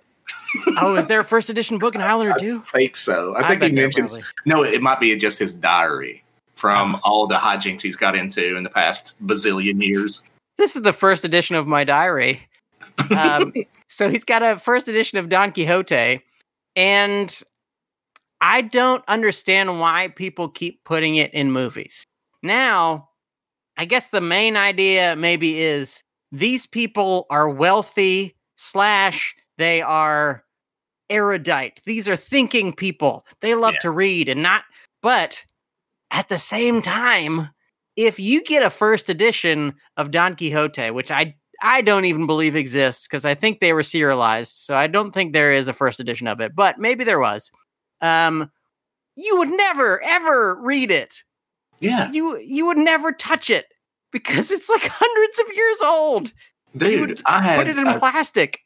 Oh, 0.81 0.97
is 0.97 1.07
there 1.07 1.21
a 1.21 1.25
first 1.25 1.51
edition 1.51 1.79
book 1.79 1.95
in 1.95 2.01
Highlander 2.03 2.35
2? 2.39 2.65
I 2.75 2.79
think 2.79 2.97
so. 2.97 3.35
I 3.35 3.41
I 3.41 3.49
think 3.49 3.63
he 3.63 3.73
mentions 3.73 4.19
no. 4.45 4.63
It 4.63 4.83
might 4.83 5.01
be 5.01 5.15
just 5.17 5.39
his 5.39 5.53
diary 5.53 6.23
from 6.55 6.95
Oh. 6.97 7.01
all 7.03 7.27
the 7.27 7.37
hijinks 7.37 7.83
he's 7.83 7.97
got 7.97 8.15
into 8.17 8.57
in 8.57 8.63
the 8.63 8.71
past 8.71 9.15
bazillion 9.27 9.83
years. 9.83 10.23
This 10.59 10.77
is 10.77 10.83
the 10.83 10.93
first 10.93 11.25
edition 11.25 11.57
of 11.57 11.67
my 11.67 11.83
diary. 11.85 12.41
Um, 13.11 13.53
so 13.89 14.09
he's 14.09 14.25
got 14.25 14.43
a 14.43 14.57
first 14.59 14.87
edition 14.89 15.19
of 15.19 15.29
Don 15.29 15.51
Quixote, 15.53 16.23
and 16.77 17.43
I 18.41 18.61
don't 18.63 19.03
understand 19.09 19.81
why 19.81 20.09
people 20.09 20.49
keep 20.49 20.85
putting 20.85 21.17
it 21.17 21.35
in 21.35 21.51
movies. 21.51 22.05
Now, 22.43 23.09
I 23.77 23.85
guess 23.85 24.09
the 24.09 24.21
main 24.21 24.57
idea 24.57 25.17
maybe 25.17 25.61
is 25.61 26.03
these 26.31 26.67
people 26.67 27.27
are 27.31 27.49
wealthy 27.49 28.37
slash 28.57 29.35
they 29.59 29.83
are 29.83 30.45
erudite. 31.11 31.81
These 31.85 32.09
are 32.09 32.17
thinking 32.17 32.73
people. 32.73 33.27
They 33.41 33.55
love 33.55 33.75
Yeah. 33.75 33.81
to 33.81 33.91
read 33.91 34.29
and 34.29 34.43
not, 34.43 34.65
but 35.03 35.45
at 36.11 36.29
the 36.29 36.39
same 36.39 36.81
time, 36.83 37.49
if 37.97 38.19
you 38.19 38.43
get 38.43 38.63
a 38.63 38.71
first 38.71 39.09
edition 39.11 39.75
of 39.97 40.11
Don 40.11 40.35
Quixote, 40.37 40.91
which 40.91 41.11
I 41.11 41.35
I 41.63 41.81
don't 41.83 42.05
even 42.05 42.27
believe 42.27 42.57
exists 42.57 43.07
because 43.07 43.25
I 43.25 43.35
think 43.35 43.61
they 43.61 43.73
were 43.73 43.83
serialized, 43.85 44.57
so 44.57 44.77
I 44.77 44.87
don't 44.87 45.13
think 45.13 45.33
there 45.33 45.53
is 45.53 45.69
a 45.69 45.73
first 45.73 46.01
edition 46.01 46.27
of 46.27 46.41
it, 46.41 46.55
but 46.55 46.79
maybe 46.79 47.05
there 47.05 47.21
was. 47.21 47.51
Um, 48.01 48.51
you 49.17 49.39
would 49.39 49.51
never 49.51 50.03
ever 50.03 50.57
read 50.61 50.91
it. 50.91 51.23
Yeah, 51.81 52.11
You 52.11 52.39
you 52.39 52.67
would 52.67 52.77
never 52.79 53.13
touch 53.13 53.51
it 53.51 53.67
because 54.11 54.51
it's 54.51 54.69
like 54.69 54.83
hundreds 54.87 55.39
of 55.39 55.47
years 55.55 55.81
old. 55.83 56.33
You 56.75 56.79
dude. 56.81 57.01
would 57.11 57.23
I 57.25 57.41
had 57.43 57.57
Put 57.59 57.69
it 57.69 57.79
in 57.79 57.87
uh, 57.87 57.99
plastic. 57.99 58.59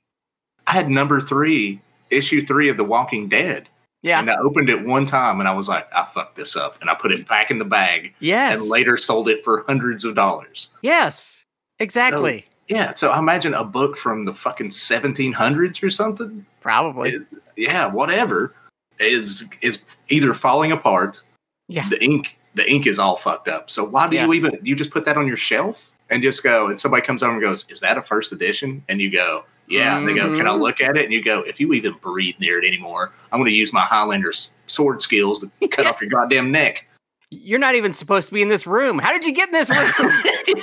I 0.68 0.72
had 0.72 0.90
number 0.90 1.20
three, 1.20 1.80
issue 2.10 2.44
three 2.44 2.68
of 2.68 2.76
The 2.76 2.84
Walking 2.84 3.28
Dead, 3.28 3.68
Yeah. 4.02 4.20
and 4.20 4.30
I 4.30 4.36
opened 4.36 4.68
it 4.68 4.84
one 4.86 5.06
time, 5.06 5.40
and 5.40 5.48
I 5.48 5.52
was 5.52 5.66
like, 5.68 5.88
I 5.94 6.04
fucked 6.04 6.36
this 6.36 6.56
up, 6.56 6.80
and 6.82 6.90
I 6.90 6.94
put 6.94 7.10
it 7.10 7.26
back 7.26 7.50
in 7.50 7.58
the 7.58 7.64
bag, 7.64 8.14
yes. 8.20 8.60
and 8.60 8.68
later 8.70 8.96
sold 8.98 9.28
it 9.30 9.42
for 9.42 9.64
hundreds 9.66 10.04
of 10.04 10.14
dollars. 10.14 10.68
yes. 10.82 11.42
Exactly. 11.80 12.44
Yeah, 12.66 12.92
so 12.94 13.10
I 13.10 13.18
imagine 13.20 13.54
a 13.54 13.62
book 13.64 13.96
from 13.96 14.24
the 14.24 14.34
fucking 14.34 14.70
1700s 14.70 15.80
or 15.82 15.88
something. 15.90 16.44
Probably. 16.60 17.10
It- 17.12 17.22
yeah, 17.56 17.86
whatever 17.86 18.52
is 18.98 19.48
is 19.62 19.78
either 20.08 20.34
falling 20.34 20.72
apart. 20.72 21.22
Yeah. 21.68 21.88
The 21.88 22.02
ink 22.04 22.36
the 22.54 22.68
ink 22.68 22.88
is 22.88 22.98
all 22.98 23.14
fucked 23.16 23.46
up. 23.46 23.70
So 23.70 23.84
why 23.84 24.08
do 24.08 24.16
Yeah. 24.16 24.26
you 24.26 24.32
even 24.34 24.58
you 24.62 24.74
just 24.74 24.90
put 24.90 25.04
that 25.04 25.16
on 25.16 25.26
your 25.28 25.36
shelf 25.36 25.88
and 26.10 26.20
just 26.20 26.42
go 26.42 26.66
and 26.66 26.80
somebody 26.80 27.02
comes 27.06 27.22
over 27.22 27.32
and 27.34 27.40
goes, 27.40 27.64
"Is 27.68 27.78
that 27.80 27.96
a 27.96 28.02
first 28.02 28.32
edition?" 28.32 28.82
And 28.88 29.00
you 29.00 29.10
go, 29.10 29.44
"Yeah." 29.68 29.96
And 29.98 30.08
they 30.08 30.14
go, 30.14 30.36
"Can 30.36 30.46
I 30.46 30.50
Mhm. 30.50 30.60
look 30.60 30.80
at 30.80 30.96
it?" 30.96 31.04
And 31.04 31.12
you 31.12 31.22
go, 31.22 31.40
"If 31.42 31.60
you 31.60 31.72
even 31.72 31.94
breathe 32.00 32.36
near 32.40 32.58
it 32.62 32.66
anymore, 32.66 33.12
I'm 33.32 33.38
going 33.38 33.50
to 33.50 33.56
use 33.56 33.72
my 33.72 33.82
Highlander 33.82 34.32
sword 34.66 35.02
skills 35.02 35.40
to 35.60 35.68
cut 35.68 35.86
off 35.86 36.00
your 36.00 36.10
goddamn 36.10 36.50
neck." 36.50 36.86
You're 37.30 37.58
not 37.58 37.74
even 37.74 37.92
supposed 37.92 38.28
to 38.28 38.34
be 38.34 38.40
in 38.40 38.48
this 38.48 38.66
room. 38.66 38.98
How 38.98 39.12
did 39.12 39.22
you 39.22 39.32
get 39.32 39.48
in 39.48 39.52
this 39.52 39.68
room? 39.68 39.90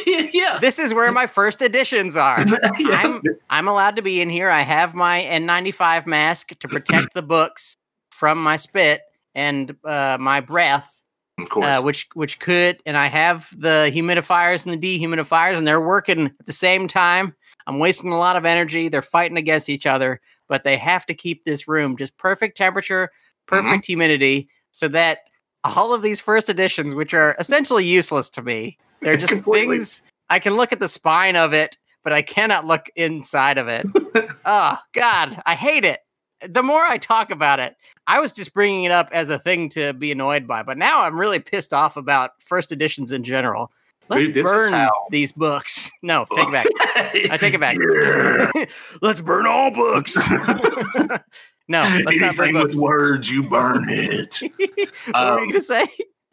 yeah. 0.33 0.57
this 0.59 0.79
is 0.79 0.95
where 0.95 1.11
my 1.11 1.27
first 1.27 1.61
editions 1.61 2.15
are. 2.15 2.43
I'm 2.87 3.21
I'm 3.51 3.67
allowed 3.67 3.95
to 3.97 4.01
be 4.01 4.19
in 4.19 4.29
here. 4.31 4.49
I 4.49 4.61
have 4.61 4.95
my 4.95 5.21
N95 5.25 6.07
mask 6.07 6.57
to 6.57 6.67
protect 6.67 7.13
the 7.13 7.21
books 7.21 7.75
from 8.11 8.41
my 8.41 8.55
spit 8.55 9.01
and 9.35 9.75
uh, 9.85 10.17
my 10.19 10.39
breath, 10.41 11.03
of 11.37 11.49
course. 11.49 11.67
uh, 11.67 11.81
which 11.83 12.07
which 12.15 12.39
could. 12.39 12.81
And 12.87 12.97
I 12.97 13.07
have 13.07 13.47
the 13.55 13.91
humidifiers 13.93 14.65
and 14.65 14.81
the 14.81 14.99
dehumidifiers, 14.99 15.57
and 15.57 15.67
they're 15.67 15.79
working 15.81 16.25
at 16.39 16.45
the 16.47 16.53
same 16.53 16.87
time. 16.87 17.35
I'm 17.67 17.79
wasting 17.79 18.11
a 18.11 18.17
lot 18.17 18.35
of 18.35 18.45
energy. 18.45 18.87
They're 18.87 19.01
fighting 19.01 19.37
against 19.37 19.69
each 19.69 19.85
other, 19.85 20.21
but 20.47 20.63
they 20.63 20.77
have 20.77 21.05
to 21.07 21.13
keep 21.13 21.43
this 21.43 21.67
room 21.67 21.97
just 21.97 22.17
perfect 22.17 22.57
temperature, 22.57 23.07
mm-hmm. 23.07 23.67
perfect 23.67 23.85
humidity, 23.85 24.49
so 24.71 24.87
that 24.89 25.19
all 25.63 25.93
of 25.93 26.01
these 26.01 26.21
first 26.21 26.49
editions, 26.49 26.93
which 26.93 27.13
are 27.13 27.35
essentially 27.39 27.85
useless 27.85 28.29
to 28.31 28.41
me, 28.41 28.77
they're 29.01 29.17
just 29.17 29.33
things 29.43 30.01
I 30.29 30.39
can 30.39 30.55
look 30.55 30.71
at 30.71 30.79
the 30.79 30.87
spine 30.87 31.35
of 31.35 31.53
it, 31.53 31.77
but 32.03 32.13
I 32.13 32.21
cannot 32.21 32.65
look 32.65 32.89
inside 32.95 33.57
of 33.57 33.67
it. 33.67 33.85
oh 34.45 34.77
God, 34.93 35.41
I 35.45 35.55
hate 35.55 35.85
it. 35.85 36.01
The 36.47 36.63
more 36.63 36.81
I 36.81 36.97
talk 36.97 37.31
about 37.31 37.59
it, 37.59 37.75
I 38.07 38.19
was 38.19 38.31
just 38.31 38.53
bringing 38.53 38.83
it 38.83 38.91
up 38.91 39.09
as 39.11 39.29
a 39.29 39.39
thing 39.39 39.69
to 39.69 39.93
be 39.93 40.11
annoyed 40.11 40.47
by, 40.47 40.63
but 40.63 40.77
now 40.77 41.01
I'm 41.01 41.19
really 41.19 41.39
pissed 41.39 41.73
off 41.73 41.97
about 41.97 42.31
first 42.43 42.71
editions 42.71 43.11
in 43.11 43.23
general. 43.23 43.71
Let's 44.07 44.29
Dude, 44.31 44.43
burn 44.43 44.73
how- 44.73 45.07
these 45.09 45.31
books. 45.31 45.91
No, 46.03 46.27
take 46.35 46.47
it 46.47 46.51
back. 46.51 46.67
I 47.31 47.37
take 47.37 47.53
it 47.55 47.59
back. 47.59 47.77
Just- 47.77 48.71
let's 49.01 49.21
burn 49.21 49.47
all 49.47 49.71
books. 49.71 50.15
no, 51.67 51.79
let's 52.05 52.19
not 52.19 52.35
burn 52.35 52.49
Anything 52.49 52.53
books. 52.53 52.75
with 52.75 52.81
words, 52.83 53.27
you 53.29 53.41
burn 53.49 53.85
it. 53.89 54.37
what 54.39 54.51
were 55.07 55.15
Um, 55.15 55.39
you 55.39 55.47
gonna 55.53 55.61
say? 55.61 55.87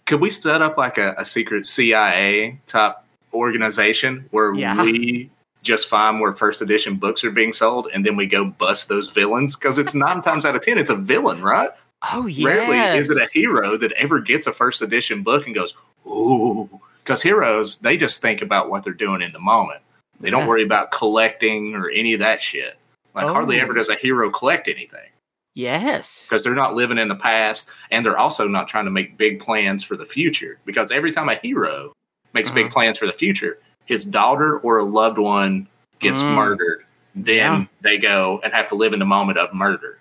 Could 0.04 0.20
we 0.20 0.28
set 0.28 0.60
up 0.60 0.76
like 0.76 0.98
a, 0.98 1.14
a 1.16 1.24
secret 1.24 1.64
CIA 1.64 2.60
type 2.66 2.96
organization 3.32 4.26
where 4.30 4.52
Yeah. 4.54 4.82
we 4.82 5.30
just 5.62 5.88
find 5.88 6.20
where 6.20 6.34
first 6.34 6.60
edition 6.60 6.96
books 6.96 7.24
are 7.24 7.30
being 7.30 7.52
sold 7.54 7.88
and 7.94 8.04
then 8.04 8.16
we 8.16 8.26
go 8.26 8.44
bust 8.44 8.88
those 8.90 9.08
villains 9.10 9.56
because 9.56 9.78
it's 9.78 9.94
nine 9.94 10.20
times 10.20 10.44
out 10.44 10.54
of 10.54 10.60
ten 10.60 10.76
it's 10.76 10.90
a 10.90 10.96
villain, 10.96 11.40
right? 11.40 11.70
Oh 12.12 12.26
yeah. 12.26 12.46
Rarely 12.48 12.98
is 12.98 13.08
it 13.10 13.16
a 13.16 13.26
hero 13.32 13.78
that 13.78 13.92
ever 13.92 14.20
gets 14.20 14.46
a 14.46 14.52
first 14.52 14.82
edition 14.82 15.22
book 15.22 15.46
and 15.46 15.54
goes, 15.54 15.74
ooh. 16.06 16.68
Because 17.04 17.22
heroes, 17.22 17.78
they 17.78 17.96
just 17.96 18.20
think 18.22 18.42
about 18.42 18.70
what 18.70 18.84
they're 18.84 18.92
doing 18.92 19.22
in 19.22 19.32
the 19.32 19.40
moment. 19.40 19.80
They 20.20 20.30
don't 20.30 20.42
Yeah. 20.42 20.48
worry 20.48 20.62
about 20.62 20.92
collecting 20.92 21.74
or 21.74 21.90
any 21.90 22.12
of 22.14 22.20
that 22.20 22.40
shit. 22.40 22.76
Like 23.14 23.26
hardly 23.26 23.58
Oh. 23.58 23.62
ever 23.64 23.74
does 23.74 23.88
a 23.88 23.96
hero 23.96 24.30
collect 24.30 24.68
anything 24.68 25.10
Yes. 25.54 26.26
because 26.28 26.44
they're 26.44 26.54
not 26.54 26.74
living 26.74 26.98
in 26.98 27.08
the 27.08 27.14
past 27.16 27.68
and 27.90 28.06
they're 28.06 28.16
also 28.18 28.46
not 28.48 28.68
trying 28.68 28.84
to 28.86 28.90
make 28.90 29.16
big 29.18 29.40
plans 29.40 29.82
for 29.84 29.96
the 29.96 30.06
future. 30.06 30.58
Because 30.64 30.90
every 30.90 31.10
time 31.12 31.28
a 31.28 31.34
hero 31.34 31.92
makes 32.32 32.50
big 32.50 32.66
Uh-huh. 32.66 32.72
plans 32.72 32.96
for 32.98 33.06
the 33.06 33.12
future, 33.12 33.58
his 33.84 34.04
daughter 34.04 34.58
or 34.60 34.78
a 34.78 34.84
loved 34.84 35.18
one 35.18 35.66
gets 35.98 36.22
Mm. 36.22 36.34
murdered. 36.34 36.84
Then 37.14 37.52
Yeah. 37.52 37.64
they 37.82 37.98
go 37.98 38.40
and 38.42 38.52
have 38.54 38.68
to 38.68 38.74
live 38.76 38.92
in 38.94 38.98
the 39.00 39.04
moment 39.04 39.38
of 39.38 39.52
murder. 39.52 39.98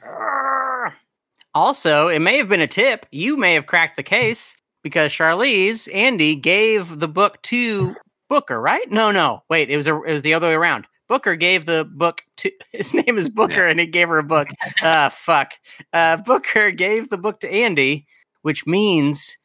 Also, 1.53 2.07
it 2.07 2.19
may 2.19 2.37
have 2.37 2.47
been 2.47 2.61
a 2.61 2.67
tip. 2.67 3.05
You 3.11 3.35
may 3.35 3.55
have 3.55 3.65
cracked 3.65 3.97
the 3.97 4.03
case 4.03 4.55
because 4.81 5.11
Charlize 5.11 5.93
Andy 5.93 6.35
gave 6.35 6.99
the 6.99 7.07
book 7.07 7.41
to 7.43 7.95
Booker, 8.29 8.59
right? 8.61 8.89
No, 8.89 9.11
no. 9.11 9.43
Wait, 9.49 9.69
it 9.69 9.77
was 9.77 9.87
a, 9.87 10.01
it 10.03 10.13
was 10.13 10.21
the 10.21 10.33
other 10.33 10.47
way 10.47 10.53
around. 10.53 10.87
Booker 11.07 11.35
gave 11.35 11.65
the 11.65 11.85
book 11.91 12.21
to 12.37 12.51
his 12.71 12.93
name 12.93 13.17
is 13.17 13.29
Booker 13.29 13.67
and 13.67 13.79
he 13.79 13.85
gave 13.85 14.07
her 14.07 14.17
a 14.17 14.23
book. 14.23 14.47
Ah, 14.81 15.09
fuck. 15.13 15.51
Uh, 15.93 16.17
Booker 16.17 16.71
gave 16.71 17.09
the 17.09 17.17
book 17.17 17.39
to 17.41 17.51
Andy, 17.51 18.07
which 18.41 18.65
means 18.65 19.37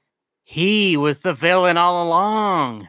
he 0.44 0.96
was 0.96 1.18
the 1.18 1.34
villain 1.34 1.76
all 1.76 2.06
along. 2.06 2.88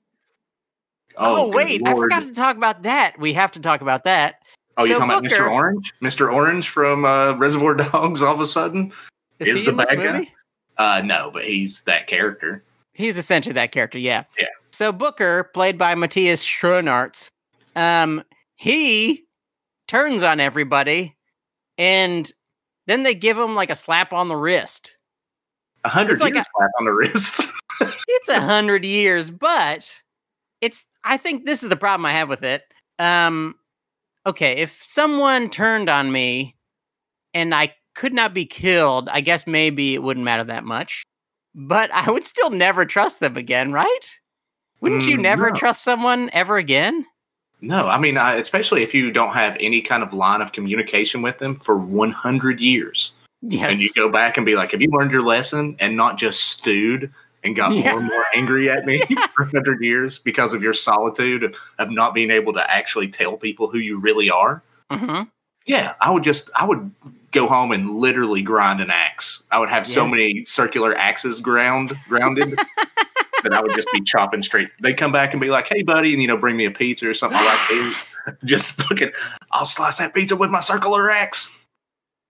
Oh, 1.17 1.47
good 1.47 1.55
wait, 1.55 1.81
I 1.87 1.95
forgot 1.95 2.23
to 2.23 2.33
talk 2.33 2.55
about 2.55 2.83
that. 2.83 3.15
We 3.17 3.33
have 3.33 3.51
to 3.53 3.59
talk 3.59 3.81
about 3.81 4.03
that. 4.03 4.35
Oh, 4.77 4.83
you're 4.83 4.97
So 4.97 5.07
talking 5.07 5.25
about 5.25 5.31
Mr. 5.31 5.51
Orange? 5.51 5.93
Mr. 6.03 6.31
Orange 6.31 6.69
from 6.69 7.03
uh, 7.03 7.33
Reservoir 7.33 7.73
Dogs 7.73 8.21
all 8.21 8.35
of 8.35 8.39
a 8.39 8.47
sudden? 8.47 8.93
Is, 9.39 9.47
Is 9.47 9.61
he 9.61 9.71
the 9.71 9.73
bad 9.73 9.97
guy? 9.97 10.31
Uh, 10.77 11.01
no, 11.03 11.31
but 11.31 11.43
he's 11.45 11.81
that 11.81 12.07
character. 12.07 12.63
He's 12.93 13.17
essentially 13.17 13.53
that 13.53 13.71
character, 13.71 13.99
yeah. 13.99 14.23
Yeah. 14.39 14.47
So 14.71 14.91
Booker, 14.91 15.45
played 15.53 15.77
by 15.77 15.95
Matthias 15.95 16.43
Schoenaerts, 16.43 17.29
um, 17.75 18.23
he 18.55 19.25
turns 19.87 20.23
on 20.23 20.39
everybody, 20.39 21.15
and 21.77 22.31
then 22.87 23.03
they 23.03 23.13
give 23.13 23.37
him 23.37 23.55
like 23.55 23.69
a 23.69 23.75
slap 23.75 24.13
on 24.13 24.27
the 24.27 24.35
wrist. 24.35 24.97
A 25.83 25.89
hundred 25.89 26.19
like 26.19 26.33
years 26.33 26.45
slap 26.55 26.71
on 26.79 26.85
the 26.85 26.91
wrist. 26.91 27.41
It's 27.79 28.29
a 28.29 28.41
hundred 28.41 28.83
years, 28.83 29.29
but 29.29 30.01
it's. 30.61 30.83
I 31.03 31.17
think 31.17 31.45
this 31.45 31.61
is 31.61 31.69
the 31.69 31.75
problem 31.75 32.07
I 32.07 32.13
have 32.13 32.27
with 32.27 32.41
it. 32.41 32.63
Um, 32.97 33.53
okay, 34.25 34.53
if 34.53 34.81
someone 34.81 35.51
turned 35.51 35.87
on 35.87 36.11
me, 36.11 36.55
and 37.35 37.53
I 37.53 37.75
could 37.97 38.13
not 38.13 38.33
be 38.33 38.45
killed, 38.45 39.09
I 39.09 39.21
guess 39.21 39.45
maybe 39.47 39.93
it 39.95 40.03
wouldn't 40.03 40.23
matter 40.23 40.45
that 40.45 40.63
much. 40.63 41.03
But 41.55 41.91
I 41.91 42.09
would 42.11 42.23
still 42.23 42.51
never 42.51 42.85
trust 42.85 43.19
them 43.19 43.35
again, 43.35 43.73
right? 43.73 44.15
Wouldn't 44.79 45.07
you 45.07 45.17
Mm, 45.17 45.21
never 45.23 45.49
no. 45.49 45.57
trust 45.57 45.83
someone 45.83 46.29
ever 46.31 46.57
again? 46.57 47.05
no, 47.59 47.87
I 47.87 47.97
mean, 47.97 48.17
especially 48.17 48.83
if 48.83 48.93
you 48.93 49.11
don't 49.11 49.33
have 49.33 49.57
any 49.59 49.81
kind 49.81 50.03
of 50.03 50.13
line 50.13 50.41
of 50.41 50.51
communication 50.51 51.23
with 51.23 51.39
them 51.39 51.55
for 51.55 51.75
100 51.75 52.59
years. 52.59 53.11
Yes. 53.41 53.71
And 53.71 53.79
you 53.81 53.89
go 53.95 54.09
back 54.09 54.37
and 54.37 54.45
be 54.45 54.55
like, 54.55 54.71
have 54.71 54.81
you 54.81 54.89
learned 54.91 55.11
your 55.11 55.23
lesson 55.23 55.75
and 55.79 55.97
not 55.97 56.19
just 56.19 56.41
stewed 56.43 57.11
and 57.43 57.55
got 57.55 57.71
Yeah. 57.71 57.89
more 57.89 57.97
and 57.97 58.07
more 58.07 58.25
angry 58.35 58.69
at 58.69 58.85
me 58.85 58.99
for 59.35 59.45
100 59.45 59.81
years 59.81 60.19
because 60.19 60.53
of 60.53 60.61
your 60.61 60.75
solitude 60.75 61.43
of, 61.43 61.55
of 61.79 61.89
not 61.89 62.13
being 62.13 62.29
able 62.29 62.53
to 62.53 62.71
actually 62.71 63.07
tell 63.07 63.37
people 63.37 63.67
who 63.69 63.79
you 63.79 63.99
really 63.99 64.29
are? 64.29 64.61
hmm 64.91 65.23
Yeah, 65.65 65.95
I 65.99 66.11
would 66.11 66.23
just, 66.23 66.51
I 66.55 66.65
would 66.65 66.91
go 67.31 67.47
home 67.47 67.71
and 67.71 67.89
literally 67.89 68.41
grind 68.41 68.81
an 68.81 68.89
axe. 68.89 69.41
I 69.51 69.59
would 69.59 69.69
have 69.69 69.85
so 69.85 70.07
many 70.07 70.45
circular 70.45 70.95
axes 70.95 71.39
ground, 71.39 71.93
grounded 72.07 72.55
that 73.43 73.53
I 73.53 73.61
would 73.61 73.75
just 73.75 73.89
be 73.91 74.01
chopping 74.01 74.41
straight. 74.41 74.69
They 74.81 74.93
come 74.93 75.11
back 75.11 75.33
and 75.33 75.41
be 75.41 75.49
like, 75.49 75.67
hey, 75.67 75.83
buddy, 75.83 76.13
and, 76.13 76.21
you 76.21 76.27
know, 76.27 76.37
bring 76.37 76.57
me 76.57 76.65
a 76.65 76.71
pizza 76.71 77.09
or 77.09 77.13
something 77.13 77.39
like 77.39 77.69
that. 77.69 77.95
Just 78.43 78.73
fucking, 78.73 79.11
I'll 79.53 79.63
slice 79.63 79.99
that 79.99 80.13
pizza 80.13 80.35
with 80.35 80.49
my 80.49 80.59
circular 80.59 81.09
axe. 81.09 81.49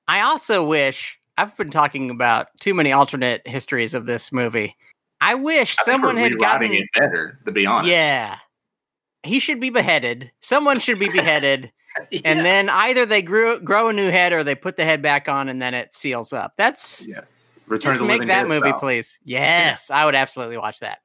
I 0.08 0.22
also 0.22 0.64
wish 0.64 1.18
I've 1.40 1.58
been 1.58 1.72
talking 1.72 2.12
about 2.12 2.50
too 2.60 2.76
many 2.76 2.92
alternate 2.92 3.48
histories 3.48 3.96
of 3.96 4.06
this 4.06 4.32
movie. 4.32 4.76
I 5.22 5.34
wish 5.34 5.76
I 5.80 5.84
someone 5.84 6.18
had 6.18 6.38
gotten 6.38 6.72
it 6.72 6.86
better, 6.94 7.40
to 7.46 7.52
be 7.52 7.66
honest. 7.66 7.90
Yeah. 7.90 8.38
He 9.24 9.40
should 9.40 9.60
be 9.60 9.72
beheaded. 9.72 10.32
Someone 10.40 10.80
should 10.80 11.00
be 11.00 11.10
beheaded. 11.10 11.72
And 12.26 12.46
then 12.46 12.70
either 12.70 13.06
they 13.06 13.22
grew, 13.22 13.60
grow 13.60 13.90
a 13.90 13.94
new 13.94 14.10
head 14.10 14.34
or 14.34 14.44
they 14.44 14.56
put 14.56 14.78
the 14.78 14.84
head 14.86 15.02
back 15.02 15.28
on 15.30 15.50
and 15.50 15.62
then 15.62 15.74
it 15.74 15.94
seals 15.94 16.34
up. 16.34 16.54
That's 16.58 17.06
Yeah. 17.08 17.22
Return 17.68 17.94
just 17.94 18.04
make 18.04 18.26
that 18.28 18.48
movie, 18.48 18.70
style. 18.70 18.80
please. 18.80 19.20
Yes, 19.26 19.92
I 19.92 20.06
would 20.06 20.16
absolutely 20.16 20.58
watch 20.58 20.80
that. 20.80 21.00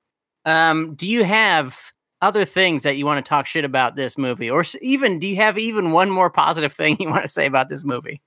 Um, 0.44 0.94
do 0.94 1.08
you 1.08 1.24
have 1.24 1.92
other 2.20 2.44
things 2.44 2.84
that 2.84 2.96
you 2.96 3.04
want 3.04 3.24
to 3.24 3.28
talk 3.28 3.46
shit 3.46 3.64
about 3.64 3.96
this 3.96 4.16
movie, 4.16 4.48
or 4.48 4.64
even 4.80 5.18
do 5.18 5.26
you 5.26 5.36
have 5.36 5.58
even 5.58 5.90
one 5.90 6.08
more 6.08 6.30
positive 6.30 6.72
thing 6.74 6.96
you 7.00 7.08
want 7.08 7.22
to 7.22 7.28
say 7.28 7.46
about 7.46 7.68
this 7.68 7.82
movie? 7.82 8.20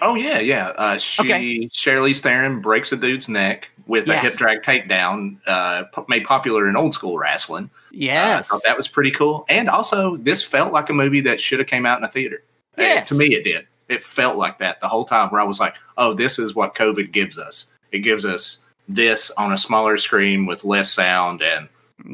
Oh 0.00 0.16
yeah, 0.16 0.40
yeah. 0.40 0.68
Uh, 0.70 0.98
she 0.98 1.22
Okay. 1.22 1.68
Charlize 1.68 2.20
Theron 2.20 2.60
breaks 2.60 2.90
a 2.90 2.96
dude's 2.96 3.28
neck 3.28 3.70
with 3.86 4.08
a 4.08 4.18
hip 4.18 4.32
drag 4.32 4.62
takedown, 4.62 5.38
uh, 5.46 5.84
made 6.08 6.24
popular 6.24 6.66
in 6.68 6.74
old 6.76 6.94
school 6.94 7.16
wrestling. 7.16 7.70
Uh, 7.92 7.94
I 7.94 7.98
Yes, 7.98 8.48
thought 8.48 8.62
that 8.64 8.76
was 8.76 8.88
pretty 8.88 9.10
cool. 9.10 9.44
And 9.50 9.68
also, 9.68 10.16
this 10.16 10.42
felt 10.42 10.72
like 10.72 10.88
a 10.88 10.94
movie 10.94 11.20
that 11.20 11.40
should 11.40 11.58
have 11.58 11.68
came 11.68 11.84
out 11.84 11.98
in 11.98 12.04
a 12.04 12.08
theater. 12.10 12.42
Uh, 12.78 12.82
Yes. 12.82 13.08
to 13.10 13.14
me, 13.14 13.34
it 13.34 13.44
did. 13.44 13.66
It 13.88 14.02
felt 14.02 14.36
like 14.36 14.56
that 14.58 14.80
the 14.80 14.88
whole 14.88 15.04
time. 15.04 15.28
Where 15.28 15.40
I 15.40 15.44
was 15.44 15.60
like, 15.60 15.74
"Oh, 15.98 16.14
this 16.14 16.38
is 16.38 16.54
what 16.54 16.74
COVID 16.74 17.12
gives 17.12 17.38
us. 17.38 17.66
It 17.90 17.98
gives 17.98 18.24
us 18.24 18.60
this 18.88 19.30
on 19.32 19.52
a 19.52 19.58
smaller 19.58 19.98
screen 19.98 20.46
with 20.46 20.64
less 20.64 20.90
sound 20.90 21.42
and 21.42 21.68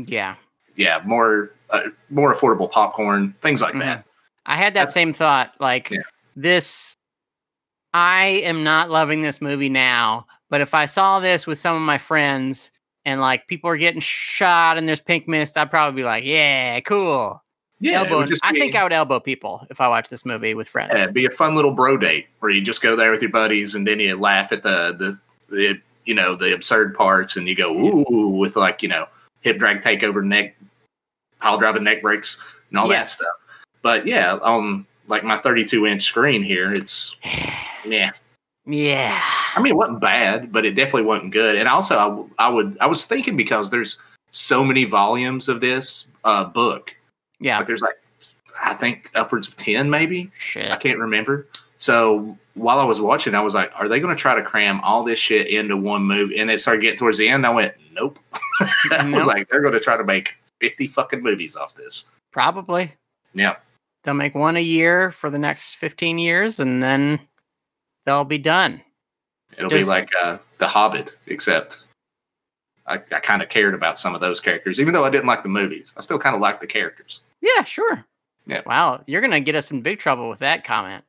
yeah. 0.09 0.35
yeah, 0.77 1.01
more 1.05 1.53
uh, 1.71 1.83
more 2.11 2.35
affordable 2.35 2.69
popcorn, 2.71 3.35
things 3.41 3.61
like 3.61 3.75
Mhm. 3.75 3.81
that." 3.81 4.05
I 4.47 4.57
had 4.57 4.75
that 4.75 4.81
That's- 4.89 4.95
same 4.95 5.13
thought. 5.13 5.55
Like 5.61 5.91
Yeah. 5.91 6.01
this, 6.35 6.95
I 7.95 8.43
am 8.45 8.65
not 8.65 8.91
loving 8.91 9.21
this 9.21 9.41
movie 9.41 9.69
now. 9.69 10.27
But 10.51 10.61
if 10.63 10.75
I 10.75 10.87
saw 10.87 11.21
this 11.21 11.47
with 11.47 11.59
some 11.59 11.77
of 11.77 11.83
my 11.83 11.99
friends 11.99 12.73
and 13.09 13.23
like 13.23 13.47
people 13.47 13.71
are 13.71 13.77
getting 13.79 14.03
shot 14.03 14.77
and 14.77 14.87
there's 14.87 15.01
pink 15.01 15.27
mist, 15.27 15.57
I'd 15.57 15.71
probably 15.71 16.03
be 16.03 16.05
like, 16.05 16.25
"Yeah, 16.25 16.79
cool." 16.81 17.43
Yeah, 17.81 18.11
would 18.13 18.39
I 18.43 18.53
think 18.53 18.75
I 18.75 18.83
would 18.83 18.93
elbow 18.93 19.19
people 19.19 19.67
if 19.71 19.81
I 19.81 19.89
watched 19.89 20.11
this 20.11 20.27
movie 20.27 20.53
with 20.53 20.69
friends. 20.69 20.93
Yeah, 20.95 21.05
it'd 21.05 21.15
be 21.15 21.25
a 21.25 21.31
fun 21.31 21.55
little 21.55 21.71
bro 21.71 21.97
date 21.97 22.27
where 22.41 22.51
you 22.51 22.61
just 22.61 22.83
go 22.83 22.97
there 22.97 23.11
with 23.11 23.23
your 23.23 23.31
buddies 23.31 23.75
and 23.75 23.87
then 23.87 23.99
you 23.99 24.15
laugh 24.17 24.53
at 24.53 24.63
the 24.63 24.95
the, 25.49 25.55
the 25.55 25.81
you 26.05 26.15
know 26.15 26.35
the 26.35 26.53
absurd 26.53 26.95
parts 26.95 27.37
and 27.37 27.49
you 27.49 27.55
go 27.55 27.73
ooh 27.73 28.29
with 28.29 28.57
like 28.57 28.83
you 28.83 28.89
know 28.89 29.07
hip 29.41 29.59
drag 29.59 29.81
takeover 29.81 30.23
neck 30.23 30.55
pile 31.41 31.57
driving 31.59 31.85
neck 31.85 32.03
breaks 32.03 32.39
and 32.69 32.79
all 32.79 32.89
that 32.89 33.09
stuff. 33.09 33.29
But 33.81 34.07
yeah, 34.07 34.37
on 34.37 34.85
like 35.07 35.25
my 35.25 35.39
32 35.39 35.87
inch 35.87 36.03
screen 36.03 36.43
here, 36.43 36.71
it's 36.73 37.15
yeah. 37.87 38.11
Yeah. 38.69 39.21
I 39.57 39.61
mean, 39.61 39.73
it 39.73 39.77
wasn't 39.77 40.01
bad, 40.01 40.53
but 40.53 40.65
it 40.65 40.75
definitely 40.75 41.03
wasn't 41.03 41.33
good. 41.33 41.57
And 41.57 41.69
also, 41.69 41.97
I, 41.99 42.05
w- 42.05 42.31
I 42.39 42.49
would 42.49 42.77
I 42.81 42.87
was 42.87 43.05
thinking 43.05 43.37
because 43.37 43.71
there's 43.71 43.99
so 44.31 44.65
many 44.65 44.85
volumes 44.85 45.49
of 45.49 45.61
this 45.61 46.07
uh, 46.25 46.45
book. 46.45 46.95
Yeah. 47.41 47.59
Like 47.59 47.67
there's 47.67 47.81
like 47.81 47.97
I 48.63 48.75
think 48.75 49.11
upwards 49.15 49.49
of 49.49 49.57
ten 49.57 49.89
maybe. 49.91 50.31
Shit. 50.39 50.71
I 50.71 50.77
can't 50.77 50.99
remember. 50.99 51.47
So 51.79 52.37
while 52.55 52.79
I 52.79 52.85
was 52.85 53.01
watching, 53.01 53.35
I 53.35 53.41
was 53.41 53.55
like, 53.55 53.71
"Are 53.75 53.89
they 53.89 54.01
going 54.01 54.15
to 54.15 54.21
try 54.21 54.35
to 54.35 54.43
cram 54.43 54.81
all 54.83 55.03
this 55.03 55.19
shit 55.19 55.47
into 55.49 55.77
one 55.77 56.03
movie?" 56.03 56.39
And 56.39 56.51
it 56.51 56.61
started 56.61 56.83
getting 56.83 56.99
towards 56.99 57.19
the 57.19 57.29
end. 57.29 57.47
I 57.47 57.51
went, 57.51 57.75
"Nope." 57.95 58.19
I 58.61 59.05
was 59.05 59.05
Nope. 59.05 59.27
like, 59.27 59.49
"They're 59.49 59.63
going 59.63 59.75
to 59.75 59.81
try 59.81 59.97
to 59.97 60.05
make 60.05 60.35
fifty 60.61 60.87
fucking 60.87 61.23
movies 61.23 61.57
off 61.57 61.75
this." 61.75 62.05
Probably. 62.33 62.93
Yeah, 63.35 63.57
They'll 64.05 64.15
make 64.15 64.35
one 64.35 64.57
a 64.57 64.61
year 64.61 65.11
for 65.11 65.29
the 65.31 65.39
next 65.39 65.75
15 65.75 66.19
years 66.19 66.59
and 66.61 66.83
then 66.83 67.21
they'll 68.09 68.25
be 68.25 68.39
done. 68.39 68.81
it'll 69.57 69.69
Does- 69.71 69.85
be 69.85 69.89
like 69.89 70.09
uh, 70.25 70.39
The 70.59 70.67
Hobbit, 70.67 71.15
except 71.27 71.79
I, 72.87 72.95
I 72.95 73.21
kind 73.21 73.43
of 73.43 73.49
cared 73.51 73.75
about 73.75 73.99
some 73.99 74.15
of 74.15 74.21
those 74.23 74.41
characters, 74.41 74.81
even 74.81 74.95
though 74.95 75.05
I 75.05 75.11
didn't 75.11 75.27
like 75.27 75.43
the 75.43 75.49
movies. 75.51 75.93
I 75.97 76.01
still 76.01 76.19
kind 76.19 76.35
of 76.35 76.41
liked 76.41 76.61
the 76.63 76.67
characters. 76.67 77.21
Yeah, 77.43 77.63
sure. 77.65 78.05
Yeah. 78.47 78.63
Wow, 78.65 79.03
you're 79.07 79.21
gonna 79.21 79.41
get 79.41 79.55
us 79.55 79.71
in 79.71 79.83
big 79.83 79.99
trouble 79.99 80.29
with 80.31 80.39
that 80.39 80.65
comment. 80.65 81.05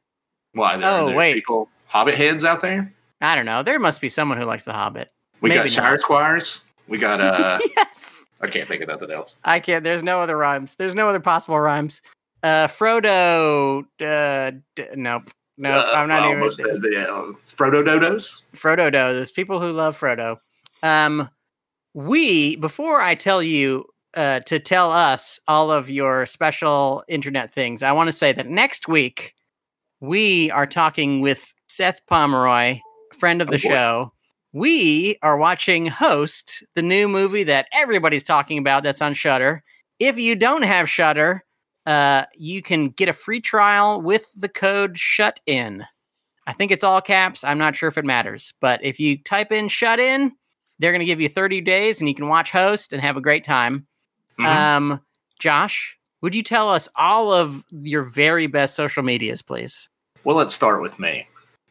Why? 0.54 0.76
There, 0.78 0.90
Oh, 0.92 1.06
there 1.08 1.16
wait. 1.16 1.34
people 1.36 1.70
Hobbit 1.88 2.16
heads 2.16 2.44
out 2.44 2.62
there. 2.62 2.92
I 3.22 3.36
don't 3.36 3.46
know. 3.46 3.64
There 3.64 3.80
must 3.80 4.02
be 4.02 4.10
someone 4.10 4.38
who 4.38 4.46
likes 4.46 4.66
The 4.66 4.74
Hobbit. 4.74 5.12
We 5.42 5.50
Maybe 5.50 5.60
got 5.62 5.70
Shire 5.70 5.92
not. 5.92 6.02
Squires. 6.02 6.62
We 6.90 6.98
got 6.98 7.22
uh, 7.22 7.60
yes. 7.78 8.24
I 8.42 8.48
can't 8.48 8.68
think 8.68 8.82
of 8.82 8.90
nothing 8.90 9.12
else. 9.12 9.36
I 9.46 9.60
can't. 9.60 9.84
There's 9.84 10.04
no 10.04 10.20
other 10.22 10.36
rhymes. 10.38 10.76
There's 10.76 10.96
no 10.96 11.08
other 11.08 11.20
possible 11.22 11.60
rhymes. 11.60 12.02
Uh, 12.44 12.68
Frodo. 12.68 13.86
Uh, 14.02 14.52
d- 14.76 14.86
nope. 14.96 15.30
Nope. 15.60 15.86
Uh, 15.88 15.92
I'm 15.92 16.08
not 16.08 16.24
I 16.24 16.32
even. 16.32 16.50
said 16.52 16.82
the, 16.82 17.06
uh, 17.06 17.34
Frodo 17.34 17.84
Dodos. 17.86 18.42
Frodo 18.56 18.90
dodos. 18.92 19.34
People 19.34 19.60
who 19.60 19.74
love 19.74 20.00
Frodo. 20.00 20.38
Um, 20.84 21.30
we 21.94 22.56
before 22.56 23.02
I 23.02 23.14
tell 23.14 23.44
you 23.44 23.86
uh, 24.14 24.40
to 24.42 24.58
tell 24.60 24.90
us 24.92 25.40
all 25.50 25.70
of 25.70 25.90
your 25.90 26.26
special 26.26 27.04
internet 27.10 27.54
things, 27.54 27.84
I 27.84 27.92
want 27.92 28.08
to 28.08 28.14
say 28.14 28.32
that 28.32 28.48
next 28.48 28.88
week 28.88 29.36
we 30.00 30.50
are 30.52 30.66
talking 30.66 31.20
with 31.20 31.54
Seth 31.68 32.00
Pomeroy, 32.08 32.80
friend 33.18 33.42
of 33.42 33.50
the 33.50 33.56
Oh, 33.56 33.58
show. 33.58 34.14
We 34.54 35.18
are 35.22 35.38
watching 35.38 35.86
Host, 35.88 36.64
the 36.74 36.82
new 36.82 37.08
movie 37.10 37.44
that 37.44 37.68
everybody's 37.74 38.24
talking 38.24 38.58
about 38.58 38.84
that's 38.84 39.02
on 39.02 39.14
Shudder. 39.14 39.62
If 40.00 40.18
you 40.18 40.36
don't 40.38 40.64
have 40.64 40.90
Shudder, 40.90 41.44
uh, 41.90 42.26
you 42.36 42.62
can 42.62 42.90
get 42.90 43.10
a 43.10 43.14
free 43.14 43.42
trial 43.42 44.00
with 44.00 44.32
the 44.38 44.48
code 44.48 44.96
SHUT 44.96 45.40
IN. 45.48 45.84
I 46.46 46.54
think 46.54 46.72
it's 46.72 46.84
all 46.84 47.02
caps. 47.02 47.44
I'm 47.44 47.58
not 47.58 47.76
sure 47.76 47.90
if 47.90 47.98
it 47.98 48.06
matters, 48.06 48.54
but 48.62 48.80
if 48.84 49.00
you 49.00 49.18
type 49.18 49.52
in 49.52 49.68
"shut 49.70 50.00
in," 50.00 50.32
they're 50.78 50.92
going 50.92 51.00
to 51.00 51.06
give 51.06 51.20
you 51.20 51.28
30 51.28 51.62
days, 51.62 52.00
and 52.00 52.08
you 52.08 52.14
can 52.14 52.28
watch 52.28 52.52
Host 52.52 52.94
and 52.94 53.02
have 53.02 53.18
a 53.18 53.22
great 53.22 53.44
time. 53.44 53.88
Mhm. 54.38 54.46
Um, 54.46 55.02
Josh, 55.40 55.98
would 56.22 56.36
you 56.36 56.44
tell 56.44 56.70
us 56.70 56.88
all 56.96 57.34
of 57.34 57.64
your 57.72 58.04
very 58.04 58.46
best 58.46 58.76
social 58.76 59.02
medias, 59.02 59.42
please? 59.42 59.90
Well, 60.24 60.36
let's 60.36 60.54
start 60.54 60.82
with 60.84 61.00
me. 61.00 61.28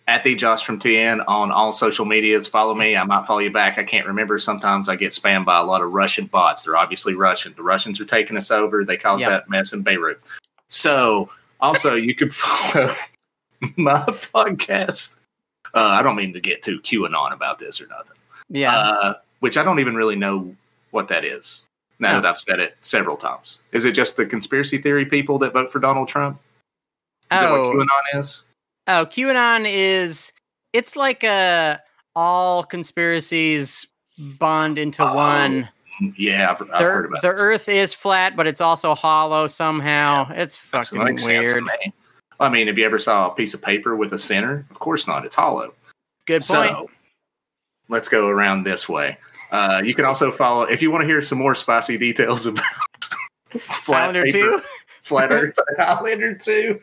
At 0.08 0.24
the 0.24 0.34
Josh 0.34 0.64
from 0.64 0.80
TN 0.80 1.22
on 1.28 1.52
all 1.52 1.70
social 1.74 2.06
medias. 2.06 2.48
Follow 2.48 2.74
me. 2.74 2.96
I 2.96 3.04
might 3.04 3.26
follow 3.26 3.40
you 3.40 3.50
back. 3.52 3.76
I 3.78 3.84
can't 3.84 4.06
remember. 4.06 4.38
Sometimes 4.38 4.88
I 4.88 4.96
get 4.96 5.12
spammed 5.12 5.44
by 5.44 5.58
a 5.58 5.62
lot 5.62 5.82
of 5.82 5.92
Russian 5.92 6.24
bots. 6.24 6.62
They're 6.62 6.76
obviously 6.78 7.12
Russian. 7.12 7.52
The 7.54 7.62
Russians 7.62 8.00
are 8.00 8.06
taking 8.06 8.38
us 8.38 8.50
over. 8.50 8.86
They 8.86 8.96
caused 8.96 9.20
Yeah. 9.20 9.28
that 9.28 9.50
mess 9.50 9.74
in 9.74 9.82
Beirut. 9.82 10.18
So, 10.68 11.28
also, 11.60 11.94
you 11.94 12.14
can 12.14 12.30
follow 12.32 12.94
my 13.76 14.00
podcast. 14.06 15.16
Uh, 15.74 15.80
I 15.80 16.02
don't 16.02 16.16
mean 16.16 16.32
to 16.32 16.40
get 16.40 16.62
too 16.62 16.80
QAnon 16.80 17.34
about 17.34 17.58
this 17.58 17.78
or 17.78 17.86
nothing. 17.88 18.16
Yeah. 18.48 18.74
Uh, 18.74 19.14
which 19.40 19.58
I 19.58 19.62
don't 19.62 19.78
even 19.78 19.94
really 19.94 20.16
know 20.16 20.56
what 20.90 21.08
that 21.08 21.22
is. 21.22 21.64
Now 21.98 22.12
No. 22.12 22.22
that 22.22 22.28
I've 22.30 22.40
said 22.40 22.60
it 22.60 22.78
several 22.80 23.18
times, 23.18 23.58
is 23.72 23.84
it 23.84 23.92
just 23.92 24.16
the 24.16 24.24
conspiracy 24.24 24.78
theory 24.78 25.04
people 25.04 25.38
that 25.40 25.52
vote 25.52 25.70
for 25.70 25.80
Donald 25.80 26.08
Trump? 26.08 26.40
Is 27.30 27.40
that 27.40 27.50
what 27.50 27.60
oh, 27.60 27.74
QAnon 27.74 28.18
is? 28.20 28.44
Oh, 28.88 29.06
QAnon 29.06 29.66
is 29.70 30.32
it's 30.72 30.96
like 30.96 31.22
a 31.24 31.80
all 32.16 32.64
conspiracies 32.64 33.86
bond 34.38 34.78
into 34.78 35.02
Oh, 35.08 35.14
one. 35.14 35.68
Yeah, 36.16 36.50
I've, 36.50 36.62
I've 36.62 36.68
the, 36.68 36.76
heard 36.76 37.04
about 37.06 37.18
it. 37.18 37.22
the 37.22 37.32
this. 37.32 37.40
Earth 37.40 37.68
is 37.68 37.94
flat, 37.94 38.36
but 38.36 38.46
it's 38.46 38.60
also 38.60 38.94
hollow 38.94 39.46
somehow. 39.46 40.28
It's 40.30 40.56
That's- 40.70 40.88
fucking 40.88 41.04
makes 41.04 41.22
sense 41.24 41.48
to 41.50 41.54
weird. 41.54 41.64
me. 41.64 41.92
I 42.40 42.48
mean, 42.48 42.68
have 42.68 42.78
you 42.78 42.84
ever 42.86 42.98
saw 43.00 43.30
a 43.30 43.34
piece 43.34 43.52
of 43.54 43.60
paper 43.62 43.96
with 43.96 44.12
a 44.12 44.18
center? 44.18 44.64
Of 44.70 44.78
course 44.78 45.08
not. 45.08 45.24
It's 45.24 45.34
hollow. 45.34 45.74
Good 46.26 46.42
point. 46.42 46.68
So 46.70 46.90
let's 47.88 48.08
go 48.08 48.28
around 48.28 48.62
this 48.62 48.88
way. 48.88 49.18
Uh, 49.50 49.82
you 49.84 49.92
can 49.94 50.04
also 50.04 50.30
follow 50.30 50.62
if 50.62 50.80
you 50.82 50.90
want 50.92 51.02
to 51.02 51.06
hear 51.06 51.20
some 51.22 51.38
more 51.38 51.54
spicy 51.54 51.98
details 51.98 52.46
about 52.46 52.64
flat 53.50 54.04
Highlander 54.14 54.22
paper, 54.24 54.58
two. 54.58 54.62
flat 55.02 55.32
Earth, 55.32 55.58
Highlander 55.76 56.34
two. 56.34 56.80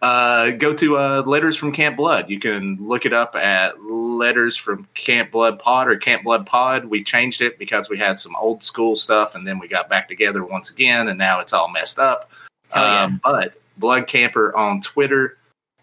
Uh, 0.00 0.50
go 0.50 0.72
to 0.74 0.96
uh, 0.96 1.22
Letters 1.26 1.56
from 1.56 1.72
Camp 1.72 1.96
Blood. 1.96 2.30
You 2.30 2.38
can 2.38 2.76
look 2.80 3.04
it 3.04 3.12
up 3.12 3.34
at 3.34 3.82
Letters 3.82 4.56
from 4.56 4.86
Camp 4.94 5.30
Blood 5.32 5.58
Pod 5.58 5.88
or 5.88 5.96
Camp 5.96 6.22
Blood 6.22 6.46
Pod. 6.46 6.84
We 6.84 7.02
changed 7.02 7.40
it 7.40 7.58
because 7.58 7.88
we 7.90 7.98
had 7.98 8.20
some 8.20 8.36
old 8.36 8.62
school 8.62 8.94
stuff, 8.96 9.34
and 9.34 9.46
then 9.46 9.58
we 9.58 9.66
got 9.66 9.88
back 9.88 10.06
together 10.08 10.44
once 10.44 10.70
again, 10.70 11.08
and 11.08 11.18
now 11.18 11.40
it's 11.40 11.52
all 11.52 11.68
messed 11.68 11.98
up. 11.98 12.30
Yeah. 12.70 13.04
Um, 13.04 13.20
but 13.24 13.56
Blood 13.78 14.06
Camper 14.06 14.54
on 14.56 14.80
Twitter, 14.80 15.36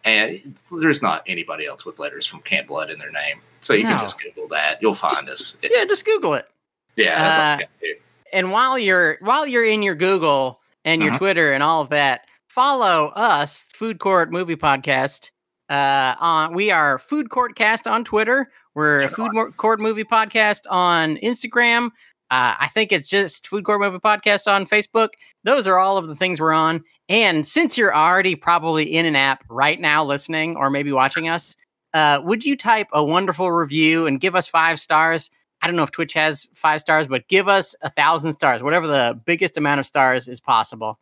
and 0.05 0.55
there's 0.71 1.01
not 1.01 1.23
anybody 1.27 1.65
else 1.65 1.83
with 1.85 1.99
Letters 1.99 2.25
from 2.25 2.39
Camp 2.41 2.67
Blood 2.67 2.89
in 2.89 2.99
their 2.99 3.11
name, 3.11 3.39
so 3.61 3.73
you 3.73 3.83
No. 3.83 3.89
can 3.91 3.99
just 4.01 4.21
Google 4.21 4.47
that. 4.49 4.81
You'll 4.81 4.93
find 4.93 5.27
us. 5.29 5.55
Yeah, 5.61 5.83
just 5.85 6.05
Google 6.05 6.35
it. 6.35 6.47
Yeah, 6.95 7.15
Uh, 7.15 7.57
you 7.57 7.65
gotta 7.65 7.67
do. 7.81 7.95
and 8.31 8.51
while 8.53 8.79
you're 8.79 9.17
while 9.19 9.45
you're 9.45 9.65
in 9.65 9.81
your 9.83 9.95
Google 9.95 10.61
and 10.85 11.01
your 11.01 11.11
Mhm. 11.13 11.17
Twitter 11.17 11.51
and 11.51 11.61
all 11.63 11.81
of 11.81 11.89
that, 11.89 12.27
follow 12.55 13.07
us, 13.17 13.65
Food 13.73 13.99
Court 13.99 14.31
Movie 14.31 14.55
Podcast. 14.55 15.29
Uh, 15.67 16.15
on 16.21 16.53
we 16.53 16.71
are 16.71 16.97
Food 16.97 17.29
Court 17.29 17.53
Cast 17.53 17.85
on 17.85 18.05
Twitter. 18.05 18.49
We're 18.75 19.09
Sure 19.09 19.09
Food 19.09 19.57
Court 19.57 19.81
Movie 19.81 20.05
Podcast 20.05 20.61
on 20.69 21.17
Instagram. 21.17 21.87
Uh, 22.31 22.55
I 22.57 22.69
think 22.73 22.93
it's 22.93 23.09
just 23.09 23.45
Food 23.45 23.65
Court 23.65 23.81
Movie 23.81 23.97
Podcast 23.97 24.49
on 24.49 24.65
Facebook. 24.65 25.09
Those 25.43 25.67
are 25.67 25.79
all 25.79 25.97
of 25.97 26.07
the 26.07 26.15
things 26.15 26.39
we're 26.39 26.53
on. 26.53 26.81
And 27.09 27.45
since 27.45 27.77
you're 27.77 27.93
already 27.93 28.35
probably 28.35 28.95
in 28.95 29.05
an 29.05 29.17
app 29.17 29.43
right 29.49 29.79
now 29.79 30.05
listening 30.05 30.55
or 30.55 30.69
maybe 30.69 30.93
watching 30.93 31.27
us, 31.27 31.57
uh, 31.93 32.21
would 32.23 32.45
you 32.45 32.55
type 32.55 32.87
a 32.93 33.03
wonderful 33.03 33.51
review 33.51 34.07
and 34.07 34.21
give 34.21 34.33
us 34.33 34.47
five 34.47 34.79
stars? 34.79 35.29
I 35.61 35.67
don't 35.67 35.75
know 35.75 35.83
if 35.83 35.91
Twitch 35.91 36.13
has 36.13 36.47
five 36.53 36.79
stars, 36.79 37.07
but 37.09 37.27
give 37.27 37.49
us 37.49 37.75
a 37.81 37.89
thousand 37.89 38.31
stars, 38.31 38.63
whatever 38.63 38.87
the 38.87 39.19
biggest 39.25 39.57
amount 39.57 39.81
of 39.81 39.85
stars 39.85 40.29
is 40.29 40.39
possible. 40.39 40.99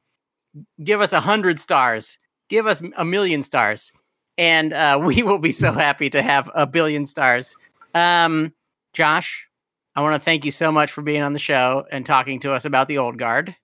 Give 0.83 1.01
us 1.01 1.13
a 1.13 1.19
hundred 1.19 1.59
stars. 1.59 2.19
Give 2.49 2.67
us 2.67 2.81
a 2.97 3.05
million 3.05 3.41
stars, 3.41 3.91
and 4.37 4.73
uh, 4.73 4.99
we 5.03 5.23
will 5.23 5.39
be 5.39 5.51
so 5.51 5.71
happy 5.71 6.09
to 6.09 6.21
have 6.21 6.49
a 6.53 6.65
billion 6.65 7.05
stars. 7.05 7.55
Um, 7.93 8.53
Josh, 8.93 9.47
I 9.95 10.01
want 10.01 10.15
to 10.15 10.19
thank 10.19 10.45
you 10.45 10.51
so 10.51 10.71
much 10.71 10.91
for 10.91 11.01
being 11.01 11.21
on 11.21 11.33
the 11.33 11.39
show 11.39 11.85
and 11.91 12.05
talking 12.05 12.39
to 12.41 12.53
us 12.53 12.65
about 12.65 12.87
the 12.87 12.97
old 12.97 13.17
guard. 13.17 13.55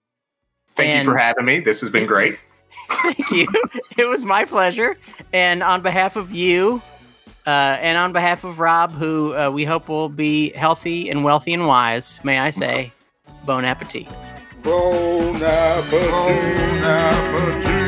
Thank 0.75 1.05
you 1.05 1.11
for 1.11 1.17
having 1.17 1.45
me. 1.45 1.59
This 1.59 1.81
has 1.81 1.89
been 1.89 2.07
great. 2.07 2.39
Thank 2.89 3.31
you. 3.31 3.47
it 3.97 4.07
was 4.07 4.25
my 4.25 4.45
pleasure. 4.45 4.97
And 5.33 5.63
on 5.63 5.81
behalf 5.81 6.15
of 6.15 6.31
you, 6.31 6.81
uh, 7.45 7.77
and 7.81 7.97
on 7.97 8.13
behalf 8.13 8.43
of 8.43 8.59
Rob, 8.59 8.93
who 8.93 9.35
uh, 9.35 9.49
we 9.49 9.65
hope 9.65 9.89
will 9.89 10.09
be 10.09 10.51
healthy 10.51 11.09
and 11.09 11.23
wealthy 11.23 11.53
and 11.53 11.67
wise, 11.67 12.19
may 12.23 12.39
I 12.39 12.49
say, 12.51 12.93
bon 13.45 13.65
appetit. 13.65 14.07
Bon 14.63 15.35
appetit. 15.35 16.11
Bon 16.11 16.83
appetit. 16.83 17.78